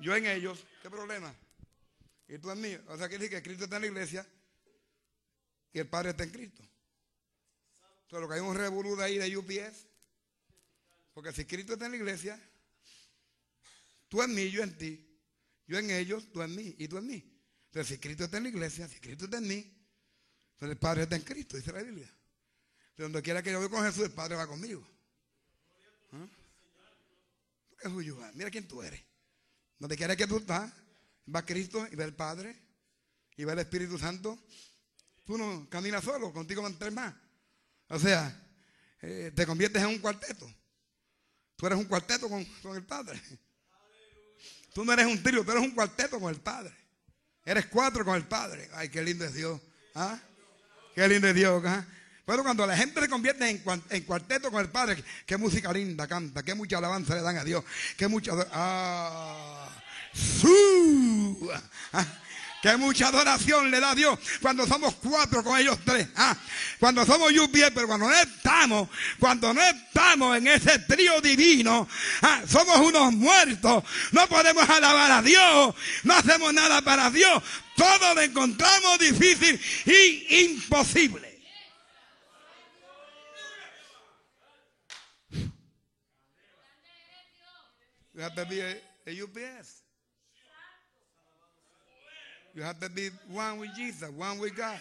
Yo 0.00 0.16
en 0.16 0.24
ellos, 0.24 0.64
¿qué 0.80 0.88
problema? 0.88 1.34
Y 2.26 2.38
tú 2.38 2.50
en 2.52 2.60
mí. 2.62 2.74
O 2.88 2.96
sea, 2.96 3.06
que 3.10 3.18
dice 3.18 3.28
que 3.28 3.42
Cristo 3.42 3.64
está 3.64 3.76
en 3.76 3.82
la 3.82 3.88
iglesia 3.88 4.26
y 5.74 5.78
el 5.78 5.88
Padre 5.88 6.12
está 6.12 6.24
en 6.24 6.30
Cristo. 6.30 6.62
Entonces, 8.04 8.22
lo 8.22 8.28
que 8.28 8.34
hay 8.36 8.40
un 8.40 8.56
revolú 8.56 8.96
de 8.96 9.04
ahí 9.04 9.18
de 9.18 9.36
UPS. 9.36 9.91
Porque 11.12 11.32
si 11.32 11.44
Cristo 11.44 11.74
está 11.74 11.86
en 11.86 11.92
la 11.92 11.96
iglesia, 11.98 12.40
tú 14.08 14.22
en 14.22 14.34
mí, 14.34 14.50
yo 14.50 14.62
en 14.62 14.76
ti. 14.76 15.08
Yo 15.66 15.78
en 15.78 15.90
ellos, 15.90 16.30
tú 16.32 16.42
en 16.42 16.54
mí 16.54 16.74
y 16.78 16.88
tú 16.88 16.98
en 16.98 17.06
mí. 17.06 17.32
Entonces, 17.66 17.94
si 17.94 18.00
Cristo 18.00 18.24
está 18.24 18.36
en 18.38 18.44
la 18.44 18.48
iglesia, 18.50 18.88
si 18.88 19.00
Cristo 19.00 19.24
está 19.24 19.38
en 19.38 19.48
mí, 19.48 19.58
entonces 20.52 20.74
el 20.74 20.78
Padre 20.78 21.02
está 21.04 21.16
en 21.16 21.22
Cristo, 21.22 21.56
dice 21.56 21.72
la 21.72 21.82
Biblia. 21.82 22.10
De 22.96 23.04
donde 23.04 23.22
quiera 23.22 23.42
que 23.42 23.50
yo 23.50 23.60
voy 23.60 23.70
con 23.70 23.82
Jesús, 23.84 24.04
el 24.04 24.12
Padre 24.12 24.36
va 24.36 24.46
conmigo. 24.46 24.86
¿Ah? 26.12 26.28
Mira 28.34 28.50
quién 28.50 28.68
tú 28.68 28.82
eres. 28.82 29.02
Donde 29.78 29.96
quiera 29.96 30.14
que 30.14 30.26
tú 30.26 30.36
estás, 30.38 30.72
va 31.34 31.44
Cristo 31.44 31.86
y 31.90 31.96
va 31.96 32.04
el 32.04 32.14
Padre 32.14 32.56
y 33.36 33.44
va 33.44 33.54
el 33.54 33.58
Espíritu 33.58 33.98
Santo. 33.98 34.38
Tú 35.24 35.38
no 35.38 35.68
caminas 35.68 36.04
solo, 36.04 36.32
contigo 36.32 36.62
van 36.62 36.78
tres 36.78 36.92
más. 36.92 37.14
O 37.88 37.98
sea, 37.98 38.46
eh, 39.00 39.32
te 39.34 39.46
conviertes 39.46 39.82
en 39.82 39.88
un 39.88 39.98
cuarteto. 39.98 40.52
Tú 41.62 41.66
eres 41.68 41.78
un 41.78 41.84
cuarteto 41.84 42.28
con, 42.28 42.44
el 42.74 42.82
Padre. 42.82 43.22
Tú 44.74 44.84
no 44.84 44.92
eres 44.92 45.06
un 45.06 45.22
trío, 45.22 45.44
tú 45.44 45.52
eres 45.52 45.62
un 45.62 45.70
cuarteto 45.70 46.18
con 46.18 46.34
el 46.34 46.40
Padre. 46.40 46.74
Eres 47.44 47.66
cuatro 47.66 48.04
con 48.04 48.16
el 48.16 48.24
Padre. 48.24 48.68
Ay, 48.74 48.88
qué 48.88 49.00
lindo 49.00 49.24
es 49.24 49.32
Dios. 49.32 49.60
¿Ah? 49.94 50.18
Qué 50.92 51.06
lindo 51.06 51.28
es 51.28 51.36
Dios. 51.36 51.62
¿ah? 51.64 51.86
Pero 52.26 52.42
cuando 52.42 52.66
la 52.66 52.76
gente 52.76 53.00
se 53.00 53.08
convierte 53.08 53.48
en, 53.48 53.62
en, 53.90 54.02
cuarteto 54.02 54.50
con 54.50 54.60
el 54.60 54.70
Padre, 54.70 55.04
qué 55.24 55.36
música 55.36 55.72
linda 55.72 56.08
canta, 56.08 56.42
qué 56.42 56.56
mucha 56.56 56.78
alabanza 56.78 57.14
le 57.14 57.22
dan 57.22 57.36
a 57.36 57.44
Dios, 57.44 57.62
qué 57.96 58.08
mucha... 58.08 58.32
Ah, 58.50 59.70
su, 60.12 61.48
ah, 61.92 62.06
qué 62.62 62.76
mucha 62.76 63.08
adoración 63.08 63.70
le 63.70 63.80
da 63.80 63.94
Dios 63.94 64.18
cuando 64.40 64.66
somos 64.66 64.94
cuatro 64.94 65.42
con 65.42 65.58
ellos 65.58 65.78
tres. 65.84 66.08
Ah, 66.14 66.36
cuando 66.78 67.04
somos 67.04 67.32
UPS, 67.32 67.72
pero 67.74 67.88
cuando 67.88 68.08
no 68.08 68.14
estamos, 68.14 68.88
cuando 69.18 69.52
no 69.52 69.60
estamos 69.60 70.38
en 70.38 70.46
ese 70.46 70.78
trío 70.78 71.20
divino, 71.20 71.88
ah, 72.22 72.42
somos 72.48 72.78
unos 72.78 73.12
muertos. 73.12 73.84
No 74.12 74.26
podemos 74.28 74.68
alabar 74.70 75.10
a 75.10 75.22
Dios, 75.22 75.74
no 76.04 76.14
hacemos 76.14 76.54
nada 76.54 76.80
para 76.82 77.10
Dios. 77.10 77.42
Todo 77.76 78.14
lo 78.14 78.20
encontramos 78.20 78.98
difícil 78.98 79.60
y 79.84 80.44
imposible. 80.44 81.32
You 92.54 92.62
have 92.62 92.78
to 92.80 92.90
be 92.90 93.08
one 93.30 93.58
with 93.58 93.74
Jesus, 93.74 94.10
one 94.10 94.38
with 94.38 94.56
God. 94.56 94.78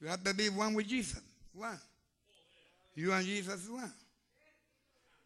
You 0.00 0.08
have 0.08 0.24
to 0.24 0.34
be 0.34 0.48
one 0.48 0.74
with 0.74 0.88
Jesus. 0.88 1.20
One. 1.52 1.78
You 2.94 3.12
and 3.12 3.24
Jesus 3.24 3.68
one. 3.68 3.92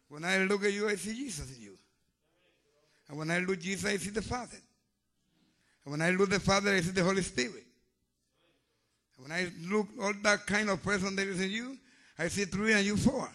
When 0.09 0.25
I 0.25 0.39
look 0.39 0.63
at 0.63 0.73
you, 0.73 0.89
I 0.89 0.95
see 0.95 1.13
Jesus 1.13 1.55
in 1.55 1.61
you. 1.61 1.77
And 3.07 3.17
when 3.17 3.31
I 3.31 3.39
look 3.39 3.57
at 3.57 3.61
Jesus, 3.61 3.89
I 3.89 3.97
see 3.97 4.09
the 4.09 4.21
Father. 4.21 4.57
And 5.85 5.91
when 5.91 6.01
I 6.01 6.11
look 6.11 6.29
the 6.29 6.39
Father, 6.39 6.71
I 6.73 6.81
see 6.81 6.91
the 6.91 7.03
Holy 7.03 7.21
Spirit. 7.21 7.65
And 9.17 9.27
when 9.27 9.31
I 9.31 9.49
look 9.69 9.87
all 10.01 10.13
that 10.23 10.45
kind 10.45 10.69
of 10.69 10.81
person 10.83 11.15
that 11.15 11.27
is 11.27 11.41
in 11.41 11.51
you, 11.51 11.77
I 12.17 12.27
see 12.27 12.45
three 12.45 12.73
and 12.73 12.85
you 12.85 12.97
four. 12.97 13.29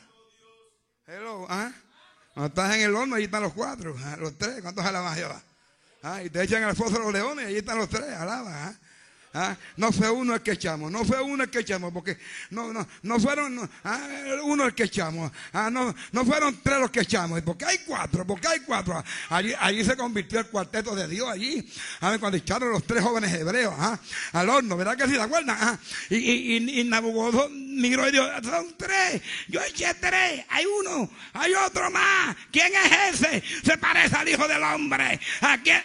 Hello, 1.07 1.47
¿ah? 1.49 1.73
Cuando 2.35 2.49
estás 2.49 2.75
en 2.75 2.81
el 2.83 2.97
horno, 2.97 3.17
ahí 3.17 3.25
están 3.25 3.43
los 3.43 3.53
cuatro, 3.53 3.95
¿ah? 3.99 4.17
los 4.19 4.37
tres. 4.37 4.61
¿Cuántos 4.61 4.85
alaban 4.85 5.15
Jehová? 5.15 5.41
¿Ah? 6.07 6.23
Y 6.23 6.29
te 6.29 6.43
echan 6.43 6.63
al 6.63 6.77
foso 6.77 6.99
los 6.99 7.11
leones, 7.11 7.47
ahí 7.47 7.57
están 7.57 7.79
los 7.79 7.89
tres, 7.89 8.11
alaba. 8.11 8.69
¿ah? 8.69 8.75
¿Ah? 9.37 9.57
No 9.77 9.91
fue 9.91 10.09
uno 10.09 10.33
el 10.33 10.43
que 10.43 10.53
echamos, 10.53 10.93
no 10.93 11.05
fue 11.05 11.21
uno 11.21 11.43
el 11.43 11.51
que 11.51 11.59
echamos, 11.59 11.93
porque 11.93 12.17
no, 12.51 12.73
no, 12.73 12.87
no 13.03 13.19
fueron 13.19 13.69
¿ah? 13.83 14.09
uno 14.45 14.67
el 14.67 14.75
que 14.77 14.85
echamos, 14.85 15.33
¿ah? 15.53 15.69
no, 15.73 15.93
no 16.13 16.25
fueron 16.25 16.61
tres 16.63 16.79
los 16.79 16.91
que 16.93 17.01
echamos, 17.01 17.43
porque 17.43 17.65
hay 17.65 17.79
cuatro, 17.79 18.25
porque 18.25 18.47
hay 18.47 18.61
cuatro. 18.61 19.03
Allí, 19.31 19.53
allí 19.59 19.85
se 19.85 19.97
convirtió 19.97 20.39
el 20.39 20.47
cuarteto 20.47 20.95
de 20.95 21.09
Dios, 21.09 21.29
allí, 21.29 21.69
cuando 21.99 22.37
echaron 22.37 22.71
los 22.71 22.85
tres 22.85 23.03
jóvenes 23.03 23.33
hebreos 23.35 23.75
al 24.33 24.49
horno, 24.49 24.77
¿verdad 24.77 24.97
que 24.97 25.07
sí? 25.09 25.15
¿Te 25.15 25.23
acuerdas? 25.23 25.81
Y, 26.11 26.17
y, 26.17 26.81
y, 26.81 26.85
Nabucodonosor 26.85 27.51
miró 27.51 28.09
y 28.09 28.13
dijo, 28.13 28.27
son 28.45 28.73
tres, 28.77 29.21
yo 29.49 29.61
eché 29.63 29.95
tres, 29.95 30.45
hay 30.49 30.65
uno, 30.65 31.11
hay 31.33 31.53
otro 31.55 31.91
más, 31.91 32.37
¿quién 32.53 32.73
es 32.73 33.21
ese? 33.21 33.43
Se 33.65 33.77
parece 33.79 34.15
al 34.15 34.29
Hijo 34.29 34.47
del 34.47 34.63
Hombre, 34.63 35.19
¿a 35.41 35.59
quién? 35.59 35.83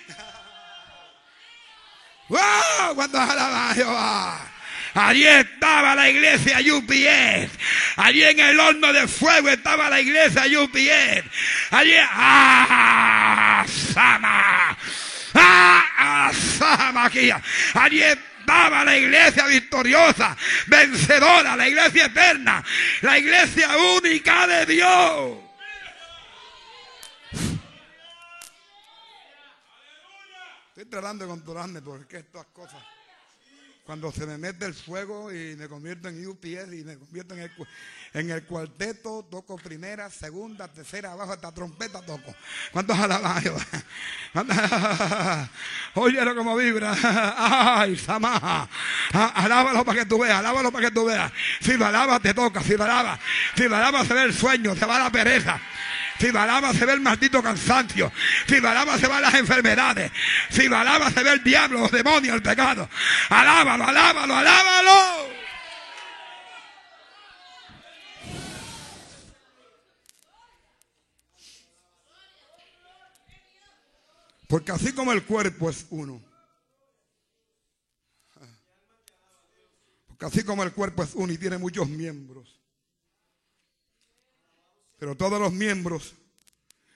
¡Wow! 2.30 2.96
Cuando 2.96 3.20
alaba 3.20 3.74
Jehová. 3.74 4.46
Allí 4.94 5.26
estaba 5.26 5.96
la 5.96 6.10
iglesia 6.10 6.60
UPS. 6.60 7.52
Allí 7.98 8.24
en 8.24 8.40
el 8.40 8.60
horno 8.60 8.94
de 8.94 9.08
fuego 9.08 9.50
estaba 9.50 9.90
la 9.90 10.00
iglesia 10.00 10.44
UPS. 10.62 11.24
Allí, 11.72 11.94
¡ah! 12.12 13.66
¡Sama! 13.68 14.78
¡ah! 15.36 16.32
¡Sama! 16.58 17.06
Aquí. 17.06 17.30
Allí 17.74 18.02
estaba 18.02 18.84
la 18.84 18.98
iglesia 18.98 19.46
victoriosa, 19.46 20.36
vencedora, 20.68 21.56
la 21.56 21.68
iglesia 21.68 22.06
eterna, 22.06 22.64
la 23.02 23.18
iglesia 23.18 23.70
única 23.78 24.48
de 24.48 24.66
Dios. 24.66 25.49
Estoy 30.80 30.92
tratando 30.92 31.26
de 31.26 31.30
controlarme 31.30 31.82
porque 31.82 32.20
estas 32.20 32.46
cosas. 32.54 32.82
Cuando 33.84 34.14
se 34.14 34.26
me 34.26 34.38
mete 34.38 34.64
el 34.66 34.74
fuego 34.74 35.30
y 35.30 35.58
me 35.58 35.68
convierto 35.68 36.08
en 36.08 36.26
UPS 36.26 36.72
y 36.72 36.86
me 36.86 36.98
convierto 36.98 37.34
en 37.34 37.42
el, 37.42 37.52
en 38.14 38.30
el 38.30 38.46
cuarteto, 38.46 39.28
toco 39.30 39.58
primera, 39.58 40.10
segunda, 40.10 40.70
tercera, 40.70 41.12
abajo, 41.12 41.34
hasta 41.34 41.52
trompeta 41.54 42.02
toco. 42.06 42.34
¿Cuántos 42.72 42.98
alaban? 42.98 43.44
Óyelo 45.96 46.34
como 46.34 46.56
vibra. 46.56 46.96
Ay, 47.82 47.98
Samaja. 47.98 48.70
Ah, 49.12 49.34
alábalo 49.36 49.84
para 49.84 50.00
que 50.00 50.06
tú 50.06 50.20
veas, 50.20 50.40
alábalo 50.40 50.72
para 50.72 50.86
que 50.86 50.94
tú 50.94 51.04
veas. 51.04 51.30
Si 51.60 51.74
lo 51.74 51.88
alabas, 51.88 52.22
te 52.22 52.34
toca. 52.34 52.64
Si 52.64 52.78
lo 52.78 52.86
alabas, 52.86 53.20
si 53.54 53.68
lo 53.68 53.76
alabas, 53.76 54.08
se 54.08 54.14
ve 54.14 54.24
el 54.24 54.34
sueño, 54.34 54.78
se 54.78 54.86
va 54.86 54.98
la 54.98 55.12
pereza. 55.12 55.60
Si 56.20 56.32
lo 56.32 56.40
alaba 56.42 56.74
se 56.74 56.86
ve 56.86 56.94
el 56.94 57.00
maldito 57.00 57.42
cansancio. 57.42 58.12
Si 58.46 58.60
lo 58.60 58.70
alaba 58.70 58.98
se 58.98 59.08
van 59.08 59.22
las 59.22 59.34
enfermedades. 59.36 60.12
Si 60.50 60.68
lo 60.68 60.78
alaba 60.78 61.10
se 61.12 61.24
ve 61.24 61.32
el 61.32 61.44
diablo, 61.44 61.80
los 61.80 61.92
demonios, 61.92 62.36
el 62.36 62.42
pecado. 62.42 62.90
Alábalo, 63.30 63.86
alábalo, 63.86 64.36
alábalo. 64.36 65.30
Porque 74.48 74.72
así 74.74 74.92
como 74.92 75.14
el 75.14 75.24
cuerpo 75.24 75.70
es 75.70 75.86
uno. 75.90 76.22
Porque 80.08 80.26
así 80.26 80.44
como 80.44 80.64
el 80.64 80.74
cuerpo 80.74 81.04
es 81.04 81.12
uno 81.14 81.32
y 81.32 81.38
tiene 81.38 81.58
muchos 81.58 81.88
miembros. 81.88 82.59
Pero 85.00 85.16
todos 85.16 85.40
los 85.40 85.54
miembros 85.54 86.14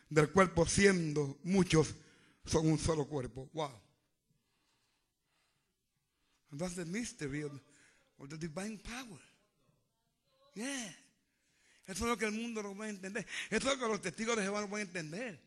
del 0.10 0.30
cuerpo, 0.30 0.68
siendo 0.68 1.40
muchos, 1.44 1.96
son 2.46 2.68
un 2.68 2.78
solo 2.78 3.08
cuerpo. 3.08 3.50
Wow. 3.54 3.82
And 6.52 6.60
that's 6.60 6.76
the 6.76 6.86
mystery 6.86 7.44
of, 7.44 7.52
the 8.30 8.38
divine 8.38 8.78
power. 8.78 9.20
Yeah. 10.54 10.96
Eso 11.88 12.04
es 12.06 12.10
lo 12.12 12.18
que 12.18 12.26
el 12.26 12.32
mundo 12.34 12.62
no 12.62 12.76
puede 12.76 12.92
entender. 12.92 13.26
Eso 13.50 13.72
es 13.72 13.78
lo 13.78 13.80
que 13.80 13.92
los 13.92 14.02
testigos 14.02 14.36
de 14.36 14.44
Jehová 14.44 14.62
no 14.62 14.70
pueden 14.70 14.88
entender. 14.88 15.42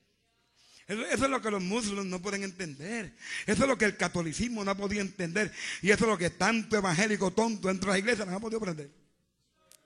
Eso, 0.87 1.05
eso, 1.07 1.25
es 1.25 1.31
lo 1.31 1.41
que 1.41 1.51
los 1.51 1.63
musulmanes 1.63 2.11
no 2.11 2.21
pueden 2.21 2.43
entender. 2.43 3.15
Eso 3.47 3.63
es 3.63 3.69
lo 3.69 3.79
que 3.79 3.85
el 3.85 3.97
catolicismo 3.97 4.65
no 4.65 4.71
ha 4.71 4.77
podido 4.77 5.03
entender. 5.03 5.53
Y 5.83 5.91
eso 5.91 6.05
es 6.05 6.11
lo 6.11 6.19
que 6.19 6.31
tanto 6.31 6.77
evangélico 6.77 7.31
tonto 7.33 7.69
dentro 7.69 7.91
de 7.91 7.95
la 7.95 7.99
iglesia 7.99 8.25
no 8.25 8.37
ha 8.37 8.41
podido 8.41 8.59
aprender. 8.59 8.91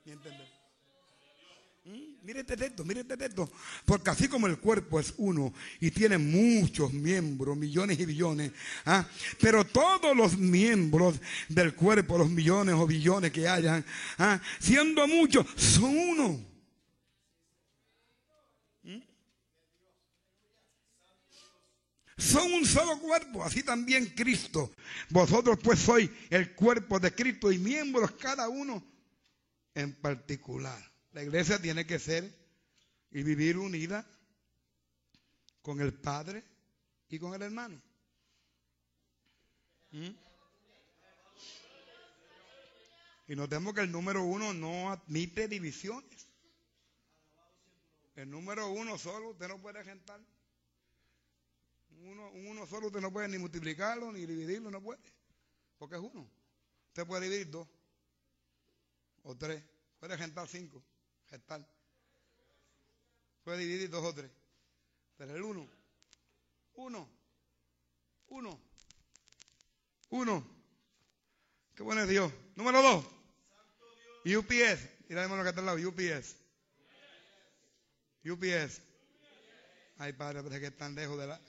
Ni 0.05 0.13
entender. 0.13 0.50
Mire 2.23 2.43
texto, 2.43 2.85
mire 2.85 3.01
este 3.01 3.17
texto. 3.17 3.51
Porque 3.83 4.11
así 4.11 4.27
como 4.27 4.45
el 4.45 4.59
cuerpo 4.59 4.99
es 4.99 5.13
uno 5.17 5.51
y 5.79 5.89
tiene 5.89 6.19
muchos 6.19 6.93
miembros, 6.93 7.57
millones 7.57 7.99
y 7.99 8.05
billones, 8.05 8.51
¿ah? 8.85 9.07
pero 9.39 9.65
todos 9.65 10.15
los 10.15 10.37
miembros 10.37 11.19
del 11.49 11.73
cuerpo, 11.73 12.19
los 12.19 12.29
millones 12.29 12.75
o 12.75 12.85
billones 12.85 13.31
que 13.31 13.47
hayan, 13.47 13.83
¿ah? 14.19 14.39
siendo 14.59 15.07
muchos, 15.07 15.47
son 15.55 15.97
uno. 15.97 16.51
Son 22.17 22.53
un 22.53 22.67
solo 22.67 22.99
cuerpo, 22.99 23.43
así 23.43 23.63
también 23.63 24.13
Cristo. 24.15 24.71
Vosotros 25.09 25.57
pues 25.63 25.79
sois 25.79 26.07
el 26.29 26.53
cuerpo 26.53 26.99
de 26.99 27.15
Cristo 27.15 27.51
y 27.51 27.57
miembros 27.57 28.11
cada 28.11 28.47
uno 28.47 28.83
en 29.73 29.95
particular. 29.95 30.90
La 31.13 31.23
iglesia 31.23 31.61
tiene 31.61 31.85
que 31.85 31.99
ser 31.99 32.33
y 33.11 33.23
vivir 33.23 33.57
unida 33.57 34.07
con 35.61 35.81
el 35.81 35.93
Padre 35.93 36.43
y 37.09 37.19
con 37.19 37.33
el 37.33 37.41
hermano. 37.41 37.81
¿Mm? 39.91 40.09
Y 43.27 43.35
notemos 43.35 43.73
que 43.73 43.81
el 43.81 43.91
número 43.91 44.23
uno 44.23 44.53
no 44.53 44.91
admite 44.91 45.47
divisiones. 45.47 46.27
El 48.15 48.29
número 48.29 48.69
uno 48.69 48.97
solo 48.97 49.31
usted 49.31 49.47
no 49.49 49.59
puede 49.59 49.83
gentar. 49.83 50.19
Uno, 51.89 52.31
uno 52.31 52.65
solo 52.65 52.87
usted 52.87 53.01
no 53.01 53.11
puede 53.11 53.27
ni 53.27 53.37
multiplicarlo 53.37 54.11
ni 54.11 54.25
dividirlo, 54.25 54.71
no 54.71 54.81
puede. 54.81 55.01
Porque 55.77 55.95
es 55.95 56.01
uno. 56.01 56.29
Usted 56.87 57.05
puede 57.05 57.29
dividir 57.29 57.51
dos 57.51 57.67
o 59.23 59.35
tres. 59.37 59.63
Puede 59.99 60.17
gentar 60.17 60.47
cinco 60.47 60.83
gestal. 61.31 61.65
Puede 63.43 63.57
dividir 63.59 63.89
dos 63.89 64.03
o 64.03 64.13
tres. 64.13 64.29
Pero 65.17 65.35
el 65.35 65.41
uno, 65.41 65.67
uno, 66.73 67.09
uno, 68.27 68.61
uno. 70.09 70.61
Qué 71.73 71.83
bueno 71.83 72.01
es 72.01 72.09
Dios. 72.09 72.31
Número 72.55 72.81
dos. 72.81 73.05
UPS. 74.25 74.89
Mira 75.07 75.27
lo 75.27 75.43
que 75.43 75.49
está 75.49 75.61
al 75.61 75.65
lado. 75.65 75.89
UPS. 75.89 76.35
UPS. 78.25 78.81
Ay, 79.97 80.13
padre, 80.13 80.41
parece 80.43 80.59
que 80.59 80.67
están 80.67 80.95
lejos 80.95 81.17
de 81.17 81.27
la, 81.27 81.41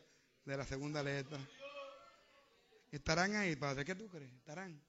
de 0.44 0.56
la 0.56 0.64
segunda 0.64 1.02
letra. 1.02 1.38
Estarán 2.90 3.34
ahí, 3.34 3.56
padre. 3.56 3.84
¿Qué 3.84 3.94
tú 3.94 4.08
crees? 4.08 4.32
Estarán. 4.34 4.80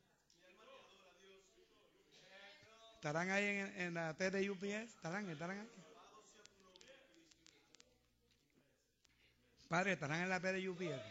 ¿Estarán 3.04 3.32
ahí 3.32 3.43
en, 3.43 3.93
la 3.95 4.16
T 4.16 4.32
de 4.32 4.49
UPS? 4.49 4.64
¿Estarán, 4.64 5.30
estarán 5.30 5.60
ahí? 5.60 5.70
Padre, 9.68 9.91
¿estarán 9.91 10.22
en 10.22 10.30
la 10.30 10.39
T 10.39 10.54
de 10.54 10.70
UPS? 10.70 11.04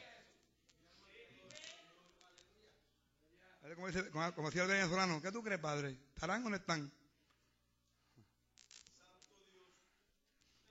Como, 3.75 3.89
dice, 3.89 4.11
como 4.11 4.49
decía 4.49 4.63
el 4.63 4.69
venezolano, 4.69 5.21
¿qué 5.21 5.31
tú 5.31 5.43
crees, 5.43 5.61
padre? 5.61 5.99
¿Estarán 6.15 6.47
o 6.47 6.49
no 6.49 6.57
están? 6.57 6.91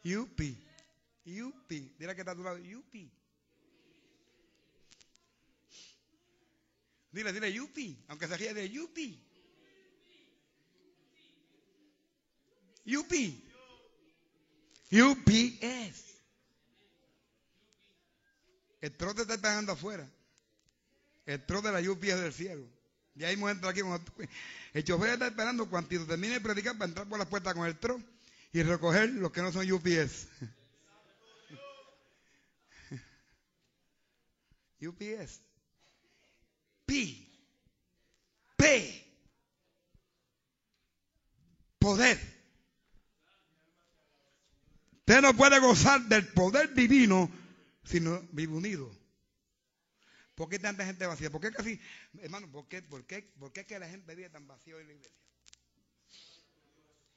UP. 0.04 0.42
UP. 1.24 1.70
Dile 1.70 2.16
que 2.16 2.22
está 2.22 2.32
a 2.32 2.36
tu 2.36 2.42
lado. 2.42 2.58
UP. 2.58 2.94
Dile, 7.12 7.32
dile 7.32 7.62
UP. 7.62 7.78
Aunque 8.08 8.28
se 8.28 8.38
ríe 8.38 8.56
de 8.56 8.80
UP. 8.80 9.31
UP. 12.86 13.14
UPS. 14.92 16.12
El 18.82 18.98
trote 18.98 19.22
está 19.22 19.36
esperando 19.36 19.72
afuera. 19.72 20.10
El 21.26 21.46
trote 21.46 21.72
de 21.72 21.82
la 21.82 21.92
UPS 21.92 22.22
del 22.22 22.34
cielo. 22.34 22.68
Y 23.16 23.24
ahí 23.24 23.34
hemos 23.34 23.52
entrado 23.52 23.70
aquí. 23.70 23.82
El 24.74 24.84
chofer 24.84 25.12
está 25.12 25.28
esperando 25.28 25.70
cuando 25.70 25.90
termine 26.06 26.34
de 26.34 26.42
predicar 26.42 26.78
para 26.78 26.90
entrar 26.90 27.08
por 27.08 27.20
la 27.20 27.30
puerta 27.30 27.54
con 27.54 27.68
el 27.68 27.78
tro 27.78 28.02
y 28.52 28.64
recoger 28.64 29.10
los 29.12 29.32
que 29.32 29.42
no 29.42 29.52
son 29.52 29.72
UPS. 29.72 30.28
UPS. 34.88 35.42
P. 36.86 37.28
P. 38.58 39.08
Poder. 41.80 42.31
Usted 45.12 45.24
no 45.24 45.36
puede 45.36 45.60
gozar 45.60 46.00
del 46.04 46.26
poder 46.26 46.74
divino 46.74 47.30
si 47.84 48.00
no 48.00 48.26
vive 48.32 48.54
unido. 48.54 48.90
¿Por 50.36 50.48
qué 50.48 50.58
tanta 50.58 50.86
gente 50.86 51.06
vacía? 51.06 51.30
¿Por 51.30 51.42
qué 51.42 51.52
casi, 51.52 51.78
hermano, 52.22 52.50
por 52.50 52.66
qué, 52.70 52.82
por 52.82 53.06
qué, 53.06 53.30
por 53.38 53.52
qué 53.52 53.60
es 53.60 53.68
que 53.68 53.78
la 53.78 53.90
gente 53.90 54.16
vive 54.16 54.30
tan 54.30 54.48
vacío 54.48 54.80
en 54.80 54.88
la 54.88 54.94
iglesia? 54.94 55.18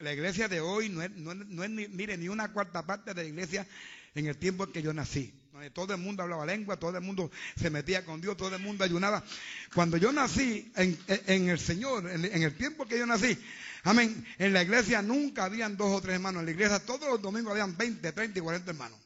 La 0.00 0.12
iglesia 0.12 0.48
de 0.48 0.60
hoy 0.60 0.88
no 0.88 1.02
es, 1.02 1.12
no, 1.12 1.34
ni, 1.34 1.86
mire, 1.86 2.18
ni 2.18 2.28
una 2.28 2.52
cuarta 2.52 2.84
parte 2.84 3.14
de 3.14 3.22
la 3.22 3.28
iglesia 3.28 3.64
en 4.14 4.26
el 4.26 4.36
tiempo 4.36 4.64
en 4.64 4.72
que 4.72 4.82
yo 4.82 4.92
nací. 4.92 5.32
Todo 5.72 5.94
el 5.94 6.00
mundo 6.00 6.22
hablaba 6.22 6.44
lengua, 6.44 6.76
todo 6.78 6.96
el 6.96 7.02
mundo 7.02 7.30
se 7.56 7.70
metía 7.70 8.04
con 8.04 8.20
Dios, 8.20 8.36
todo 8.36 8.54
el 8.54 8.60
mundo 8.60 8.84
ayunaba. 8.84 9.22
Cuando 9.72 9.96
yo 9.96 10.12
nací 10.12 10.72
en, 10.76 11.48
el 11.48 11.58
Señor, 11.58 12.10
en, 12.10 12.42
el 12.42 12.54
tiempo 12.56 12.86
que 12.86 12.98
yo 12.98 13.06
nací, 13.06 13.38
Amén. 13.84 14.26
En 14.38 14.54
la 14.54 14.62
iglesia 14.62 15.02
nunca 15.02 15.44
habían 15.44 15.76
dos 15.76 15.92
o 15.92 16.00
tres 16.00 16.14
hermanos. 16.14 16.40
En 16.40 16.46
la 16.46 16.52
iglesia 16.52 16.78
todos 16.84 17.06
los 17.08 17.20
domingos 17.20 17.52
habían 17.52 17.76
20, 17.76 18.12
30 18.12 18.38
y 18.38 18.42
40 18.42 18.70
hermanos. 18.70 18.98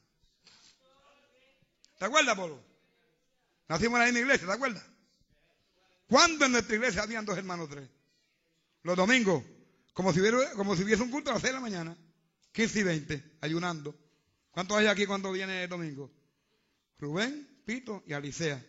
¿Te 1.98 2.04
acuerdas, 2.04 2.36
Polo? 2.36 2.62
Nacimos 3.68 4.00
en 4.00 4.14
la 4.14 4.20
iglesia, 4.20 4.46
¿te 4.46 4.52
acuerdas? 4.52 4.84
¿Cuándo 6.06 6.46
en 6.46 6.52
nuestra 6.52 6.76
iglesia 6.76 7.02
habían 7.02 7.24
dos 7.24 7.36
hermanos, 7.36 7.68
tres? 7.68 7.88
Los 8.84 8.96
domingos, 8.96 9.42
como 9.92 10.12
si, 10.12 10.20
hubiera, 10.20 10.52
como 10.52 10.76
si 10.76 10.84
hubiese 10.84 11.02
un 11.02 11.10
culto 11.10 11.30
a 11.30 11.34
las 11.34 11.42
6 11.42 11.52
de 11.52 11.54
la 11.54 11.60
mañana, 11.60 11.96
15 12.52 12.78
y 12.78 12.82
20, 12.84 13.24
ayunando. 13.40 13.94
¿Cuántos 14.50 14.76
hay 14.76 14.86
aquí 14.86 15.06
cuando 15.06 15.32
viene 15.32 15.64
el 15.64 15.68
domingo? 15.68 16.10
Rubén, 16.98 17.62
Pito 17.64 18.02
y 18.06 18.12
Alicea. 18.12 18.64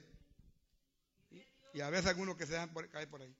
Y 1.73 1.81
a 1.81 1.89
veces 1.89 2.07
algunos 2.07 2.35
que 2.35 2.45
se 2.45 2.53
dejan 2.53 2.73
caer 2.91 3.09
por 3.09 3.21
ahí 3.21 3.35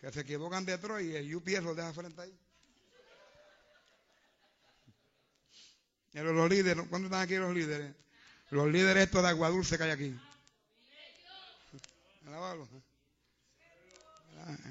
que 0.00 0.12
se 0.12 0.20
equivocan 0.20 0.64
de 0.64 0.78
y 1.02 1.16
el 1.16 1.34
UPS 1.34 1.62
los 1.62 1.76
deja 1.76 1.92
frente 1.92 2.20
ahí. 2.20 2.38
Pero 6.12 6.32
los 6.32 6.48
líderes, 6.48 6.86
¿cuándo 6.88 7.06
están 7.06 7.22
aquí 7.22 7.36
los 7.36 7.54
líderes? 7.54 7.94
Los 8.50 8.68
líderes 8.68 9.04
estos 9.04 9.22
de 9.22 9.28
agua 9.28 9.50
dulce 9.50 9.76
que 9.76 9.84
hay 9.84 9.90
aquí. 9.90 10.20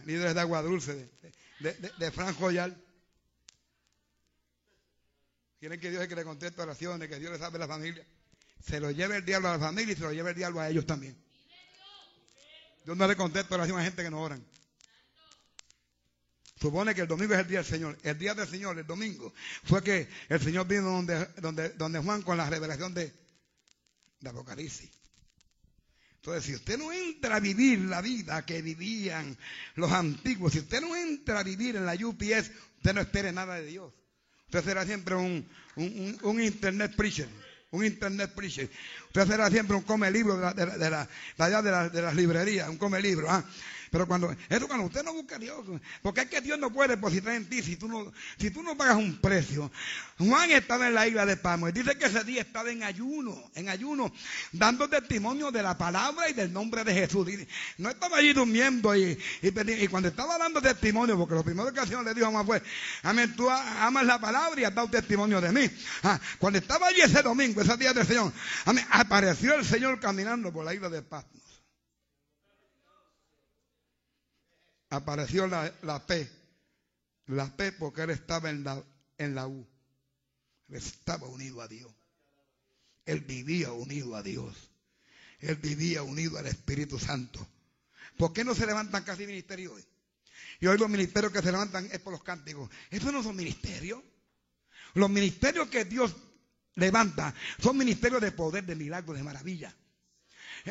líderes 0.05 0.34
de 0.34 0.41
agua 0.41 0.62
dulce, 0.62 0.95
de, 1.60 1.74
de, 1.74 1.91
de. 1.97 2.12
Quieren 5.60 5.80
que 5.80 5.89
Dios 5.89 6.03
es 6.03 6.08
que 6.08 6.16
le 6.16 6.24
conteste 6.24 6.62
oraciones, 6.62 7.10
que 7.10 7.20
Dios 7.20 7.32
le 7.32 7.39
salve 7.39 7.58
a 7.58 7.60
la 7.60 7.68
familia. 7.68 8.05
Se 8.64 8.80
lo 8.80 8.91
lleve 8.91 9.18
el 9.18 9.26
diablo 9.26 9.49
a 9.49 9.53
la 9.53 9.60
familia 9.60 9.93
y 9.93 9.95
se 9.95 10.03
lo 10.03 10.14
lleve 10.14 10.32
el 10.32 10.36
diablo 10.36 10.60
a 10.60 10.70
ellos 10.70 10.86
también. 10.86 11.18
Dios 12.86 12.95
no 12.95 13.08
le 13.08 13.16
contesta 13.16 13.55
oración 13.55 13.80
a 13.80 13.84
gente 13.84 14.03
que 14.03 14.10
no 14.10 14.22
oran. 14.22 14.45
Supone 16.60 16.95
que 16.95 17.01
el 17.01 17.08
domingo 17.08 17.34
es 17.34 17.41
el 17.41 17.47
día 17.47 17.60
del 17.60 17.68
Señor. 17.68 17.97
El 18.01 18.18
día 18.18 18.34
del 18.34 18.47
Señor, 18.47 18.78
el 18.80 18.88
domingo, 18.88 19.34
fue 19.64 19.84
que 19.84 20.08
el 20.30 20.41
Señor 20.41 20.68
vino 20.68 20.84
donde, 20.84 21.26
donde, 21.38 21.70
donde 21.70 21.99
Juan 21.99 22.22
con 22.22 22.38
la 22.38 22.49
revelación 22.49 22.93
de, 22.93 23.14
de 24.20 24.30
Apocalipsis. 24.30 24.89
Entonces, 26.16 26.43
si 26.43 26.55
usted 26.55 26.78
no 26.78 26.91
entra 26.91 27.36
a 27.36 27.39
vivir 27.39 27.80
la 27.82 28.01
vida 28.01 28.45
que 28.45 28.62
vivían 28.62 29.38
los 29.76 29.91
antiguos, 29.91 30.53
si 30.53 30.60
usted 30.60 30.82
no 30.82 30.95
entra 30.95 31.39
a 31.39 31.43
vivir 31.43 31.76
en 31.76 31.86
la 31.86 31.93
UPS, 31.93 32.51
usted 32.78 32.93
no 32.93 33.01
espere 33.01 33.32
nada 33.32 33.55
de 33.55 33.66
Dios. 33.66 33.93
Usted 34.48 34.64
será 34.64 34.86
siempre 34.86 35.16
un, 35.16 35.48
un, 35.76 36.18
un 36.24 36.41
internet 36.41 36.95
preacher 36.95 37.28
un 37.72 37.84
internet 37.84 38.34
preacher. 38.34 38.70
Usted 39.08 39.28
será 39.28 39.50
siempre 39.50 39.76
un 39.76 39.84
come 39.84 40.10
libro 40.10 40.38
de, 40.38 40.41
la, 40.41 40.54
de, 40.54 40.66
de, 40.66 40.89
la, 40.89 41.89
de, 41.89 42.02
las 42.02 42.16
librerías, 42.16 42.70
un 42.70 42.78
come 42.78 43.02
libro. 43.02 43.30
¿ah? 43.30 43.43
Pero 43.92 44.08
cuando, 44.08 44.36
eso 44.50 44.68
cuando 44.68 44.86
usted 44.86 45.04
no 45.04 45.14
busca 45.14 45.36
a 45.36 45.40
Dios, 45.40 45.66
porque 46.02 46.22
es 46.22 46.28
que 46.28 46.42
Dios 46.42 46.60
no 46.60 46.72
puede 46.72 46.96
depositar 46.96 47.34
en 47.34 47.48
ti 47.50 47.62
si 47.62 47.76
tú 47.76 47.88
no, 47.88 48.12
si 48.38 48.52
tú 48.52 48.64
no 48.64 48.76
pagas 48.76 48.98
un 48.98 49.20
precio. 49.20 49.72
Juan 50.18 50.52
estaba 50.52 50.88
en 50.88 50.96
la 50.96 51.08
isla 51.08 51.26
de 51.26 51.38
Pamo 51.38 51.70
y 51.70 51.72
dice 51.72 51.98
que 51.98 52.06
ese 52.06 52.24
día 52.24 52.42
estaba 52.42 52.72
en 52.72 52.84
ayuno, 52.84 53.52
en 53.56 53.70
ayuno, 53.70 54.12
dando 54.52 54.90
testimonio 54.90 55.52
de 55.52 55.64
la 55.64 55.78
palabra 55.78 56.30
y 56.30 56.34
del 56.34 56.52
nombre 56.52 56.84
de 56.84 56.94
Jesús. 56.94 57.28
no 57.78 57.90
estaba 57.90 58.18
allí 58.18 58.34
durmiendo 58.34 58.96
y, 58.96 59.18
y, 59.42 59.88
cuando 59.88 60.10
estaba 60.10 60.38
dando 60.38 60.62
testimonio, 60.62 61.18
porque 61.18 61.36
lo 61.36 61.44
primero 61.44 61.72
que 61.72 61.80
el 61.80 61.88
Señor 61.88 62.04
le 62.04 62.14
dijo 62.14 62.28
a 62.28 62.32
Juan 62.32 62.46
fue, 62.46 62.64
amén, 63.04 63.36
tú 63.36 63.50
amas 63.50 64.06
la 64.06 64.20
palabra 64.20 64.60
y 64.60 64.64
has 64.64 64.74
dado 64.74 64.90
testimonio 64.90 65.40
de 65.40 65.52
mí. 65.52 65.70
Ah, 66.04 66.20
cuando 66.40 66.60
estaba 66.60 66.88
allí 66.88 67.02
ese 67.02 67.22
domingo, 67.22 67.62
ese 67.62 67.78
día 67.78 67.94
del 67.94 68.06
Señor, 68.06 68.32
amén, 68.66 68.86
apareció 68.90 69.56
el 69.56 69.66
Señor 69.66 70.00
caminando 70.00 70.52
por 70.52 70.66
la 70.66 70.74
isla 70.74 70.90
de 70.90 71.02
Paz. 71.02 71.26
Apareció 74.90 75.48
la, 75.48 75.74
la, 75.82 76.06
P. 76.06 76.30
La 77.28 77.56
P 77.56 77.72
porque 77.74 78.04
él 78.04 78.12
estaba 78.12 78.50
en 78.50 78.64
la, 78.64 78.84
en 79.18 79.36
la 79.36 79.48
U. 79.48 79.68
Él 80.70 80.76
estaba 80.76 81.28
unido 81.28 81.62
a 81.62 81.68
Dios. 81.68 81.92
Él 83.06 83.22
vivía 83.22 83.72
unido 83.72 84.16
a 84.16 84.24
Dios. 84.24 84.56
Él 85.40 85.56
vivía 85.56 86.04
unido 86.04 86.38
al 86.38 86.48
Espíritu 86.48 87.00
Santo. 87.00 87.46
¿Por 88.18 88.34
qué 88.34 88.44
no 88.44 88.56
se 88.56 88.66
levantan 88.66 89.04
casi 89.04 89.26
ministerios 89.26 89.74
hoy? 89.74 89.86
Y 90.60 90.68
hoy 90.68 90.78
los 90.78 90.90
ministerios 90.90 91.32
que 91.32 91.42
se 91.42 91.52
levantan 91.52 91.88
es 91.92 92.00
por 92.00 92.12
los 92.12 92.24
cánticos. 92.24 92.70
Esos 92.90 93.14
no 93.14 93.22
son 93.22 93.36
ministerios. 93.36 94.02
Los 94.94 95.10
ministerios 95.10 95.68
que 95.70 95.86
Dios 95.86 96.16
levanta 96.76 97.34
son 97.62 97.78
ministerios 97.78 98.22
de 98.22 98.32
poder, 98.32 98.66
de 98.66 98.76
milagro, 98.76 99.14
de 99.14 99.24
maravilla. 99.24 99.76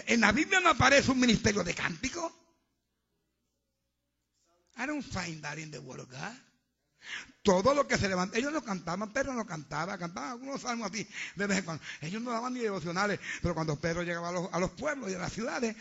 En 0.07 0.21
la 0.21 0.33
Biblia 0.33 0.61
no 0.61 0.71
aparece 0.71 1.11
un 1.11 1.21
ministerio 1.21 1.63
de 1.63 1.75
cánticos. 1.75 2.33
I 4.79 4.87
don't 4.87 5.03
find 5.03 5.43
that 5.43 5.59
in 5.59 5.71
the 5.71 5.81
word. 5.81 6.07
Todo 7.43 7.75
lo 7.75 7.87
que 7.87 7.97
se 7.97 8.09
levanta, 8.09 8.37
ellos 8.37 8.53
no 8.53 8.61
cantaban, 8.63 9.13
Pedro 9.13 9.33
no 9.33 9.47
cantaba, 9.47 9.97
cantaban 9.97 10.31
algunos 10.31 10.61
salmos 10.61 10.91
así 10.91 11.07
de 11.37 11.63
cuando. 11.63 11.83
Ellos 12.01 12.21
no 12.21 12.33
daban 12.33 12.53
ni 12.53 12.61
devocionales, 12.61 13.21
pero 13.41 13.55
cuando 13.55 13.79
Pedro 13.79 14.03
llegaba 14.03 14.31
a 14.51 14.59
los, 14.59 14.71
pueblos 14.73 15.11
y 15.13 15.15
a 15.15 15.19
las 15.19 15.33
ciudades, 15.33 15.77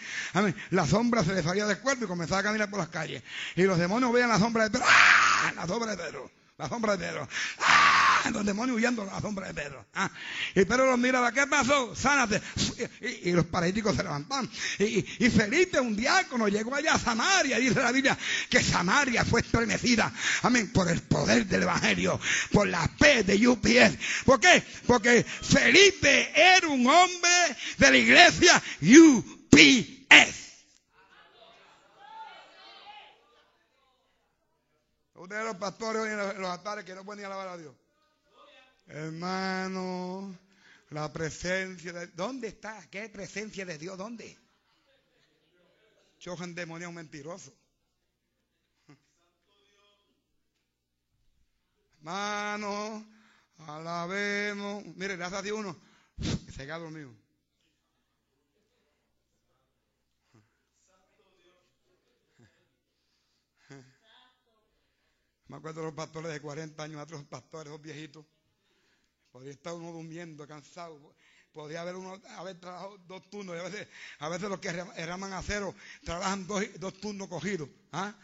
la 0.69 0.85
sombra 0.85 1.23
se 1.23 1.33
le 1.33 1.41
salía 1.41 1.65
del 1.65 1.79
cuerpo 1.79 2.05
y 2.05 2.07
comenzaba 2.07 2.41
a 2.41 2.43
caminar 2.43 2.69
por 2.69 2.77
las 2.77 2.89
calles. 2.89 3.23
Y 3.55 3.63
los 3.63 3.79
demonios 3.79 4.13
veían 4.13 4.29
la 4.29 4.37
sombra 4.37 4.65
de 4.65 4.69
Pedro, 4.69 4.85
¡ah! 4.87 5.53
La 5.55 5.65
sombra 5.67 5.95
de 5.95 6.03
Pedro, 6.03 6.31
la 6.57 6.69
sombra 6.69 6.95
de 6.95 7.07
Pedro, 7.07 7.27
¡ah! 7.59 8.04
los 8.31 8.45
demonios 8.45 8.77
huyendo 8.77 9.03
a 9.03 9.05
la 9.05 9.21
sombra 9.21 9.47
de 9.47 9.53
Pedro. 9.53 9.85
Ah. 9.93 10.09
Y 10.53 10.65
Pedro 10.65 10.87
los 10.87 10.99
miraba, 10.99 11.31
¿qué 11.31 11.47
pasó? 11.47 11.95
Sánate. 11.95 12.41
Y, 13.23 13.31
los 13.31 13.45
paralíticos 13.45 13.95
se 13.95 14.03
levantan. 14.03 14.49
Y, 14.79 15.29
Felipe, 15.29 15.79
un 15.79 15.95
diácono, 15.95 16.47
llegó 16.47 16.75
allá 16.75 16.93
a 16.93 16.99
Samaria. 16.99 17.57
Dice 17.57 17.81
la 17.81 17.91
Biblia 17.91 18.17
que 18.49 18.63
Samaria 18.63 19.25
fue 19.25 19.41
estremecida. 19.41 20.11
Amén. 20.43 20.71
Por 20.71 20.89
el 20.89 21.01
poder 21.01 21.45
del 21.45 21.63
Evangelio. 21.63 22.19
Por 22.51 22.67
la 22.67 22.87
fe 22.87 23.23
de 23.23 23.47
UPS. 23.47 24.23
¿Por 24.25 24.39
qué? 24.39 24.63
Porque 24.85 25.23
Felipe 25.23 26.31
era 26.35 26.67
un 26.67 26.85
hombre 26.87 27.57
de 27.77 27.91
la 27.91 27.97
iglesia 27.97 28.61
UPS. 28.81 30.45
Ustedes 35.15 35.45
los 35.45 35.55
pastores 35.55 36.05
en 36.05 36.41
los 36.41 36.51
altares 36.51 36.85
que 36.85 36.93
no 36.93 37.03
pueden 37.03 37.21
ni 37.21 37.25
alabar 37.25 37.47
a 37.47 37.57
Dios. 37.57 37.73
Hermano, 38.87 40.37
la 40.89 41.11
presencia 41.11 41.91
de 41.93 42.07
¿Dónde 42.07 42.49
está? 42.49 42.87
¿Qué 42.89 43.09
presencia 43.09 43.65
de 43.65 43.77
Dios? 43.77 43.97
¿Dónde? 43.97 44.37
Chojan 46.19 46.55
demonio 46.55 46.91
mentiroso. 46.91 47.53
Hermano, 51.97 53.05
alabemos. 53.57 54.85
Mire, 54.95 55.15
gracias 55.15 55.39
a 55.39 55.43
Dios 55.43 55.57
uno 55.57 55.79
se 56.55 56.65
queda 56.65 56.77
dormido. 56.77 57.13
Me 65.47 65.57
acuerdo 65.57 65.81
de 65.81 65.87
los 65.87 65.95
pastores 65.95 66.31
de 66.31 66.41
40 66.41 66.81
años, 66.81 67.01
otros 67.01 67.23
pastores, 67.25 67.71
los 67.71 67.81
viejitos. 67.81 68.25
Podría 69.35 69.51
estar 69.51 69.73
uno 69.73 69.91
durmiendo, 69.91 70.47
cansado. 70.47 70.97
Podría 71.51 71.81
haber 71.81 71.97
uno 71.97 72.21
haber 72.37 72.57
trabajado 72.57 72.97
dos 72.99 73.29
turnos. 73.29 73.59
a 73.59 73.63
veces, 73.63 73.85
a 74.19 74.29
veces 74.29 74.47
los 74.49 74.59
que 74.61 74.69
eraman 74.95 75.33
acero 75.33 75.75
trabajan 76.05 76.47
dos, 76.47 76.63
dos 76.79 76.93
turnos 77.01 77.27
cogidos. 77.27 77.67
¿ah? 77.91 78.15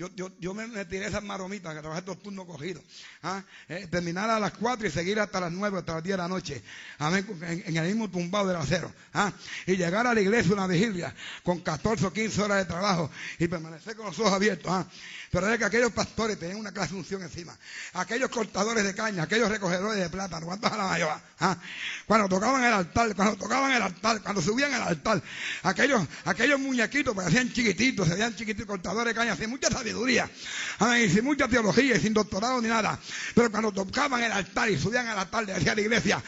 Yo, 0.00 0.08
yo, 0.16 0.30
yo 0.40 0.54
me, 0.54 0.66
tiré 0.86 1.08
esas 1.08 1.22
maromitas 1.22 1.74
que 1.74 1.80
trabajé 1.80 2.00
dos 2.00 2.22
turnos 2.22 2.46
cogidos. 2.46 2.82
¿ah? 3.22 3.42
Eh, 3.68 3.86
terminar 3.90 4.30
a 4.30 4.40
las 4.40 4.52
cuatro 4.52 4.86
y 4.88 4.90
seguir 4.90 5.20
hasta 5.20 5.38
las 5.40 5.52
nueve, 5.52 5.76
hasta 5.78 5.92
las 5.92 6.02
diez 6.02 6.14
de 6.14 6.22
la 6.22 6.26
noche. 6.26 6.62
En, 6.98 7.76
el 7.76 7.86
mismo 7.86 8.08
tumbado 8.08 8.48
del 8.48 8.56
acero. 8.56 8.90
¿ah? 9.12 9.30
Y 9.66 9.76
llegar 9.76 10.06
a 10.06 10.14
la 10.14 10.20
iglesia 10.22 10.54
una 10.54 10.66
vigilia 10.66 11.14
con 11.42 11.60
14 11.60 12.06
o 12.06 12.12
15 12.14 12.40
horas 12.40 12.58
de 12.60 12.64
trabajo 12.64 13.10
y 13.38 13.46
permanecer 13.46 13.94
con 13.94 14.06
los 14.06 14.18
ojos 14.18 14.32
abiertos. 14.32 14.72
¿ah? 14.72 14.86
Pero 15.30 15.52
es 15.52 15.58
que 15.58 15.64
aquellos 15.66 15.92
pastores 15.92 16.38
tenían 16.38 16.58
una 16.58 16.72
clase 16.72 16.94
de 16.94 17.00
unción 17.00 17.22
encima. 17.22 17.54
Aquellos 17.92 18.30
cortadores 18.30 18.82
de 18.82 18.94
caña, 18.94 19.24
aquellos 19.24 19.50
recogedores 19.50 20.00
de 20.00 20.08
plátano, 20.08 20.46
¿cuántos 20.46 20.72
a 20.72 20.76
la 20.78 20.84
mayor? 20.84 21.10
¿ah? 21.40 21.56
Cuando 22.06 22.26
tocaban 22.26 22.64
el 22.64 22.72
altar, 22.72 23.14
cuando 23.14 23.36
tocaban 23.36 23.70
el 23.70 23.82
altar, 23.82 24.22
cuando 24.22 24.40
subían 24.40 24.72
al 24.72 24.82
altar, 24.82 25.22
aquellos, 25.62 26.02
aquellos 26.24 26.58
muñequitos 26.58 27.14
parecían 27.14 27.52
chiquititos, 27.52 28.08
se 28.08 28.14
veían 28.14 28.34
chiquititos, 28.34 28.66
cortadores 28.66 29.14
de 29.14 29.18
caña, 29.20 29.34
hacían 29.34 29.50
mucha 29.50 29.68
sabiduría, 29.90 30.30
sin 31.12 31.24
mucha 31.24 31.48
teología 31.48 31.96
y 31.96 32.00
sin 32.00 32.14
doctorado 32.14 32.60
ni 32.60 32.68
nada. 32.68 32.98
Pero 33.34 33.50
cuando 33.50 33.72
tocaban 33.72 34.22
el 34.22 34.32
altar 34.32 34.70
y 34.70 34.78
subían 34.78 35.06
al 35.08 35.18
altar, 35.18 35.46
decía 35.46 35.74
la 35.74 35.80
iglesia, 35.80 36.22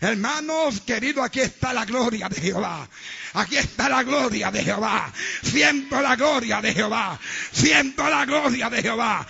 hermanos 0.00 0.80
queridos, 0.82 1.24
aquí 1.24 1.40
está 1.40 1.72
la 1.72 1.84
gloria 1.84 2.28
de 2.28 2.40
Jehová. 2.40 2.88
Aquí 3.34 3.56
está 3.56 3.88
la 3.88 4.02
gloria 4.02 4.50
de 4.50 4.64
Jehová. 4.64 5.12
Siento 5.42 6.00
la 6.00 6.16
gloria 6.16 6.62
de 6.62 6.72
Jehová. 6.72 7.20
Siento 7.52 8.08
la 8.08 8.24
gloria 8.24 8.70
de 8.70 8.82
Jehová. 8.82 9.26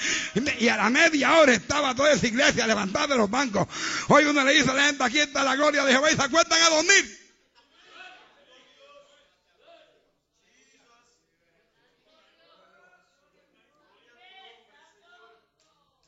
Y 0.60 0.68
a 0.68 0.76
la 0.76 0.88
media 0.88 1.38
hora 1.38 1.52
estaba 1.52 1.94
toda 1.94 2.12
esa 2.12 2.26
iglesia 2.26 2.66
levantada 2.66 3.08
de 3.08 3.16
los 3.16 3.28
bancos. 3.28 3.66
Hoy 4.08 4.24
uno 4.24 4.44
le 4.44 4.54
dice 4.54 4.70
a 4.70 4.74
la 4.74 4.84
gente, 4.84 5.02
aquí 5.02 5.18
está 5.18 5.42
la 5.42 5.56
gloria 5.56 5.84
de 5.84 5.92
Jehová 5.92 6.12
y 6.12 6.16
se 6.16 6.22
acuestan 6.22 6.62
a 6.62 6.68
dormir. 6.70 7.17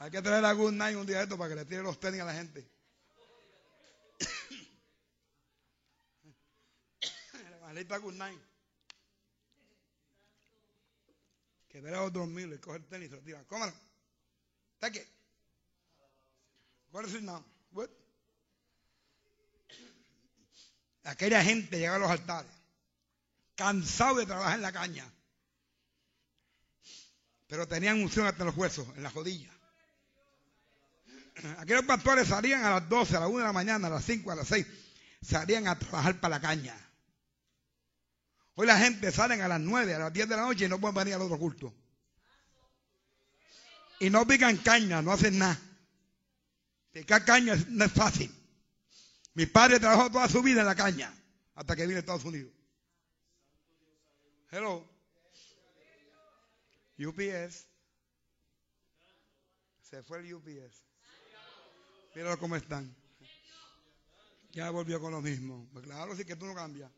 Hay 0.00 0.10
que 0.10 0.20
traer 0.22 0.42
a 0.46 0.54
Good 0.54 0.72
Night 0.72 0.96
un 0.96 1.06
día 1.06 1.18
de 1.18 1.24
esto 1.24 1.36
para 1.36 1.50
que 1.50 1.56
le 1.56 1.66
tire 1.66 1.82
los 1.82 2.00
tenis 2.00 2.22
a 2.22 2.24
la 2.24 2.32
gente. 2.32 2.66
Evangelista 7.58 7.98
Good 7.98 8.14
Night. 8.14 8.40
Que 11.68 11.82
verá 11.82 12.00
a 12.00 12.08
dormir, 12.08 12.48
le 12.48 12.58
coge 12.58 12.78
el 12.78 12.86
tenis 12.86 13.08
y 13.08 13.10
se 13.10 13.16
lo 13.16 13.22
tira. 13.22 13.44
Cómalo. 13.44 13.74
Take 14.78 15.00
it. 15.00 15.08
What 16.92 17.04
is 17.04 17.12
it 17.12 17.20
now? 17.20 17.44
What? 17.72 17.90
Aquella 21.04 21.44
gente 21.44 21.78
llega 21.78 21.96
a 21.96 21.98
los 21.98 22.10
altares, 22.10 22.50
cansado 23.54 24.16
de 24.16 24.24
trabajar 24.24 24.54
en 24.54 24.62
la 24.62 24.72
caña, 24.72 25.12
pero 27.46 27.68
tenían 27.68 28.02
unción 28.02 28.26
hasta 28.26 28.46
los 28.46 28.56
huesos, 28.56 28.88
en 28.96 29.02
la 29.02 29.10
rodilla. 29.10 29.59
Aquellos 31.58 31.84
pastores 31.84 32.28
salían 32.28 32.64
a 32.64 32.70
las 32.70 32.88
12, 32.88 33.16
a 33.16 33.20
las 33.20 33.28
1 33.28 33.38
de 33.38 33.44
la 33.44 33.52
mañana, 33.52 33.86
a 33.88 33.90
las 33.90 34.04
5, 34.04 34.30
a 34.30 34.36
las 34.36 34.48
6. 34.48 34.66
Salían 35.22 35.68
a 35.68 35.78
trabajar 35.78 36.20
para 36.20 36.36
la 36.36 36.40
caña. 36.40 36.76
Hoy 38.54 38.66
la 38.66 38.78
gente 38.78 39.10
salen 39.12 39.40
a 39.40 39.48
las 39.48 39.60
9, 39.60 39.94
a 39.94 39.98
las 39.98 40.12
10 40.12 40.28
de 40.28 40.36
la 40.36 40.42
noche 40.42 40.66
y 40.66 40.68
no 40.68 40.80
pueden 40.80 40.94
venir 40.94 41.14
al 41.14 41.22
otro 41.22 41.38
culto. 41.38 41.74
y 44.00 44.08
no 44.08 44.26
pican 44.26 44.56
caña, 44.58 45.02
no 45.02 45.12
hacen 45.12 45.38
nada. 45.38 45.60
Picar 46.92 47.24
caña 47.24 47.54
no 47.68 47.84
es 47.84 47.92
fácil. 47.92 48.34
Mi 49.34 49.46
padre 49.46 49.78
trabajó 49.78 50.10
toda 50.10 50.28
su 50.28 50.42
vida 50.42 50.60
en 50.60 50.66
la 50.66 50.74
caña 50.74 51.14
hasta 51.54 51.76
que 51.76 51.86
vine 51.86 51.96
a 51.96 52.00
Estados 52.00 52.24
Unidos. 52.24 52.52
Hello. 54.50 54.88
UPS. 56.98 57.66
Se 59.82 60.02
fue 60.02 60.18
el 60.18 60.34
UPS. 60.34 60.89
Mira 62.14 62.36
cómo 62.36 62.56
están. 62.56 62.94
Ya 64.52 64.70
volvió 64.70 65.00
con 65.00 65.12
lo 65.12 65.20
mismo. 65.20 65.68
Pues 65.72 65.84
claro, 65.84 66.16
sí 66.16 66.24
que 66.24 66.36
tú 66.36 66.46
no 66.46 66.54
cambias. 66.54 66.90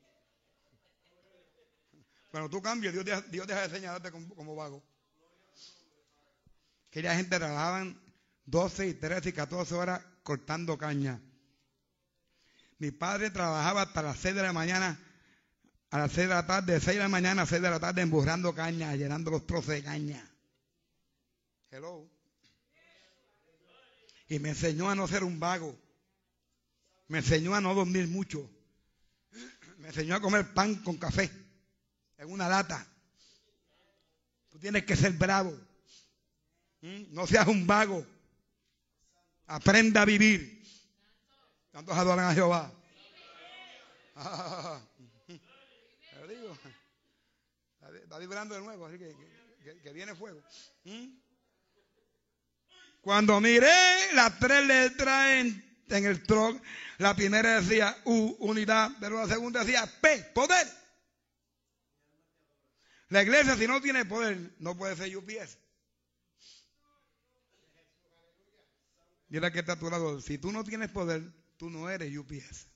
Cuando 2.31 2.49
tú 2.49 2.63
cambias, 2.63 2.95
Dios 2.95 3.05
deja, 3.05 3.21
Dios 3.23 3.47
deja 3.47 3.69
de 3.69 3.75
señalarte 3.75 4.11
como, 4.11 4.57
vago. 4.57 4.83
Aquella 6.89 7.15
gente 7.15 7.39
trabajaban 7.39 8.01
12 8.47 8.89
y 8.89 8.95
13 8.95 9.29
y 9.29 9.33
14 9.33 9.75
horas 9.75 10.03
cortando 10.23 10.79
caña. 10.79 11.21
Mi 12.79 12.91
padre 12.91 13.31
trabajaba 13.31 13.83
hasta 13.83 14.03
las 14.03 14.19
6 14.19 14.35
de 14.35 14.43
la 14.43 14.53
mañana, 14.55 14.99
a 15.91 15.99
las 15.99 16.13
6 16.13 16.29
de 16.29 16.35
la 16.35 16.47
tarde, 16.47 16.73
de 16.73 16.81
6 16.81 16.97
de 16.97 17.03
la 17.03 17.09
mañana 17.09 17.43
a 17.43 17.47
6 17.47 17.61
de 17.61 17.71
la 17.71 17.79
tarde, 17.79 18.01
emburrando 18.01 18.55
caña, 18.55 18.97
llenando 18.97 19.31
los 19.31 19.47
trozos 19.47 19.69
de 19.69 19.83
caña. 19.83 20.27
Hello. 21.71 22.11
Y 24.33 24.39
me 24.39 24.49
enseñó 24.49 24.89
a 24.89 24.95
no 24.95 25.07
ser 25.07 25.25
un 25.25 25.39
vago. 25.39 25.79
Me 27.09 27.19
enseñó 27.19 27.55
a 27.55 27.61
no 27.61 27.75
dormir 27.75 28.09
mucho. 28.09 28.51
Me 29.77 29.89
enseñó 29.89 30.15
a 30.15 30.23
comer 30.23 30.55
pan 30.55 30.77
con 30.77 30.97
café 30.97 31.31
en 32.17 32.33
una 32.33 32.49
lata. 32.49 32.87
Tú 34.49 34.59
tienes 34.59 34.87
que 34.87 34.97
ser 34.97 35.13
bravo. 35.13 35.53
¿Mm? 36.81 37.13
No 37.13 37.27
seas 37.27 37.47
un 37.47 37.67
vago. 37.67 38.07
Aprenda 39.49 40.01
a 40.01 40.07
vivir. 40.07 40.65
¿Cuántos 41.71 41.95
adoran 41.95 42.31
a 42.31 42.35
Jehová? 42.35 42.73
digo, 46.27 46.57
está 48.03 48.19
vibrando 48.19 48.55
de 48.55 48.63
nuevo, 48.63 48.87
así 48.87 48.97
que, 48.97 49.93
viene 49.93 50.15
fuego. 50.15 50.43
¿Mm? 50.85 51.19
Cuando 53.03 53.41
miré 53.41 54.15
las 54.15 54.39
tres 54.39 54.65
letras 54.65 55.33
en, 55.33 56.05
el 56.07 56.23
truck, 56.23 56.63
la 56.99 57.17
primera 57.17 57.61
decía 57.61 57.97
U, 58.05 58.37
unidad, 58.39 58.93
pero 59.01 59.19
la 59.19 59.27
segunda 59.27 59.65
decía 59.65 59.85
P, 60.01 60.31
poder. 60.33 60.67
La 63.09 63.25
iglesia, 63.25 63.57
si 63.57 63.67
no 63.67 63.81
tiene 63.81 64.05
poder, 64.05 64.55
no 64.61 64.77
puede 64.77 64.95
ser 64.95 65.15
UPS. 65.17 65.59
Mira 69.29 69.51
que 69.51 69.59
está 69.59 69.73
a 69.73 69.79
tu 69.79 69.91
lado. 69.91 70.21
Si 70.21 70.39
tú 70.39 70.53
no 70.53 70.63
tienes 70.63 70.91
poder, 70.91 71.25
tú 71.57 71.71
no 71.71 71.91
eres 71.91 72.17
UPS. 72.17 72.69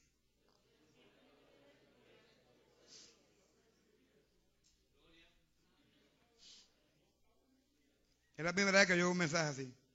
Es 8.37 8.45
la 8.45 8.53
primera 8.53 8.81
vez 8.81 8.89
que 8.89 8.99
yo 8.99 9.09
un 9.09 9.17
mensaje 9.17 9.51
así. 9.51 9.86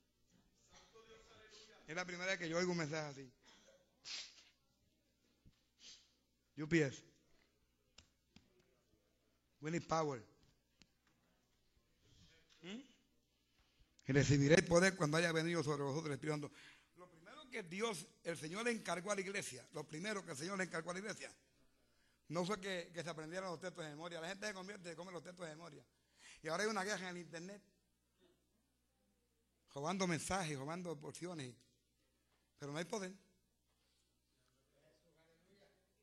Es 1.92 1.98
la 1.98 2.06
primera 2.06 2.32
vez 2.32 2.40
que 2.40 2.48
yo 2.48 2.58
oigo 2.58 2.72
un 2.72 2.78
mensaje 2.78 3.06
así. 3.10 3.34
UPS. 6.56 7.04
Winnie 9.60 9.82
Power. 9.82 10.24
Y 12.62 14.14
recibiréis 14.14 14.62
poder 14.62 14.96
cuando 14.96 15.18
haya 15.18 15.34
venido 15.34 15.62
sobre 15.64 15.84
vosotros 15.84 16.14
el. 16.14 16.50
Lo 16.96 17.10
primero 17.10 17.50
que 17.50 17.62
Dios, 17.64 18.08
el 18.24 18.38
Señor 18.38 18.64
le 18.64 18.72
encargó 18.72 19.12
a 19.12 19.16
la 19.16 19.22
iglesia, 19.22 19.68
lo 19.74 19.86
primero 19.86 20.24
que 20.24 20.32
el 20.32 20.38
Señor 20.38 20.60
le 20.60 20.64
encargó 20.64 20.92
a 20.92 20.94
la 20.94 21.00
iglesia, 21.00 21.30
no 22.30 22.46
fue 22.46 22.62
que, 22.62 22.90
se 22.94 23.10
aprendieran 23.10 23.50
los 23.50 23.60
textos 23.60 23.84
de 23.84 23.90
memoria. 23.90 24.22
La 24.22 24.30
gente 24.30 24.48
se 24.48 24.54
convierte 24.54 24.94
y 24.94 24.96
come 24.96 25.12
los 25.12 25.24
textos 25.24 25.46
de 25.46 25.52
memoria. 25.56 25.86
Y 26.42 26.48
ahora 26.48 26.64
hay 26.64 26.70
una 26.70 26.86
guerra 26.86 27.10
en 27.10 27.18
el 27.18 27.24
internet, 27.24 27.62
robando 29.74 30.08
mensajes, 30.08 30.58
robando 30.58 30.98
porciones, 30.98 31.54
pero 32.62 32.72
no 32.74 32.78
hay 32.78 32.86
poder. 32.86 33.12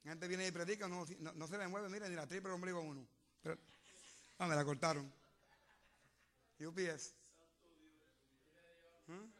La 0.02 0.11
gente 0.11 0.26
viene 0.26 0.48
y 0.48 0.50
predica, 0.50 0.88
no, 0.88 1.06
se 1.06 1.56
le 1.56 1.68
mueve, 1.68 1.88
mira, 1.88 2.09
ni 2.09 2.16
la 2.16 2.26
triple 2.26 2.50
ombligo 2.50 2.80
uno. 2.80 3.06
Pero, 3.40 3.56
ah, 4.38 4.48
me 4.48 4.56
la 4.56 4.64
cortaron. 4.64 5.09
UPS. 6.59 7.14
¿Mm? 9.06 9.30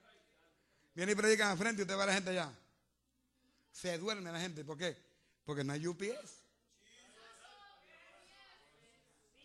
Viene 0.95 1.11
y 1.11 1.14
predica 1.16 1.51
al 1.51 1.59
frente 1.59 1.81
y 1.81 1.83
usted 1.83 1.99
va 1.99 2.05
a 2.05 2.07
la 2.07 2.14
gente 2.14 2.31
allá. 2.31 2.57
Se 3.73 3.99
duerme 3.99 4.31
la 4.31 4.39
gente. 4.39 4.64
¿Por 4.64 4.79
qué? 4.79 4.97
Porque 5.45 5.64
no 5.64 5.73
hay 5.73 5.89
UPS. 5.89 6.45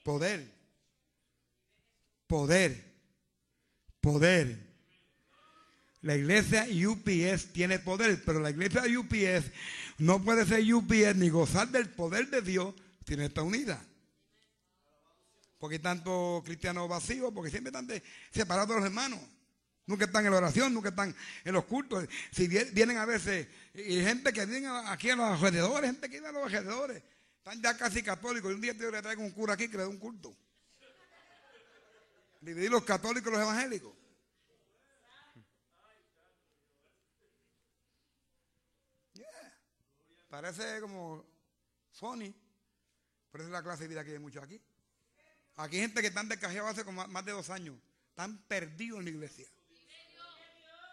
Poder. 0.03 0.47
Poder. 2.27 2.93
Poder. 3.99 4.72
La 6.03 6.17
iglesia 6.17 6.67
UPS 6.69 7.53
tiene 7.53 7.79
poder, 7.79 8.21
pero 8.25 8.41
la 8.41 8.49
iglesia 8.49 8.83
UPS 8.99 9.45
no 9.99 10.21
puede 10.21 10.45
ser 10.45 10.61
UPS 10.73 11.15
ni 11.15 11.29
gozar 11.29 11.69
del 11.69 11.89
poder 11.89 12.29
de 12.29 12.41
Dios 12.41 12.75
si 13.07 13.15
no 13.15 13.23
está 13.23 13.41
unida. 13.41 13.81
Porque 15.59 15.77
hay 15.77 15.81
tantos 15.81 16.43
cristianos 16.43 16.89
vacíos, 16.89 17.31
porque 17.33 17.49
siempre 17.49 17.69
están 17.69 17.87
separados 18.31 18.67
de 18.67 18.75
los 18.75 18.83
hermanos. 18.83 19.19
Nunca 19.85 20.03
están 20.03 20.25
en 20.25 20.31
la 20.31 20.39
oración, 20.39 20.73
nunca 20.73 20.89
están 20.89 21.15
en 21.45 21.53
los 21.53 21.63
cultos. 21.63 22.05
Si 22.31 22.49
vienen 22.49 22.97
a 22.97 23.05
veces, 23.05 23.47
y 23.73 24.01
gente 24.01 24.33
que 24.33 24.45
viene 24.45 24.67
aquí 24.87 25.09
a 25.09 25.15
los 25.15 25.25
alrededores, 25.41 25.89
gente 25.89 26.09
que 26.09 26.19
viene 26.19 26.27
a 26.27 26.31
los 26.33 26.43
alrededores, 26.43 27.01
están 27.37 27.61
ya 27.61 27.77
casi 27.77 28.03
católicos. 28.03 28.51
Y 28.51 28.55
un 28.55 28.61
día 28.61 28.73
yo 28.73 28.91
le 28.91 29.01
traigo 29.01 29.23
un 29.23 29.31
cura 29.31 29.53
aquí 29.53 29.69
que 29.69 29.77
le 29.77 29.83
da 29.83 29.89
un 29.89 29.99
culto. 29.99 30.35
Dividir 32.41 32.71
los 32.71 32.83
católicos 32.83 33.31
y 33.31 33.35
los 33.35 33.41
evangélicos. 33.41 34.02
Parece 40.33 40.81
como 40.81 41.23
funny, 41.91 42.33
pero 43.31 43.43
esa 43.43 43.49
es 43.49 43.53
la 43.53 43.61
clase 43.61 43.83
de 43.83 43.89
vida 43.89 44.03
que 44.03 44.13
hay 44.13 44.17
muchos 44.17 44.41
aquí. 44.41 44.59
Aquí 45.57 45.75
hay 45.75 45.83
gente 45.83 46.01
que 46.01 46.07
están 46.07 46.27
descajados 46.27 46.71
hace 46.71 46.91
más 46.91 47.23
de 47.23 47.33
dos 47.33 47.51
años. 47.51 47.75
Están 48.09 48.39
perdidos 48.47 48.97
en 48.97 49.05
la 49.05 49.11
iglesia. 49.11 49.47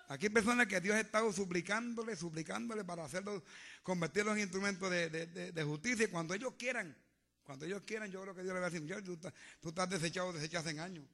Aquí 0.08 0.26
hay 0.26 0.30
personas 0.30 0.66
que 0.66 0.78
Dios 0.82 0.94
ha 0.94 1.00
estado 1.00 1.32
suplicándole, 1.32 2.16
suplicándole 2.16 2.84
para 2.84 3.06
hacerlos, 3.06 3.42
convertirlos 3.82 4.34
en 4.34 4.42
instrumentos 4.42 4.90
de, 4.90 5.64
justicia. 5.64 6.04
Y 6.04 6.08
cuando 6.08 6.34
ellos 6.34 6.52
quieran, 6.58 6.94
cuando 7.42 7.64
ellos 7.64 7.80
quieran, 7.86 8.10
yo 8.10 8.20
creo 8.20 8.34
que 8.34 8.42
Dios 8.42 8.52
le 8.52 8.60
va 8.60 8.66
a 8.66 8.68
decir, 8.68 9.02
tú, 9.02 9.18
tú 9.62 9.68
estás 9.70 9.88
desechado, 9.88 10.34
desechado 10.34 10.68
hace 10.68 10.78
años. 10.78 11.06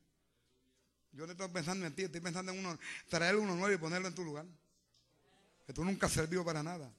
Yo 1.12 1.26
no 1.26 1.30
estoy 1.30 1.46
pensando 1.50 1.86
en 1.86 1.94
ti, 1.94 2.02
estoy 2.02 2.20
pensando 2.20 2.50
en 2.50 2.58
uno, 2.58 2.76
traer 3.08 3.36
uno 3.36 3.54
nuevo 3.54 3.72
y 3.72 3.78
ponerlo 3.78 4.08
en 4.08 4.16
tu 4.16 4.24
lugar. 4.24 4.46
Que 5.64 5.72
tú 5.72 5.84
nunca 5.84 6.06
has 6.06 6.12
servido 6.12 6.44
para 6.44 6.64
nada. 6.64 6.92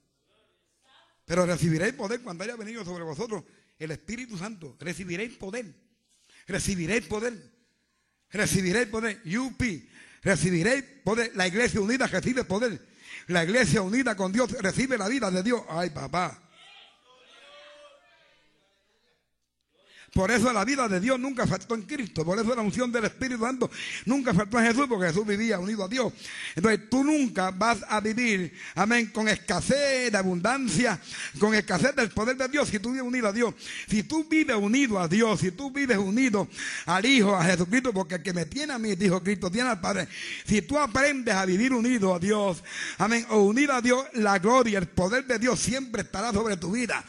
Pero 1.28 1.44
recibiréis 1.44 1.92
poder 1.92 2.22
cuando 2.22 2.42
haya 2.42 2.56
venido 2.56 2.82
sobre 2.86 3.04
vosotros 3.04 3.44
el 3.78 3.90
Espíritu 3.90 4.38
Santo. 4.38 4.76
Recibiréis 4.80 5.36
poder. 5.36 5.66
Recibiréis 6.46 7.04
poder. 7.04 7.34
Recibiréis 8.30 8.88
poder. 8.88 9.20
UP. 9.38 9.62
Recibiréis 10.22 10.84
poder. 11.04 11.30
La 11.34 11.46
iglesia 11.46 11.82
unida 11.82 12.06
recibe 12.06 12.44
poder. 12.44 12.82
La 13.26 13.44
iglesia 13.44 13.82
unida 13.82 14.16
con 14.16 14.32
Dios 14.32 14.50
recibe 14.52 14.96
la 14.96 15.06
vida 15.06 15.30
de 15.30 15.42
Dios. 15.42 15.62
Ay, 15.68 15.90
papá. 15.90 16.47
Por 20.12 20.30
eso 20.30 20.52
la 20.52 20.64
vida 20.64 20.88
de 20.88 21.00
Dios 21.00 21.20
nunca 21.20 21.46
faltó 21.46 21.74
en 21.74 21.82
Cristo. 21.82 22.24
Por 22.24 22.38
eso 22.38 22.54
la 22.54 22.62
unción 22.62 22.90
del 22.90 23.04
Espíritu 23.04 23.44
Santo 23.44 23.70
nunca 24.06 24.32
faltó 24.32 24.58
en 24.58 24.66
Jesús, 24.66 24.86
porque 24.88 25.08
Jesús 25.08 25.26
vivía 25.26 25.58
unido 25.58 25.84
a 25.84 25.88
Dios. 25.88 26.12
Entonces 26.56 26.88
tú 26.88 27.04
nunca 27.04 27.50
vas 27.50 27.78
a 27.88 28.00
vivir, 28.00 28.52
amén, 28.74 29.10
con 29.12 29.28
escasez 29.28 30.10
de 30.10 30.18
abundancia, 30.18 30.98
con 31.38 31.54
escasez 31.54 31.94
del 31.94 32.10
poder 32.10 32.36
de 32.36 32.48
Dios 32.48 32.68
si 32.68 32.78
tú 32.78 32.90
vives 32.90 33.06
unido 33.06 33.28
a 33.28 33.32
Dios. 33.32 33.54
Si 33.86 34.02
tú 34.02 34.24
vives 34.28 34.56
unido 34.56 34.98
a 34.98 35.08
Dios, 35.08 35.40
si 35.40 35.50
tú 35.50 35.70
vives 35.70 35.98
unido 35.98 36.48
al 36.86 37.04
Hijo, 37.04 37.34
a 37.36 37.44
Jesucristo, 37.44 37.92
porque 37.92 38.16
el 38.16 38.22
que 38.22 38.32
me 38.32 38.46
tiene 38.46 38.72
a 38.72 38.78
mí, 38.78 38.94
dijo 38.94 39.22
Cristo, 39.22 39.50
tiene 39.50 39.68
al 39.68 39.80
Padre. 39.80 40.08
Si 40.46 40.62
tú 40.62 40.78
aprendes 40.78 41.34
a 41.34 41.44
vivir 41.44 41.72
unido 41.72 42.14
a 42.14 42.18
Dios, 42.18 42.62
amén, 42.96 43.26
o 43.30 43.42
unido 43.42 43.74
a 43.74 43.82
Dios, 43.82 44.04
la 44.14 44.38
gloria, 44.38 44.78
el 44.78 44.88
poder 44.88 45.26
de 45.26 45.38
Dios 45.38 45.60
siempre 45.60 46.02
estará 46.02 46.32
sobre 46.32 46.56
tu 46.56 46.72
vida. 46.72 47.04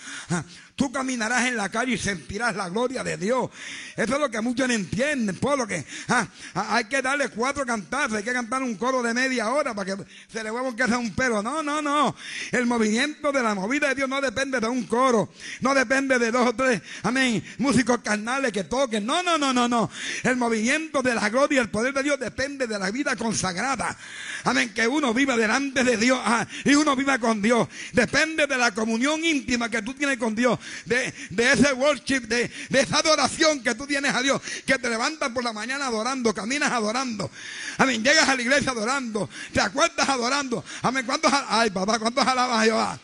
Tú 0.79 0.89
caminarás 0.93 1.45
en 1.45 1.57
la 1.57 1.67
calle 1.67 1.95
y 1.95 1.97
sentirás 1.97 2.55
la 2.55 2.69
gloria 2.69 3.03
de 3.03 3.17
Dios. 3.17 3.49
Eso 3.97 4.13
es 4.13 4.19
lo 4.19 4.31
que 4.31 4.39
muchos 4.39 4.65
no 4.65 4.73
entienden, 4.73 5.35
por 5.35 5.57
lo 5.57 5.67
que 5.67 5.83
ah, 6.07 6.25
ah, 6.55 6.75
hay 6.77 6.85
que 6.85 7.01
darle 7.01 7.27
cuatro 7.27 7.65
cantazos, 7.65 8.13
hay 8.13 8.23
que 8.23 8.31
cantar 8.31 8.63
un 8.63 8.75
coro 8.75 9.03
de 9.03 9.13
media 9.13 9.49
hora 9.49 9.73
para 9.73 9.93
que 9.93 10.05
se 10.31 10.41
le 10.41 10.49
vuelva 10.49 10.69
a 10.69 10.97
un 10.97 11.13
pelo. 11.13 11.43
No, 11.43 11.61
no, 11.61 11.81
no. 11.81 12.15
El 12.53 12.65
movimiento 12.65 13.33
de 13.33 13.43
la 13.43 13.53
movida 13.55 13.89
de 13.89 13.95
Dios 13.95 14.07
no 14.07 14.21
depende 14.21 14.61
de 14.61 14.67
un 14.69 14.85
coro, 14.85 15.33
no 15.59 15.75
depende 15.75 16.17
de 16.17 16.31
dos 16.31 16.47
o 16.47 16.55
tres, 16.55 16.81
amén, 17.03 17.43
músicos 17.57 17.99
carnales 18.01 18.53
que 18.53 18.63
toquen. 18.63 19.05
No, 19.05 19.21
no, 19.21 19.37
no, 19.37 19.51
no, 19.51 19.67
no. 19.67 19.91
El 20.23 20.37
movimiento 20.37 21.01
de 21.01 21.13
la 21.13 21.27
gloria 21.27 21.57
y 21.57 21.59
el 21.59 21.69
poder 21.69 21.93
de 21.93 22.03
Dios 22.03 22.17
depende 22.17 22.67
de 22.67 22.79
la 22.79 22.89
vida 22.89 23.17
consagrada. 23.17 23.97
Amén, 24.45 24.73
que 24.73 24.87
uno 24.87 25.13
viva 25.13 25.35
delante 25.35 25.83
de 25.83 25.97
Dios 25.97 26.21
ah, 26.23 26.47
y 26.63 26.73
uno 26.73 26.95
viva 26.95 27.19
con 27.19 27.41
Dios. 27.41 27.67
Depende 27.91 28.47
de 28.47 28.57
la 28.57 28.73
comunión 28.73 29.21
íntima 29.25 29.69
que 29.69 29.81
tú 29.81 29.93
tienes 29.93 30.17
con 30.17 30.35
Dios, 30.35 30.57
de, 30.85 31.13
ese 31.37 31.73
worship, 31.73 32.21
de, 32.21 32.51
esa 32.69 32.99
adoración 32.99 33.63
que 33.63 33.75
tú 33.75 33.85
tienes 33.85 34.13
a 34.13 34.21
Dios, 34.21 34.41
que 34.65 34.77
te 34.77 34.89
levantas 34.89 35.29
por 35.31 35.43
la 35.43 35.53
mañana 35.53 35.87
adorando, 35.87 36.33
caminas 36.33 36.71
adorando. 36.71 37.29
Amén, 37.77 38.03
llegas 38.03 38.27
a 38.27 38.35
la 38.35 38.41
iglesia 38.41 38.71
adorando, 38.71 39.29
te 39.53 39.61
acuerdas 39.61 40.07
adorando. 40.07 40.63
Amén, 40.81 41.05
¿cuántos, 41.05 41.31
ay 41.47 41.69
papá, 41.69 41.99
cuántos 41.99 42.25
alabas 42.25 42.61
a 42.61 42.63
Jehová? 42.63 42.99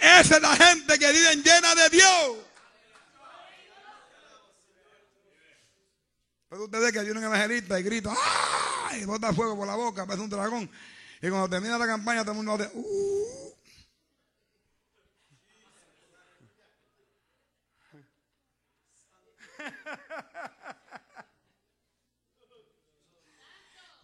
Esa 0.00 0.36
es 0.36 0.42
la 0.42 0.56
gente 0.56 0.98
que 0.98 1.12
vive 1.12 1.36
llena 1.36 1.74
de 1.74 1.90
Dios. 1.90 2.36
Pero 6.48 6.64
usted 6.64 6.80
ve 6.80 6.92
que 6.92 6.98
hay 6.98 7.10
un 7.10 7.22
evangelista 7.22 7.78
y 7.78 7.82
grita, 7.84 8.12
¡ah! 8.12 8.96
y 8.96 9.04
bota 9.04 9.32
fuego 9.32 9.56
por 9.56 9.68
la 9.68 9.76
boca, 9.76 10.04
parece 10.04 10.24
un 10.24 10.30
dragón. 10.30 10.68
Y 11.22 11.28
cuando 11.28 11.48
termina 11.48 11.78
la 11.78 11.86
campaña, 11.86 12.22
todo 12.22 12.32
el 12.32 12.36
mundo 12.38 12.58
dice, 12.58 12.70
¡uh! 12.74 13.39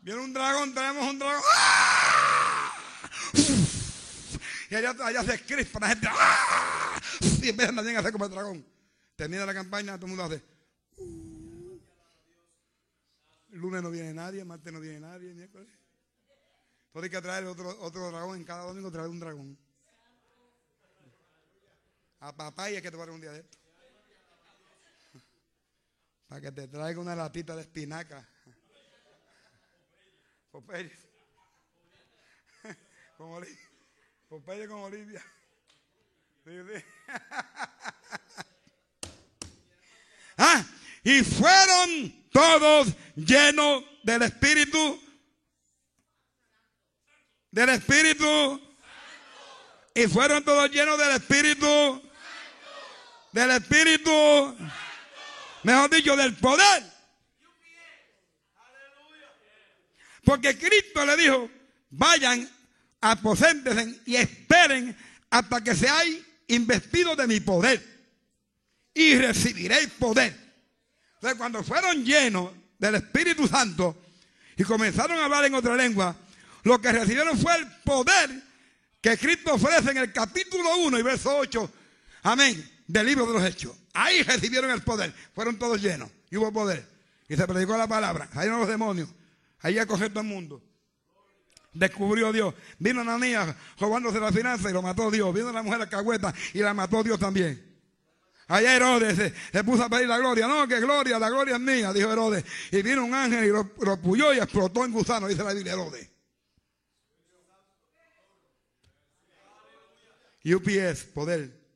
Viene 0.06 0.20
un 0.20 0.32
dragón, 0.32 0.72
traemos 0.72 1.02
un 1.10 1.18
dragón. 1.18 1.42
¡ah! 1.56 2.72
Y 4.70 4.74
allá, 4.76 4.94
allá 5.04 5.24
se 5.24 5.44
crispa 5.44 5.80
la 5.80 5.88
gente. 5.88 6.06
¡ah! 6.08 7.00
Y 7.42 7.48
empiezan 7.48 7.74
también 7.74 7.96
a 7.96 7.98
hacer 7.98 8.12
como 8.12 8.26
el 8.26 8.30
dragón. 8.30 8.64
Termina 9.16 9.44
la 9.44 9.52
campaña, 9.52 9.96
todo 9.96 10.06
el 10.06 10.16
mundo 10.16 10.22
hace. 10.22 10.44
lunes 13.50 13.82
no 13.82 13.90
viene 13.90 14.14
nadie, 14.14 14.44
martes 14.44 14.72
no 14.72 14.78
viene 14.78 15.00
nadie, 15.00 15.34
miércoles. 15.34 15.66
Entonces 16.86 17.02
hay 17.02 17.10
que 17.10 17.20
traer 17.20 17.44
otro, 17.46 17.76
otro 17.80 18.08
dragón 18.08 18.36
en 18.36 18.44
cada 18.44 18.62
domingo, 18.62 18.92
traer 18.92 19.08
un 19.08 19.18
dragón. 19.18 19.58
A 22.20 22.32
papá 22.32 22.70
y 22.70 22.76
hay 22.76 22.82
que 22.82 22.92
tomar 22.92 23.10
un 23.10 23.20
día 23.20 23.32
de 23.32 23.40
esto. 23.40 23.58
Para 26.28 26.40
que 26.42 26.52
te 26.52 26.68
traiga 26.68 27.00
una 27.00 27.16
latita 27.16 27.56
de 27.56 27.62
espinaca. 27.62 28.24
Popeye. 30.56 30.90
Con 33.18 33.30
Olivia. 33.32 33.68
Popeye 34.26 34.66
con 34.66 34.78
Olivia. 34.84 35.22
ah, 40.38 40.64
y 41.04 41.22
fueron 41.22 42.30
todos 42.32 42.88
llenos 43.16 43.84
del 44.02 44.22
Espíritu. 44.22 44.98
Del 47.50 47.68
Espíritu. 47.68 48.76
Y 49.94 50.06
fueron 50.06 50.42
todos 50.42 50.70
llenos 50.70 50.98
del 50.98 51.10
Espíritu. 51.16 52.02
Del 53.30 53.50
Espíritu. 53.50 54.56
Mejor 55.64 55.90
dicho, 55.90 56.16
del 56.16 56.34
poder. 56.34 56.95
Porque 60.26 60.58
Cristo 60.58 61.06
le 61.06 61.16
dijo, 61.16 61.48
vayan, 61.90 62.50
aposéntense 63.00 64.00
y 64.06 64.16
esperen 64.16 64.96
hasta 65.30 65.62
que 65.62 65.72
seáis 65.72 66.20
investidos 66.48 67.16
de 67.16 67.28
mi 67.28 67.38
poder. 67.38 67.80
Y 68.92 69.14
recibiréis 69.18 69.86
poder. 69.90 70.36
Entonces, 71.14 71.38
cuando 71.38 71.62
fueron 71.62 72.04
llenos 72.04 72.50
del 72.76 72.96
Espíritu 72.96 73.46
Santo 73.46 74.02
y 74.56 74.64
comenzaron 74.64 75.16
a 75.16 75.26
hablar 75.26 75.44
en 75.44 75.54
otra 75.54 75.76
lengua, 75.76 76.16
lo 76.64 76.80
que 76.80 76.90
recibieron 76.90 77.38
fue 77.38 77.58
el 77.58 77.68
poder 77.84 78.28
que 79.00 79.16
Cristo 79.16 79.54
ofrece 79.54 79.92
en 79.92 79.98
el 79.98 80.12
capítulo 80.12 80.76
1 80.78 80.98
y 80.98 81.02
verso 81.02 81.38
8. 81.38 81.70
Amén. 82.24 82.68
Del 82.84 83.06
libro 83.06 83.26
de 83.26 83.32
los 83.34 83.44
Hechos. 83.44 83.76
Ahí 83.94 84.24
recibieron 84.24 84.72
el 84.72 84.82
poder. 84.82 85.14
Fueron 85.36 85.56
todos 85.56 85.80
llenos. 85.80 86.10
Y 86.32 86.36
hubo 86.36 86.52
poder. 86.52 86.84
Y 87.28 87.36
se 87.36 87.46
predicó 87.46 87.76
la 87.76 87.86
palabra. 87.86 88.28
No 88.34 88.58
los 88.58 88.68
demonios. 88.68 89.08
Ahí 89.60 89.78
a 89.78 89.86
coger 89.86 90.10
todo 90.10 90.20
el 90.20 90.26
mundo. 90.26 90.62
Descubrió 91.72 92.32
Dios. 92.32 92.54
Vino 92.78 93.00
Ananías 93.00 93.54
robándose 93.78 94.18
la 94.18 94.32
finanza 94.32 94.70
y 94.70 94.72
lo 94.72 94.82
mató 94.82 95.10
Dios. 95.10 95.34
Vino 95.34 95.52
la 95.52 95.62
mujer 95.62 95.88
cagüeta 95.88 96.34
y 96.54 96.58
la 96.60 96.74
mató 96.74 97.02
Dios 97.02 97.18
también. 97.18 97.66
Allá 98.48 98.76
Herodes 98.76 99.32
se, 99.52 99.64
puso 99.64 99.82
a 99.82 99.88
pedir 99.88 100.06
la 100.06 100.18
gloria. 100.18 100.46
No, 100.46 100.68
que 100.68 100.78
gloria, 100.80 101.18
la 101.18 101.28
gloria 101.28 101.56
es 101.56 101.60
mía, 101.60 101.92
dijo 101.92 102.12
Herodes. 102.12 102.44
Y 102.70 102.80
vino 102.82 103.04
un 103.04 103.12
ángel 103.12 103.44
y 103.44 103.48
lo, 103.48 103.72
lo 103.80 104.00
puyó 104.00 104.32
y 104.32 104.38
explotó 104.38 104.84
en 104.84 104.92
gusano, 104.92 105.26
dice 105.26 105.42
la 105.42 105.52
Biblia 105.52 105.72
Herodes. 105.72 106.08
UPS, 110.44 111.04
poder. 111.12 111.66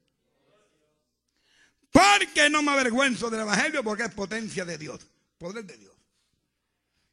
Porque 1.90 2.48
no 2.50 2.62
me 2.62 2.70
avergüenzo 2.70 3.28
del 3.30 3.40
Evangelio 3.40 3.82
porque 3.82 4.04
es 4.04 4.14
potencia 4.14 4.64
de 4.64 4.78
Dios. 4.78 5.06
Poder 5.38 5.64
de 5.64 5.76
Dios. 5.76 5.89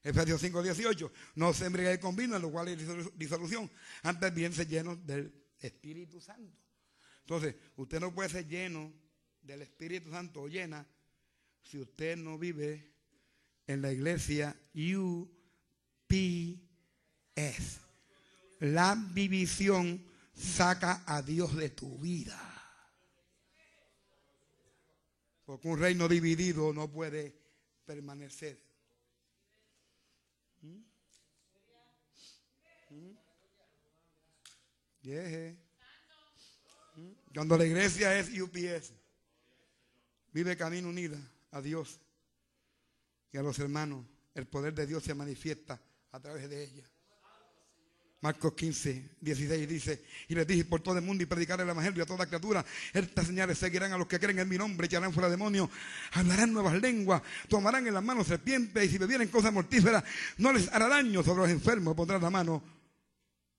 Efesios 0.07 0.39
5, 0.39 0.63
18. 0.63 1.11
No 1.35 1.53
se 1.53 1.65
embriaguéis 1.65 1.99
con 1.99 2.15
vino, 2.15 2.37
en 2.37 2.41
lo 2.41 2.49
cual 2.49 2.69
hay 2.69 2.77
disolución. 3.15 3.69
Antes 4.03 4.33
bien 4.33 4.53
se 4.53 4.65
lleno 4.65 4.95
del 4.95 5.33
Espíritu 5.59 6.21
Santo. 6.21 6.57
Entonces, 7.21 7.55
usted 7.75 7.99
no 7.99 8.13
puede 8.13 8.29
ser 8.29 8.47
lleno 8.47 8.93
del 9.41 9.63
Espíritu 9.63 10.09
Santo 10.09 10.43
o 10.43 10.47
llena 10.47 10.87
si 11.61 11.77
usted 11.77 12.15
no 12.15 12.37
vive 12.37 12.93
en 13.67 13.81
la 13.81 13.91
iglesia 13.91 14.55
UPS. 14.73 15.27
La 18.59 18.95
división 19.13 20.05
saca 20.33 21.03
a 21.05 21.21
Dios 21.21 21.53
de 21.57 21.69
tu 21.71 21.97
vida. 21.97 22.41
Porque 25.43 25.67
un 25.67 25.79
reino 25.79 26.07
dividido 26.07 26.71
no 26.71 26.89
puede 26.89 27.35
permanecer. 27.85 28.66
Cuando 37.33 37.57
la 37.57 37.65
iglesia 37.65 38.17
es 38.17 38.29
UPS, 38.39 38.93
vive 40.33 40.57
camino 40.57 40.89
unida 40.89 41.17
a 41.51 41.61
Dios 41.61 41.99
y 43.31 43.37
a 43.37 43.41
los 43.41 43.57
hermanos, 43.59 44.05
el 44.33 44.47
poder 44.47 44.73
de 44.73 44.85
Dios 44.85 45.03
se 45.03 45.13
manifiesta 45.13 45.81
a 46.11 46.19
través 46.19 46.49
de 46.49 46.63
ella. 46.63 46.83
Marcos 48.19 48.53
15, 48.53 49.17
16 49.21 49.69
dice, 49.69 50.03
y 50.27 50.35
les 50.35 50.47
dije 50.47 50.65
por 50.65 50.81
todo 50.81 50.97
el 50.97 51.05
mundo 51.05 51.23
y 51.23 51.27
predicar 51.27 51.61
el 51.61 51.69
evangelio 51.69 52.03
a 52.03 52.05
toda 52.05 52.25
criatura. 52.25 52.65
Estas 52.91 53.27
señales 53.27 53.59
seguirán 53.59 53.93
a 53.93 53.97
los 53.97 54.07
que 54.07 54.19
creen 54.19 54.39
en 54.39 54.49
mi 54.49 54.57
nombre, 54.57 54.87
echarán 54.87 55.13
fuera 55.13 55.29
demonios, 55.29 55.69
hablarán 56.13 56.51
nuevas 56.51 56.81
lenguas, 56.81 57.21
tomarán 57.47 57.85
en 57.87 57.93
las 57.93 58.03
manos 58.03 58.27
serpientes 58.27 58.83
y 58.83 58.89
si 58.89 58.97
bebieren 58.97 59.29
cosas 59.29 59.53
mortíferas, 59.53 60.03
no 60.37 60.51
les 60.51 60.67
hará 60.73 60.87
daño 60.87 61.23
sobre 61.23 61.43
los 61.43 61.51
enfermos, 61.51 61.95
pondrán 61.95 62.21
la 62.21 62.31
mano 62.31 62.63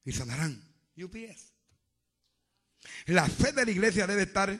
y 0.04 0.12
sanarán. 0.12 0.67
UPS. 1.04 1.52
La 3.06 3.26
fe 3.26 3.52
de 3.52 3.64
la 3.64 3.70
iglesia 3.70 4.06
debe 4.06 4.22
estar 4.22 4.58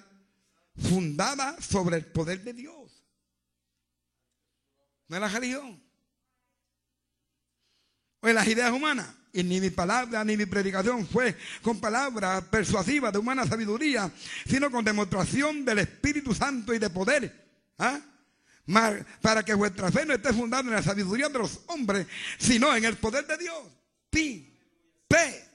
fundada 0.77 1.61
sobre 1.61 1.97
el 1.97 2.07
poder 2.07 2.43
de 2.43 2.53
Dios. 2.53 3.05
No 5.09 5.17
es 5.17 5.23
la 5.23 5.29
religión. 5.29 5.83
O 8.21 8.29
en 8.29 8.35
las 8.35 8.47
ideas 8.47 8.73
humanas. 8.73 9.15
Y 9.33 9.43
ni 9.43 9.61
mi 9.61 9.71
palabra 9.71 10.25
ni 10.25 10.37
mi 10.37 10.47
predicación 10.47 11.07
fue 11.07 11.37
con 11.63 11.81
palabras 11.81 12.43
persuasivas 12.45 13.13
de 13.13 13.19
humana 13.19 13.47
sabiduría, 13.47 14.11
sino 14.47 14.71
con 14.71 14.85
demostración 14.85 15.65
del 15.65 15.81
Espíritu 15.81 16.35
Santo 16.35 16.73
y 16.75 16.79
de 16.79 16.91
poder. 16.91 17.49
¿Ah? 17.79 18.01
Para 19.23 19.43
que 19.43 19.55
vuestra 19.55 19.91
fe 19.91 20.05
no 20.05 20.15
esté 20.15 20.33
fundada 20.33 20.63
en 20.63 20.71
la 20.71 20.83
sabiduría 20.83 21.29
de 21.29 21.39
los 21.39 21.61
hombres, 21.67 22.07
sino 22.39 22.75
en 22.75 22.85
el 22.85 22.97
poder 22.97 23.27
de 23.27 23.39
Dios. 23.39 23.63
Pi, 24.11 24.59
P. 25.07 25.48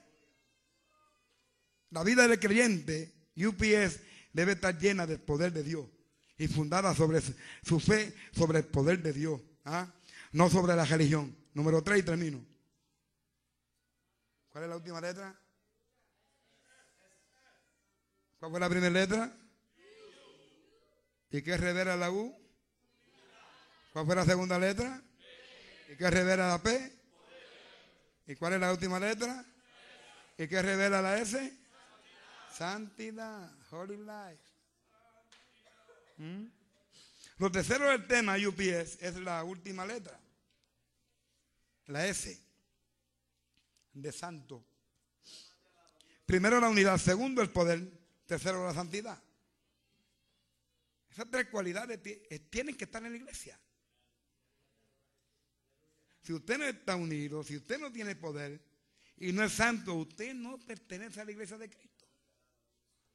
La 1.93 2.03
vida 2.03 2.27
del 2.27 2.39
creyente, 2.39 3.13
UPS, 3.37 3.99
debe 4.33 4.53
estar 4.53 4.75
llena 4.79 5.05
del 5.05 5.19
poder 5.19 5.53
de 5.53 5.61
Dios 5.61 5.87
y 6.39 6.47
fundada 6.47 6.95
sobre 6.95 7.21
su 7.61 7.79
fe, 7.79 8.15
sobre 8.31 8.59
el 8.59 8.65
poder 8.65 9.03
de 9.03 9.13
Dios, 9.13 9.39
¿ah? 9.63 9.93
no 10.31 10.49
sobre 10.49 10.75
la 10.75 10.85
religión. 10.85 11.37
Número 11.53 11.83
3 11.83 11.99
y 11.99 12.03
termino. 12.03 12.43
¿Cuál 14.49 14.63
es 14.63 14.69
la 14.71 14.75
última 14.75 14.99
letra? 14.99 15.39
¿Cuál 18.39 18.51
fue 18.51 18.59
la 18.59 18.69
primera 18.69 18.89
letra? 18.89 19.37
¿Y 21.29 21.43
qué 21.43 21.57
revela 21.57 21.95
la 21.95 22.09
U? 22.09 22.35
¿Cuál 23.93 24.05
fue 24.07 24.15
la 24.15 24.25
segunda 24.25 24.57
letra? 24.57 24.99
¿Y 25.89 25.95
qué 25.95 26.09
revela 26.09 26.47
la 26.47 26.63
P? 26.63 26.99
¿Y 28.25 28.35
cuál 28.35 28.53
es 28.53 28.61
la 28.61 28.71
última 28.71 28.99
letra? 28.99 29.45
¿Y 30.39 30.47
qué 30.47 30.59
revela 30.59 30.99
la 30.99 31.19
S? 31.19 31.62
Santidad, 32.58 33.51
Holy 33.72 33.97
Life. 33.97 34.43
¿Mm? 36.18 36.45
Lo 37.38 37.51
tercero 37.51 37.89
del 37.89 38.06
tema 38.08 38.36
UPS 38.38 39.01
es 39.01 39.16
la 39.16 39.43
última 39.43 39.86
letra, 39.86 40.20
la 41.88 42.08
S, 42.08 42.39
de 43.93 44.12
santo. 44.12 44.64
Primero 46.26 46.60
la 46.60 46.70
unidad, 46.70 46.97
segundo 46.97 47.41
el 47.41 47.49
poder, 47.49 47.91
tercero 48.26 48.66
la 48.66 48.74
santidad. 48.74 49.22
Esas 51.12 51.30
tres 51.30 51.47
cualidades 51.47 51.99
eh, 52.06 52.39
tienen 52.49 52.76
que 52.76 52.86
estar 52.86 53.04
en 53.04 53.12
la 53.12 53.18
iglesia. 53.18 53.60
Si 56.22 56.34
usted 56.34 56.58
no 56.58 56.66
está 56.66 56.95
unido, 56.95 57.43
si 57.43 57.58
usted 57.58 57.80
no 57.80 57.91
tiene 57.91 58.16
poder 58.16 58.64
y 59.18 59.32
no 59.32 59.43
es 59.43 59.54
santo, 59.54 59.95
usted 59.95 60.34
no 60.34 60.58
pertenece 60.60 61.20
a 61.20 61.26
la 61.26 61.32
iglesia 61.32 61.58
de 61.58 61.70
Cristo. 61.70 61.92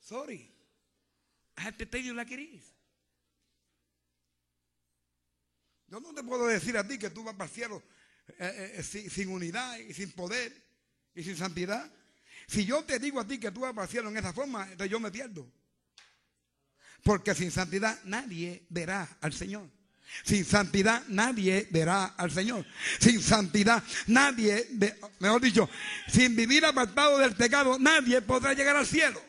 Sorry. 0.00 0.50
I 1.56 1.60
have 1.62 1.76
to 1.78 1.86
tell 1.86 2.00
you 2.00 2.14
Yo 5.90 6.00
no 6.00 6.12
te 6.12 6.22
puedo 6.22 6.46
decir 6.46 6.76
a 6.76 6.86
ti 6.86 6.98
que 6.98 7.10
tú 7.10 7.24
vas 7.24 7.34
para 7.34 7.48
el 7.48 7.54
cielo 7.54 7.82
eh, 8.38 8.74
eh, 8.76 8.82
sin, 8.82 9.28
unidad 9.30 9.78
y 9.78 9.94
sin 9.94 10.12
poder 10.12 10.52
y 11.14 11.22
sin 11.22 11.36
santidad. 11.36 11.90
Si 12.46 12.64
yo 12.64 12.84
te 12.84 12.98
digo 12.98 13.20
a 13.20 13.26
ti 13.26 13.38
que 13.38 13.50
tú 13.50 13.60
vas 13.60 13.72
para 13.72 13.84
el 13.84 13.90
cielo 13.90 14.10
en 14.10 14.18
esa 14.18 14.32
forma, 14.32 14.64
entonces 14.64 14.90
yo 14.90 15.00
me 15.00 15.10
pierdo. 15.10 15.50
Porque 17.02 17.34
sin 17.34 17.50
santidad 17.50 17.98
nadie 18.04 18.66
verá 18.68 19.18
al 19.20 19.32
Señor. 19.32 19.70
Sin 20.24 20.44
santidad 20.44 21.02
nadie 21.08 21.68
verá 21.70 22.06
al 22.06 22.30
Señor. 22.30 22.66
Sin 23.00 23.22
santidad 23.22 23.82
nadie, 24.06 24.68
mejor 25.20 25.40
dicho, 25.40 25.68
sin 26.08 26.36
vivir 26.36 26.64
apartado 26.64 27.18
del 27.18 27.34
pecado, 27.34 27.78
nadie 27.78 28.20
podrá 28.22 28.52
llegar 28.52 28.76
al 28.76 28.86
cielo. 28.86 29.22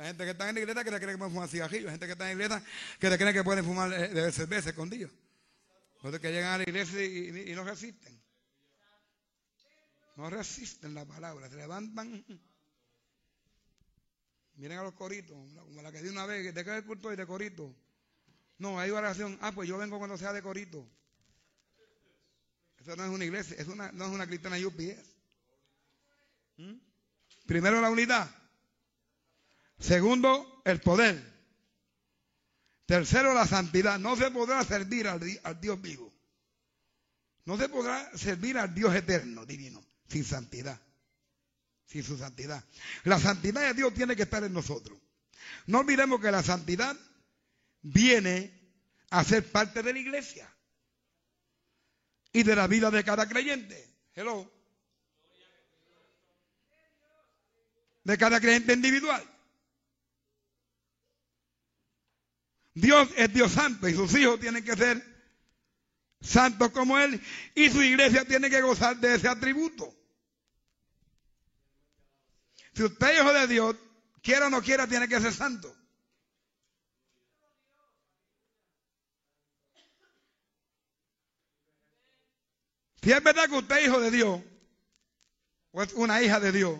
Hay 0.00 0.06
gente 0.06 0.24
que 0.24 0.30
está 0.30 0.48
en 0.48 0.54
la 0.54 0.60
iglesia 0.62 0.82
que 0.82 0.90
te 0.90 0.96
cree 0.96 1.12
que 1.12 1.18
pueden 1.18 1.34
fumar 1.34 1.48
cigarrillos. 1.50 1.86
Hay 1.88 1.90
gente 1.90 2.06
que 2.06 2.12
está 2.12 2.30
en 2.30 2.38
la 2.38 2.44
iglesia 2.44 2.66
que 2.98 3.10
te 3.10 3.18
cree 3.18 3.32
que 3.34 3.44
pueden 3.44 3.64
fumar 3.66 3.92
eh, 3.92 4.08
de 4.08 4.32
cerveza 4.32 4.70
escondido. 4.70 5.10
Otros 6.00 6.18
que 6.20 6.32
llegan 6.32 6.54
a 6.54 6.56
la 6.56 6.62
iglesia 6.62 7.04
y, 7.04 7.54
no 7.54 7.64
resisten. 7.64 8.18
No 10.16 10.30
resisten 10.30 10.94
la 10.94 11.04
palabra. 11.04 11.50
Se 11.50 11.56
levantan. 11.56 12.24
Miren 14.54 14.78
a 14.78 14.84
los 14.84 14.94
coritos. 14.94 15.36
Como 15.36 15.82
la 15.82 15.92
que 15.92 16.00
di 16.00 16.08
una 16.08 16.24
vez. 16.24 16.46
Que 16.46 16.54
te 16.54 16.64
queda 16.64 16.78
el 16.78 16.86
culto 16.86 17.12
y 17.12 17.16
de 17.16 17.26
corito. 17.26 17.76
No, 18.56 18.80
hay 18.80 18.90
oración. 18.92 19.36
Ah, 19.42 19.52
pues 19.52 19.68
yo 19.68 19.76
vengo 19.76 19.98
cuando 19.98 20.16
sea 20.16 20.32
de 20.32 20.40
corito. 20.40 20.88
Eso 22.78 22.96
no 22.96 23.04
es 23.04 23.10
una 23.10 23.26
iglesia. 23.26 23.54
Es 23.58 23.68
una, 23.68 23.92
no 23.92 24.06
es 24.06 24.10
una 24.12 24.26
cristiana 24.26 24.56
UPS. 24.66 25.14
¿Mm? 26.56 26.76
Primero 27.44 27.82
la 27.82 27.90
unidad. 27.90 28.39
Segundo, 29.80 30.62
el 30.64 30.80
poder. 30.80 31.30
Tercero, 32.86 33.32
la 33.34 33.46
santidad. 33.46 33.98
No 33.98 34.14
se 34.16 34.30
podrá 34.30 34.62
servir 34.64 35.08
al, 35.08 35.20
Dios 35.60 35.80
vivo. 35.80 36.12
No 37.46 37.56
se 37.56 37.68
podrá 37.68 38.16
servir 38.16 38.58
al 38.58 38.74
Dios 38.74 38.94
eterno, 38.94 39.46
divino, 39.46 39.82
sin 40.08 40.24
santidad. 40.24 40.80
Sin 41.86 42.04
su 42.04 42.16
santidad. 42.18 42.62
La 43.04 43.18
santidad 43.18 43.62
de 43.62 43.74
Dios 43.74 43.94
tiene 43.94 44.14
que 44.14 44.22
estar 44.22 44.44
en 44.44 44.52
nosotros. 44.52 44.98
No 45.66 45.78
olvidemos 45.78 46.20
que 46.20 46.30
la 46.30 46.42
santidad 46.42 46.96
viene 47.82 48.52
a 49.10 49.24
ser 49.24 49.50
parte 49.50 49.82
de 49.82 49.92
la 49.92 49.98
iglesia 49.98 50.52
y 52.32 52.42
de 52.42 52.54
la 52.54 52.66
vida 52.66 52.90
de 52.90 53.02
cada 53.02 53.28
creyente. 53.28 53.88
Hello. 54.14 54.50
De 58.04 58.18
cada 58.18 58.40
creyente 58.40 58.72
individual. 58.72 59.29
Dios 62.74 63.08
es 63.16 63.32
Dios 63.32 63.52
santo 63.52 63.88
y 63.88 63.94
sus 63.94 64.14
hijos 64.16 64.38
tienen 64.40 64.64
que 64.64 64.76
ser 64.76 65.02
santos 66.20 66.70
como 66.70 66.98
Él 66.98 67.20
y 67.54 67.70
su 67.70 67.82
iglesia 67.82 68.24
tiene 68.24 68.50
que 68.50 68.60
gozar 68.60 68.96
de 68.98 69.14
ese 69.14 69.28
atributo. 69.28 69.94
Si 72.74 72.84
usted 72.84 73.10
es 73.10 73.20
hijo 73.20 73.32
de 73.32 73.46
Dios, 73.46 73.76
quiera 74.22 74.46
o 74.46 74.50
no 74.50 74.62
quiera, 74.62 74.86
tiene 74.86 75.08
que 75.08 75.20
ser 75.20 75.32
santo. 75.32 75.74
Si 83.02 83.10
es 83.10 83.22
verdad 83.22 83.48
que 83.48 83.56
usted 83.56 83.78
es 83.78 83.86
hijo 83.86 84.00
de 84.00 84.10
Dios, 84.10 84.42
o 85.72 85.82
es 85.82 85.92
una 85.94 86.22
hija 86.22 86.38
de 86.38 86.52
Dios, 86.52 86.78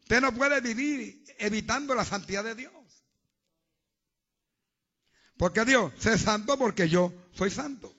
usted 0.00 0.20
no 0.20 0.34
puede 0.34 0.60
vivir 0.60 1.24
evitando 1.38 1.94
la 1.94 2.04
santidad 2.04 2.44
de 2.44 2.54
Dios. 2.54 2.79
Porque 5.40 5.64
Dios, 5.64 5.90
sé 5.98 6.18
santo 6.18 6.58
porque 6.58 6.86
yo 6.86 7.14
soy 7.32 7.50
santo. 7.50 7.90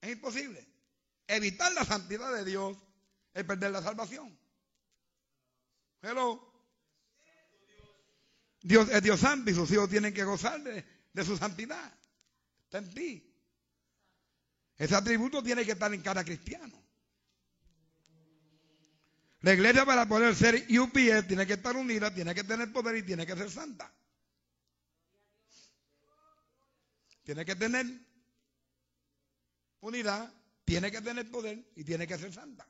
Es 0.00 0.12
imposible. 0.12 0.66
Evitar 1.26 1.70
la 1.74 1.84
santidad 1.84 2.32
de 2.32 2.42
Dios 2.42 2.74
es 3.34 3.44
perder 3.44 3.70
la 3.70 3.82
salvación. 3.82 4.34
Hello. 6.00 6.40
Dios 8.62 8.88
es 8.88 9.02
Dios 9.02 9.20
santo 9.20 9.50
y 9.50 9.54
sus 9.54 9.70
hijos 9.72 9.90
tienen 9.90 10.14
que 10.14 10.24
gozar 10.24 10.58
de, 10.62 10.86
de 11.12 11.22
su 11.22 11.36
santidad. 11.36 11.92
Está 12.64 12.78
en 12.78 12.94
ti. 12.94 13.36
Ese 14.78 14.96
atributo 14.96 15.42
tiene 15.42 15.66
que 15.66 15.72
estar 15.72 15.92
en 15.92 16.00
cada 16.00 16.24
cristiano. 16.24 16.82
La 19.40 19.52
iglesia 19.52 19.84
para 19.84 20.08
poder 20.08 20.34
ser 20.34 20.54
UPS 20.54 21.26
tiene 21.28 21.46
que 21.46 21.52
estar 21.52 21.76
unida, 21.76 22.14
tiene 22.14 22.34
que 22.34 22.42
tener 22.42 22.72
poder 22.72 22.96
y 22.96 23.02
tiene 23.02 23.26
que 23.26 23.36
ser 23.36 23.50
santa. 23.50 23.92
Tiene 27.22 27.44
que 27.44 27.56
tener 27.56 27.86
unidad, 29.80 30.32
tiene 30.64 30.90
que 30.90 31.00
tener 31.00 31.30
poder 31.30 31.64
y 31.76 31.84
tiene 31.84 32.06
que 32.06 32.18
ser 32.18 32.32
santa. 32.32 32.66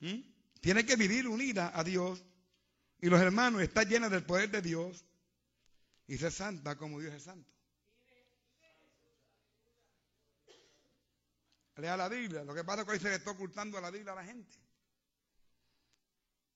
¿Mm? 0.00 0.20
Tiene 0.60 0.86
que 0.86 0.96
vivir 0.96 1.28
unida 1.28 1.72
a 1.74 1.84
Dios 1.84 2.24
y 3.00 3.08
los 3.08 3.20
hermanos 3.20 3.62
están 3.62 3.88
llenos 3.88 4.10
del 4.10 4.24
poder 4.24 4.50
de 4.50 4.62
Dios 4.62 5.04
y 6.06 6.16
ser 6.16 6.32
santa 6.32 6.76
como 6.76 7.00
Dios 7.00 7.14
es 7.14 7.22
santo. 7.22 7.50
Lea 11.76 11.96
la 11.96 12.08
Biblia. 12.08 12.44
Lo 12.44 12.54
que 12.54 12.62
pasa 12.62 12.82
es 12.82 12.86
que 12.86 12.92
hoy 12.92 13.00
se 13.00 13.08
le 13.08 13.16
está 13.16 13.32
ocultando 13.32 13.78
a 13.78 13.80
la 13.80 13.90
Biblia 13.90 14.12
a 14.12 14.16
la 14.16 14.24
gente. 14.24 14.56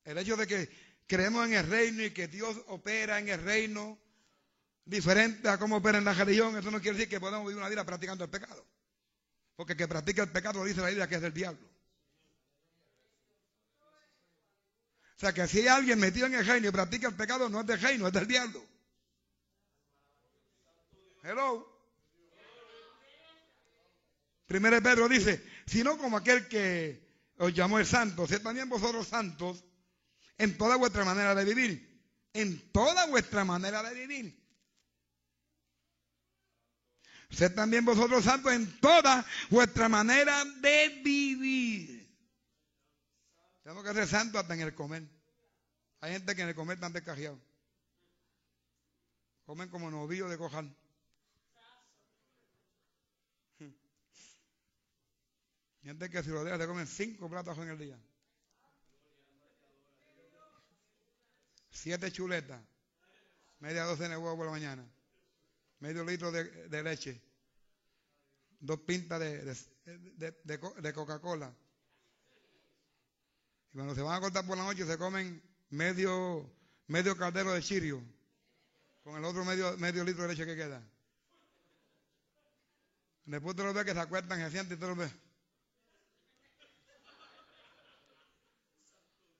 El 0.04 0.16
hecho 0.18 0.36
de 0.36 0.46
que 0.46 0.70
creemos 1.06 1.46
en 1.46 1.54
el 1.54 1.66
reino 1.66 2.04
y 2.04 2.12
que 2.12 2.28
Dios 2.28 2.56
opera 2.68 3.18
en 3.18 3.28
el 3.28 3.42
reino 3.42 3.98
diferente 4.88 5.48
a 5.48 5.58
cómo 5.58 5.76
opera 5.76 5.98
en 5.98 6.04
la 6.04 6.14
religión, 6.14 6.56
eso 6.56 6.70
no 6.70 6.80
quiere 6.80 6.96
decir 6.96 7.10
que 7.10 7.20
podamos 7.20 7.46
vivir 7.46 7.58
una 7.58 7.68
vida 7.68 7.84
practicando 7.84 8.24
el 8.24 8.30
pecado. 8.30 8.66
Porque 9.54 9.72
el 9.72 9.78
que 9.78 9.88
practica 9.88 10.22
el 10.22 10.30
pecado 10.30 10.64
dice 10.64 10.80
la 10.80 10.88
Biblia 10.88 11.06
que 11.06 11.16
es 11.16 11.20
del 11.20 11.34
diablo. 11.34 11.68
O 15.16 15.20
sea 15.20 15.32
que 15.32 15.46
si 15.46 15.60
hay 15.60 15.66
alguien 15.66 15.98
metido 15.98 16.26
en 16.26 16.34
el 16.34 16.46
reino 16.46 16.68
y 16.68 16.70
practica 16.70 17.08
el 17.08 17.16
pecado, 17.16 17.48
no 17.48 17.60
es 17.60 17.66
del 17.66 17.80
reino, 17.80 18.06
es 18.06 18.12
del 18.12 18.26
diablo. 18.26 18.64
Hello. 21.22 21.78
Primero 24.46 24.80
Pedro 24.82 25.08
dice, 25.08 25.44
sino 25.66 25.98
como 25.98 26.16
aquel 26.16 26.48
que 26.48 27.06
os 27.36 27.52
llamó 27.52 27.78
el 27.78 27.86
santo, 27.86 28.26
sed 28.26 28.40
también 28.40 28.68
vosotros 28.68 29.08
santos 29.08 29.64
en 30.38 30.56
toda 30.56 30.76
vuestra 30.76 31.04
manera 31.04 31.34
de 31.34 31.44
vivir. 31.44 32.02
En 32.32 32.72
toda 32.72 33.06
vuestra 33.06 33.44
manera 33.44 33.82
de 33.82 33.94
vivir. 33.94 34.47
Sed 37.30 37.54
también 37.54 37.84
vosotros 37.84 38.24
santos 38.24 38.52
en 38.52 38.80
toda 38.80 39.24
vuestra 39.50 39.88
manera 39.88 40.44
de 40.44 41.00
vivir. 41.04 42.08
Tenemos 43.62 43.84
que 43.84 43.92
ser 43.92 44.08
santos 44.08 44.40
hasta 44.40 44.54
en 44.54 44.60
el 44.62 44.74
comer. 44.74 45.06
Hay 46.00 46.12
gente 46.12 46.34
que 46.34 46.42
en 46.42 46.48
el 46.48 46.54
comer 46.54 46.76
están 46.76 46.92
descajados. 46.92 47.38
Comen 49.44 49.68
como 49.68 49.90
novillos 49.90 50.30
de 50.30 50.38
cojal. 50.38 50.74
Gente 55.82 56.10
que 56.10 56.22
si 56.22 56.30
lo 56.30 56.44
deja 56.44 56.58
se 56.58 56.66
comen 56.66 56.86
cinco 56.86 57.28
platos 57.28 57.58
en 57.58 57.68
el 57.68 57.78
día. 57.78 57.98
Siete 61.70 62.12
chuletas. 62.12 62.62
Media 63.60 63.84
docena 63.84 64.10
de 64.10 64.16
huevos 64.16 64.36
por 64.36 64.46
la 64.46 64.52
mañana 64.52 64.97
medio 65.80 66.04
litro 66.04 66.30
de, 66.32 66.82
leche, 66.82 67.20
dos 68.60 68.80
pintas 68.80 69.20
de, 69.20 70.92
Coca-Cola. 70.94 71.54
Y 73.72 73.76
cuando 73.76 73.94
se 73.94 74.02
van 74.02 74.16
a 74.16 74.20
cortar 74.20 74.46
por 74.46 74.56
la 74.56 74.64
noche 74.64 74.86
se 74.86 74.98
comen 74.98 75.42
medio, 75.70 76.50
medio 76.86 77.16
caldero 77.16 77.52
de 77.52 77.62
chirio 77.62 78.02
con 79.02 79.16
el 79.16 79.24
otro 79.24 79.44
medio, 79.44 79.76
medio 79.78 80.04
litro 80.04 80.22
de 80.22 80.28
leche 80.30 80.46
que 80.46 80.56
queda. 80.56 80.82
Después 83.24 83.56
te 83.56 83.62
lo 83.62 83.74
ves 83.74 83.84
que 83.84 83.92
se 83.92 84.00
acuestan, 84.00 84.38
se 84.40 84.50
sienten 84.50 84.78
y 84.78 84.80
te 84.80 84.86
lo 84.86 84.96
ves. 84.96 85.12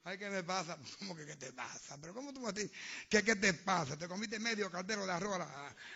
Ay, 0.05 0.17
¿qué 0.17 0.31
me 0.31 0.43
pasa? 0.43 0.77
¿Cómo 0.99 1.15
que 1.15 1.27
qué 1.27 1.37
te 1.37 1.53
pasa? 1.53 1.99
Pero 2.01 2.15
¿cómo 2.15 2.33
tú 2.33 2.47
decís 2.47 2.71
que 3.09 3.23
qué 3.23 3.37
te 3.37 3.53
pasa? 3.53 3.97
Te 3.97 4.09
comiste 4.09 4.39
medio 4.39 4.71
caldero 4.71 5.05
de 5.05 5.13
arroz 5.13 5.39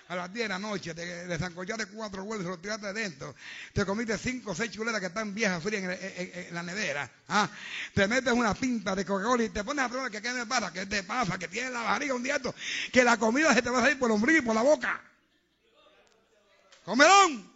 a, 0.08 0.14
las 0.14 0.32
10 0.32 0.44
de 0.44 0.48
la 0.48 0.58
noche, 0.58 0.94
te, 0.94 1.26
le 1.26 1.38
zancochaste 1.38 1.86
cuatro 1.86 2.24
huevos 2.24 2.44
y 2.44 2.48
lo 2.48 2.58
tiraste 2.58 2.92
dentro. 2.92 3.34
Te 3.72 3.86
comiste 3.86 4.18
cinco 4.18 4.50
o 4.50 4.54
seis 4.54 4.70
chuletas 4.70 5.00
que 5.00 5.06
están 5.06 5.34
viejas 5.34 5.62
frías 5.62 5.98
en, 6.00 6.54
la 6.54 6.62
nevera. 6.62 7.10
¿ah? 7.28 7.48
Te 7.94 8.06
metes 8.06 8.32
una 8.32 8.54
pinta 8.54 8.94
de 8.94 9.04
Coca-Cola 9.04 9.44
y 9.44 9.48
te 9.48 9.64
pones 9.64 9.84
a 9.84 9.88
probar 9.88 10.10
que 10.10 10.20
qué 10.20 10.32
me 10.32 10.46
pasa, 10.46 10.72
qué 10.72 10.86
te 10.86 11.02
pasa, 11.04 11.38
que 11.38 11.48
tienes 11.48 11.72
la 11.72 11.82
barriga 11.82 12.14
un 12.14 12.22
día 12.22 12.40
que 12.92 13.04
la 13.04 13.16
comida 13.16 13.54
se 13.54 13.62
te 13.62 13.70
va 13.70 13.78
a 13.78 13.82
salir 13.82 13.98
por 13.98 14.10
el 14.10 14.16
ombligo 14.16 14.38
y 14.40 14.42
por 14.42 14.54
la 14.54 14.62
boca. 14.62 15.00
¡Comelón! 16.84 17.51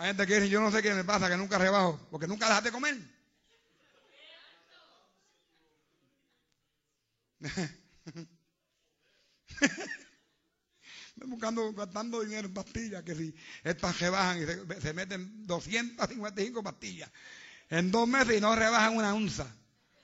Hay 0.00 0.08
gente 0.08 0.26
que 0.26 0.34
dice, 0.36 0.48
yo 0.48 0.62
no 0.62 0.72
sé 0.72 0.80
qué 0.80 0.94
me 0.94 1.04
pasa, 1.04 1.28
que 1.28 1.36
nunca 1.36 1.58
rebajo, 1.58 2.00
porque 2.10 2.26
nunca 2.26 2.46
dejaste 2.46 2.70
de 2.70 2.72
comer. 2.72 2.96
buscando, 11.26 11.70
gastando 11.74 12.22
dinero 12.22 12.48
en 12.48 12.54
pastillas, 12.54 13.02
que 13.02 13.14
si 13.14 13.34
estas 13.62 14.00
rebajan 14.00 14.42
y 14.42 14.46
se, 14.80 14.94
meten 14.94 15.46
255 15.46 16.62
pastillas 16.62 17.10
en 17.68 17.90
dos 17.90 18.08
meses 18.08 18.38
y 18.38 18.40
no 18.40 18.56
rebajan 18.56 18.96
una 18.96 19.12
onza. 19.12 19.54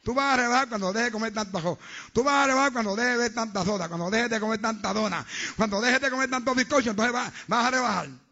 Tú 0.02 0.12
vas 0.12 0.34
a 0.34 0.36
rebajar 0.36 0.68
cuando 0.68 0.92
dejes 0.92 1.06
de 1.06 1.12
comer 1.12 1.32
tanta 1.32 1.56
arroz. 1.56 1.78
Tú 2.12 2.22
vas 2.22 2.44
a 2.44 2.48
rebajar 2.48 2.74
cuando 2.74 2.96
dejes 2.96 3.12
de 3.12 3.18
ver 3.18 3.32
tanta 3.32 3.64
soda, 3.64 3.88
cuando 3.88 4.10
dejes 4.10 4.28
de 4.28 4.40
comer 4.40 4.60
tanta 4.60 4.92
dona, 4.92 5.26
cuando 5.56 5.80
dejes 5.80 6.02
de 6.02 6.10
comer 6.10 6.28
tantos 6.28 6.54
bizcochos, 6.54 6.88
entonces 6.88 7.14
vas 7.14 7.64
a 7.64 7.70
rebajar. 7.70 8.25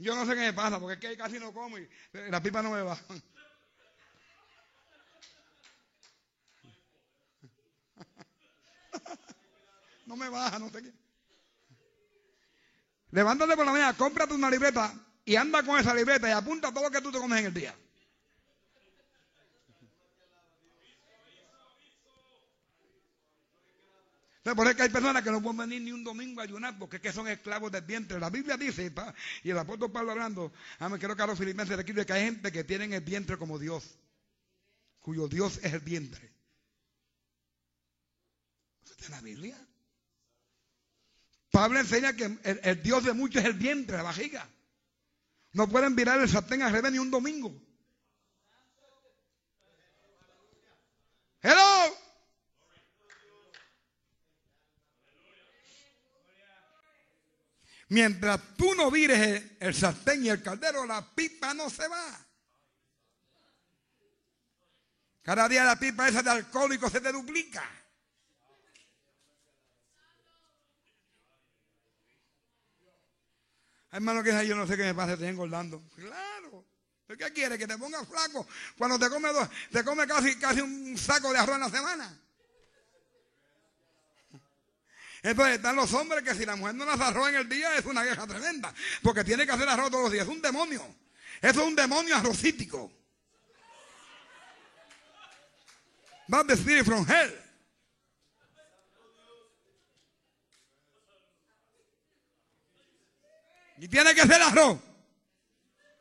Yo 0.00 0.14
no 0.14 0.24
sé 0.24 0.34
qué 0.34 0.40
me 0.40 0.52
pasa, 0.54 0.80
porque 0.80 0.94
es 0.94 1.00
que 1.00 1.16
casi 1.18 1.38
no 1.38 1.52
como 1.52 1.76
y 1.76 1.86
la 2.30 2.42
pipa 2.42 2.62
no 2.62 2.70
me 2.70 2.82
va. 2.82 2.98
No 10.06 10.16
me 10.16 10.28
baja, 10.28 10.58
no 10.58 10.68
sé 10.70 10.82
qué. 10.82 10.92
Levántate 13.12 13.54
por 13.54 13.64
la 13.64 13.70
mañana, 13.70 13.96
cómprate 13.96 14.34
una 14.34 14.50
libreta 14.50 14.92
y 15.24 15.36
anda 15.36 15.62
con 15.62 15.78
esa 15.78 15.94
libreta 15.94 16.28
y 16.28 16.32
apunta 16.32 16.72
todo 16.72 16.82
lo 16.82 16.90
que 16.90 17.00
tú 17.00 17.12
te 17.12 17.18
comes 17.18 17.38
en 17.38 17.46
el 17.46 17.54
día. 17.54 17.72
Por 24.54 24.66
eso 24.66 24.76
que 24.76 24.82
hay 24.82 24.88
personas 24.88 25.22
que 25.22 25.30
no 25.30 25.42
pueden 25.42 25.58
venir 25.58 25.82
ni 25.82 25.92
un 25.92 26.02
domingo 26.02 26.40
a 26.40 26.44
ayunar 26.44 26.78
porque 26.78 27.00
que 27.00 27.12
son 27.12 27.28
esclavos 27.28 27.70
del 27.70 27.82
vientre. 27.82 28.18
La 28.18 28.30
Biblia 28.30 28.56
dice, 28.56 28.92
y 29.42 29.50
el 29.50 29.58
apóstol 29.58 29.92
Pablo 29.92 30.12
hablando, 30.12 30.52
a 30.78 30.88
mí 30.88 30.98
creo 30.98 31.14
que 31.14 31.22
a 31.22 31.26
los 31.26 31.38
filipenses 31.38 31.78
aquí, 31.78 31.92
que 31.92 32.12
hay 32.12 32.24
gente 32.24 32.50
que 32.50 32.64
tienen 32.64 32.92
el 32.92 33.02
vientre 33.02 33.36
como 33.36 33.58
Dios, 33.58 33.98
cuyo 35.00 35.28
Dios 35.28 35.58
es 35.62 35.72
el 35.72 35.80
vientre. 35.80 36.32
¿Eso 38.84 38.92
está 38.92 39.06
en 39.06 39.12
la 39.12 39.20
Biblia? 39.20 39.66
Pablo 41.50 41.80
enseña 41.80 42.14
que 42.14 42.38
el, 42.44 42.82
Dios 42.82 43.04
de 43.04 43.12
muchos 43.12 43.42
es 43.42 43.48
el 43.48 43.54
vientre, 43.54 43.96
la 43.96 44.04
vajiga. 44.04 44.48
No 45.52 45.68
pueden 45.68 45.96
virar 45.96 46.20
el 46.20 46.28
sartén 46.28 46.62
al 46.62 46.72
revés 46.72 46.92
ni 46.92 46.98
un 46.98 47.10
domingo. 47.10 47.52
Hello. 51.42 51.69
Mientras 57.90 58.40
tú 58.56 58.72
no 58.76 58.88
vires 58.88 59.56
el, 59.58 59.74
sartén 59.74 60.24
y 60.24 60.28
el 60.28 60.40
caldero, 60.40 60.86
la 60.86 61.04
pipa 61.12 61.52
no 61.54 61.68
se 61.68 61.88
va. 61.88 62.24
Cada 65.22 65.48
día 65.48 65.64
la 65.64 65.76
pipa 65.76 66.08
esa 66.08 66.22
de 66.22 66.30
alcohólico 66.30 66.88
se 66.88 67.00
te 67.00 67.10
duplica. 67.10 67.68
Hermano, 73.90 74.22
que 74.22 74.46
yo 74.46 74.54
no 74.54 74.68
sé 74.68 74.76
qué 74.76 74.84
me 74.84 74.94
pasa, 74.94 75.14
estoy 75.14 75.26
engordando. 75.26 75.82
Claro. 75.96 76.64
¿Qué 77.08 77.32
quiere? 77.32 77.58
Que 77.58 77.66
te 77.66 77.76
pongas 77.76 78.06
flaco 78.06 78.46
cuando 78.78 79.00
te 79.00 79.10
come, 79.10 79.30
te 79.72 79.82
come 79.82 80.06
casi, 80.06 80.38
casi 80.38 80.60
un 80.60 80.96
saco 80.96 81.32
de 81.32 81.38
arroz 81.38 81.56
en 81.56 81.60
la 81.60 81.70
semana. 81.70 82.20
Entonces 85.22 85.56
están 85.56 85.76
los 85.76 85.92
hombres 85.92 86.22
que 86.22 86.34
si 86.34 86.46
la 86.46 86.56
mujer 86.56 86.74
no 86.74 86.84
las 86.84 87.00
arroja 87.00 87.28
en 87.30 87.36
el 87.36 87.48
día 87.48 87.76
es 87.76 87.84
una 87.84 88.02
guerra 88.02 88.26
tremenda. 88.26 88.72
Porque 89.02 89.22
tiene 89.22 89.44
que 89.44 89.52
hacer 89.52 89.68
arroz 89.68 89.90
todos 89.90 90.04
los 90.04 90.12
días. 90.12 90.26
Es 90.26 90.32
un 90.32 90.40
demonio. 90.40 90.82
Eso 91.42 91.60
es 91.60 91.66
un 91.66 91.76
demonio 91.76 92.16
arrocítico. 92.16 92.90
That's 96.28 96.46
the 96.46 96.54
spirit 96.54 96.84
from 96.84 97.06
hell. 97.06 97.36
Y 103.78 103.88
tiene 103.88 104.14
que 104.14 104.22
ser 104.22 104.40
arroz. 104.40 104.78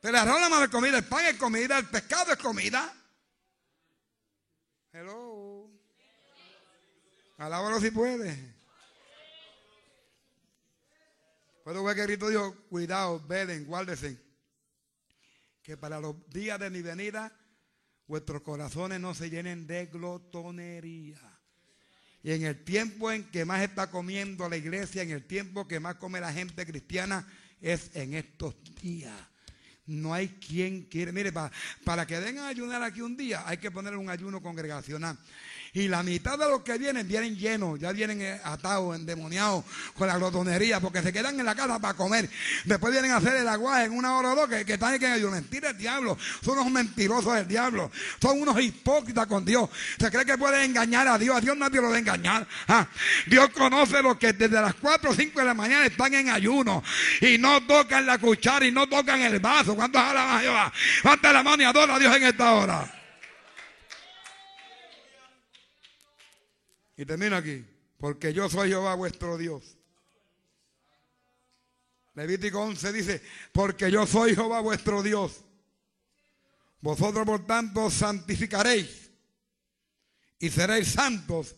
Pero 0.01 0.17
el 0.17 0.22
arroz 0.22 0.39
la 0.39 0.49
más 0.49 0.70
comida, 0.70 0.97
el 0.97 1.05
pan 1.05 1.26
es 1.26 1.36
comida, 1.36 1.78
el 1.78 1.88
pescado 1.88 2.32
es 2.32 2.38
comida. 2.38 2.93
Hello. 4.93 5.70
Alábalo 7.38 7.80
si 7.80 7.91
puede. 7.91 8.59
Puedo 11.70 11.84
ver 11.84 11.95
que 11.95 12.01
grito 12.01 12.30
Dios, 12.30 12.51
cuidado, 12.67 13.24
velen, 13.28 13.63
guárdese. 13.65 14.17
Que 15.61 15.78
para 15.78 15.99
los 15.99 16.15
días 16.32 16.59
de 16.59 16.72
mi 16.72 16.82
venida, 16.82 17.32
vuestros 18.07 18.41
corazones 18.41 18.99
no 18.99 19.13
se 19.13 19.30
llenen 19.30 19.67
de 19.67 19.86
glotonería. 19.86 21.22
Y 22.24 22.32
en 22.32 22.41
el 22.41 22.63
tiempo 22.63 23.11
en 23.11 23.24
que 23.26 23.45
más 23.45 23.61
está 23.61 23.91
comiendo 23.91 24.49
la 24.49 24.57
iglesia, 24.57 25.03
en 25.03 25.11
el 25.11 25.28
tiempo 25.28 25.67
que 25.67 25.80
más 25.80 25.97
come 25.97 26.20
la 26.20 26.34
gente 26.34 26.65
cristiana, 26.65 27.32
es 27.61 27.95
en 27.95 28.15
estos 28.15 28.55
días. 28.82 29.13
No 29.86 30.11
hay 30.15 30.30
quien 30.30 30.86
quiere. 30.86 31.11
Mire, 31.11 31.32
para, 31.32 31.51
para 31.84 32.07
que 32.07 32.20
vengan 32.20 32.45
a 32.45 32.47
ayunar 32.47 32.82
aquí 32.82 33.01
un 33.01 33.15
día, 33.15 33.47
hay 33.47 33.57
que 33.57 33.70
poner 33.70 33.95
un 33.95 34.09
ayuno 34.09 34.41
congregacional. 34.41 35.20
Y 35.74 35.88
la 35.88 36.01
mitad 36.01 36.38
de 36.38 36.49
los 36.49 36.61
que 36.61 36.78
vienen, 36.78 37.07
vienen 37.07 37.36
llenos, 37.38 37.80
ya 37.80 37.91
vienen 37.91 38.22
eh, 38.22 38.41
atados, 38.43 38.95
endemoniados 38.95 39.63
con 39.95 40.07
la 40.07 40.17
glotonería, 40.17 40.80
porque 40.80 41.01
se 41.01 41.13
quedan 41.13 41.39
en 41.39 41.45
la 41.45 41.53
casa 41.53 41.80
para 41.80 41.93
comer. 41.93 42.30
Después 42.65 42.91
vienen 42.91 43.11
a 43.11 43.17
hacer 43.17 43.36
el 43.36 43.47
aguaje 43.47 43.86
en 43.86 43.93
una 43.93 44.17
hora 44.17 44.34
o 44.34 44.36
dos, 44.36 44.49
que, 44.49 44.65
que 44.65 44.74
están 44.74 44.95
en 44.95 45.13
ellos. 45.13 45.32
Mentira 45.32 45.70
el 45.70 45.78
diablo. 45.78 46.17
Son 46.43 46.57
unos 46.57 46.72
mentirosos 46.72 47.36
del 47.36 47.47
diablo. 47.47 47.91
Son 48.20 48.41
unos 48.41 48.59
hipócritas 48.59 49.28
con 49.28 49.45
Dios. 49.45 49.70
Se 49.99 50.09
cree 50.09 50.26
que 50.26 50.38
pueden 50.38 50.61
engañar 50.61 51.07
a 51.07 51.17
Dios. 51.17 51.38
A 51.38 51.41
Dios 51.41 51.55
nadie 51.55 51.82
lo 51.82 51.91
de 51.91 51.99
engañar. 51.99 52.47
Ah, 52.67 52.88
Dios 53.28 53.49
conoce 53.49 54.01
los 54.01 54.17
que 54.17 54.34
desde 54.34 54.59
las 54.59 54.74
4 54.76 55.11
o 55.11 55.13
5 55.13 55.39
de 55.39 55.45
la 55.45 55.53
mañana 55.53 55.86
están 55.86 56.13
en 56.13 56.30
ayuno 56.30 56.84
y 57.22 57.38
no 57.38 57.61
tocan 57.67 58.05
la 58.05 58.17
cuchara 58.17 58.65
y 58.65 58.72
no 58.72 58.88
tocan 58.88 59.22
el 59.22 59.39
vaso. 59.39 59.76
¿Cuántos 59.76 60.01
alaban 60.01 60.38
a 60.38 60.41
Jehová? 60.41 60.73
Levanta 61.03 61.34
la 61.34 61.44
mano 61.44 61.64
y 61.64 61.65
adora 61.65 61.95
a 61.95 61.99
Dios 61.99 62.15
en 62.15 62.23
esta 62.23 62.53
hora. 62.53 62.98
Y 66.99 67.05
termino 67.05 67.38
aquí. 67.38 67.65
Porque 67.97 68.34
yo 68.34 68.49
soy 68.49 68.67
Jehová 68.67 68.93
vuestro 68.93 69.38
Dios. 69.38 69.77
Levítico 72.13 72.59
11 72.59 72.91
dice, 72.91 73.21
porque 73.53 73.89
yo 73.89 74.05
soy 74.05 74.35
Jehová 74.35 74.59
vuestro 74.59 75.01
Dios. 75.01 75.45
Vosotros 76.81 77.26
por 77.26 77.45
tanto 77.45 77.89
santificaréis 77.89 79.09
y 80.39 80.49
seréis 80.49 80.89
santos 80.89 81.55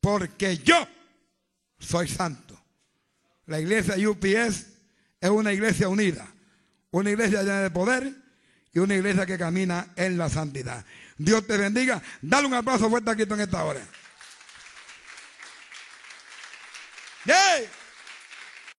porque 0.00 0.58
yo 0.58 0.88
soy 1.78 2.08
santo. 2.08 2.60
La 3.46 3.60
iglesia 3.60 3.94
UPS 4.08 4.66
es 5.20 5.30
una 5.30 5.52
iglesia 5.52 5.88
unida, 5.88 6.26
una 6.90 7.10
iglesia 7.10 7.42
llena 7.42 7.60
de 7.60 7.70
poder 7.70 8.12
y 8.72 8.80
una 8.80 8.96
iglesia 8.96 9.24
que 9.24 9.38
camina 9.38 9.92
en 9.94 10.18
la 10.18 10.28
santidad. 10.28 10.84
Dios 11.16 11.46
te 11.46 11.56
bendiga. 11.56 12.02
Dale 12.20 12.48
un 12.48 12.54
aplauso 12.54 12.90
fuerte 12.90 13.10
aquí 13.12 13.22
en 13.22 13.40
esta 13.40 13.64
hora. 13.64 13.86
Hey! 17.30 17.79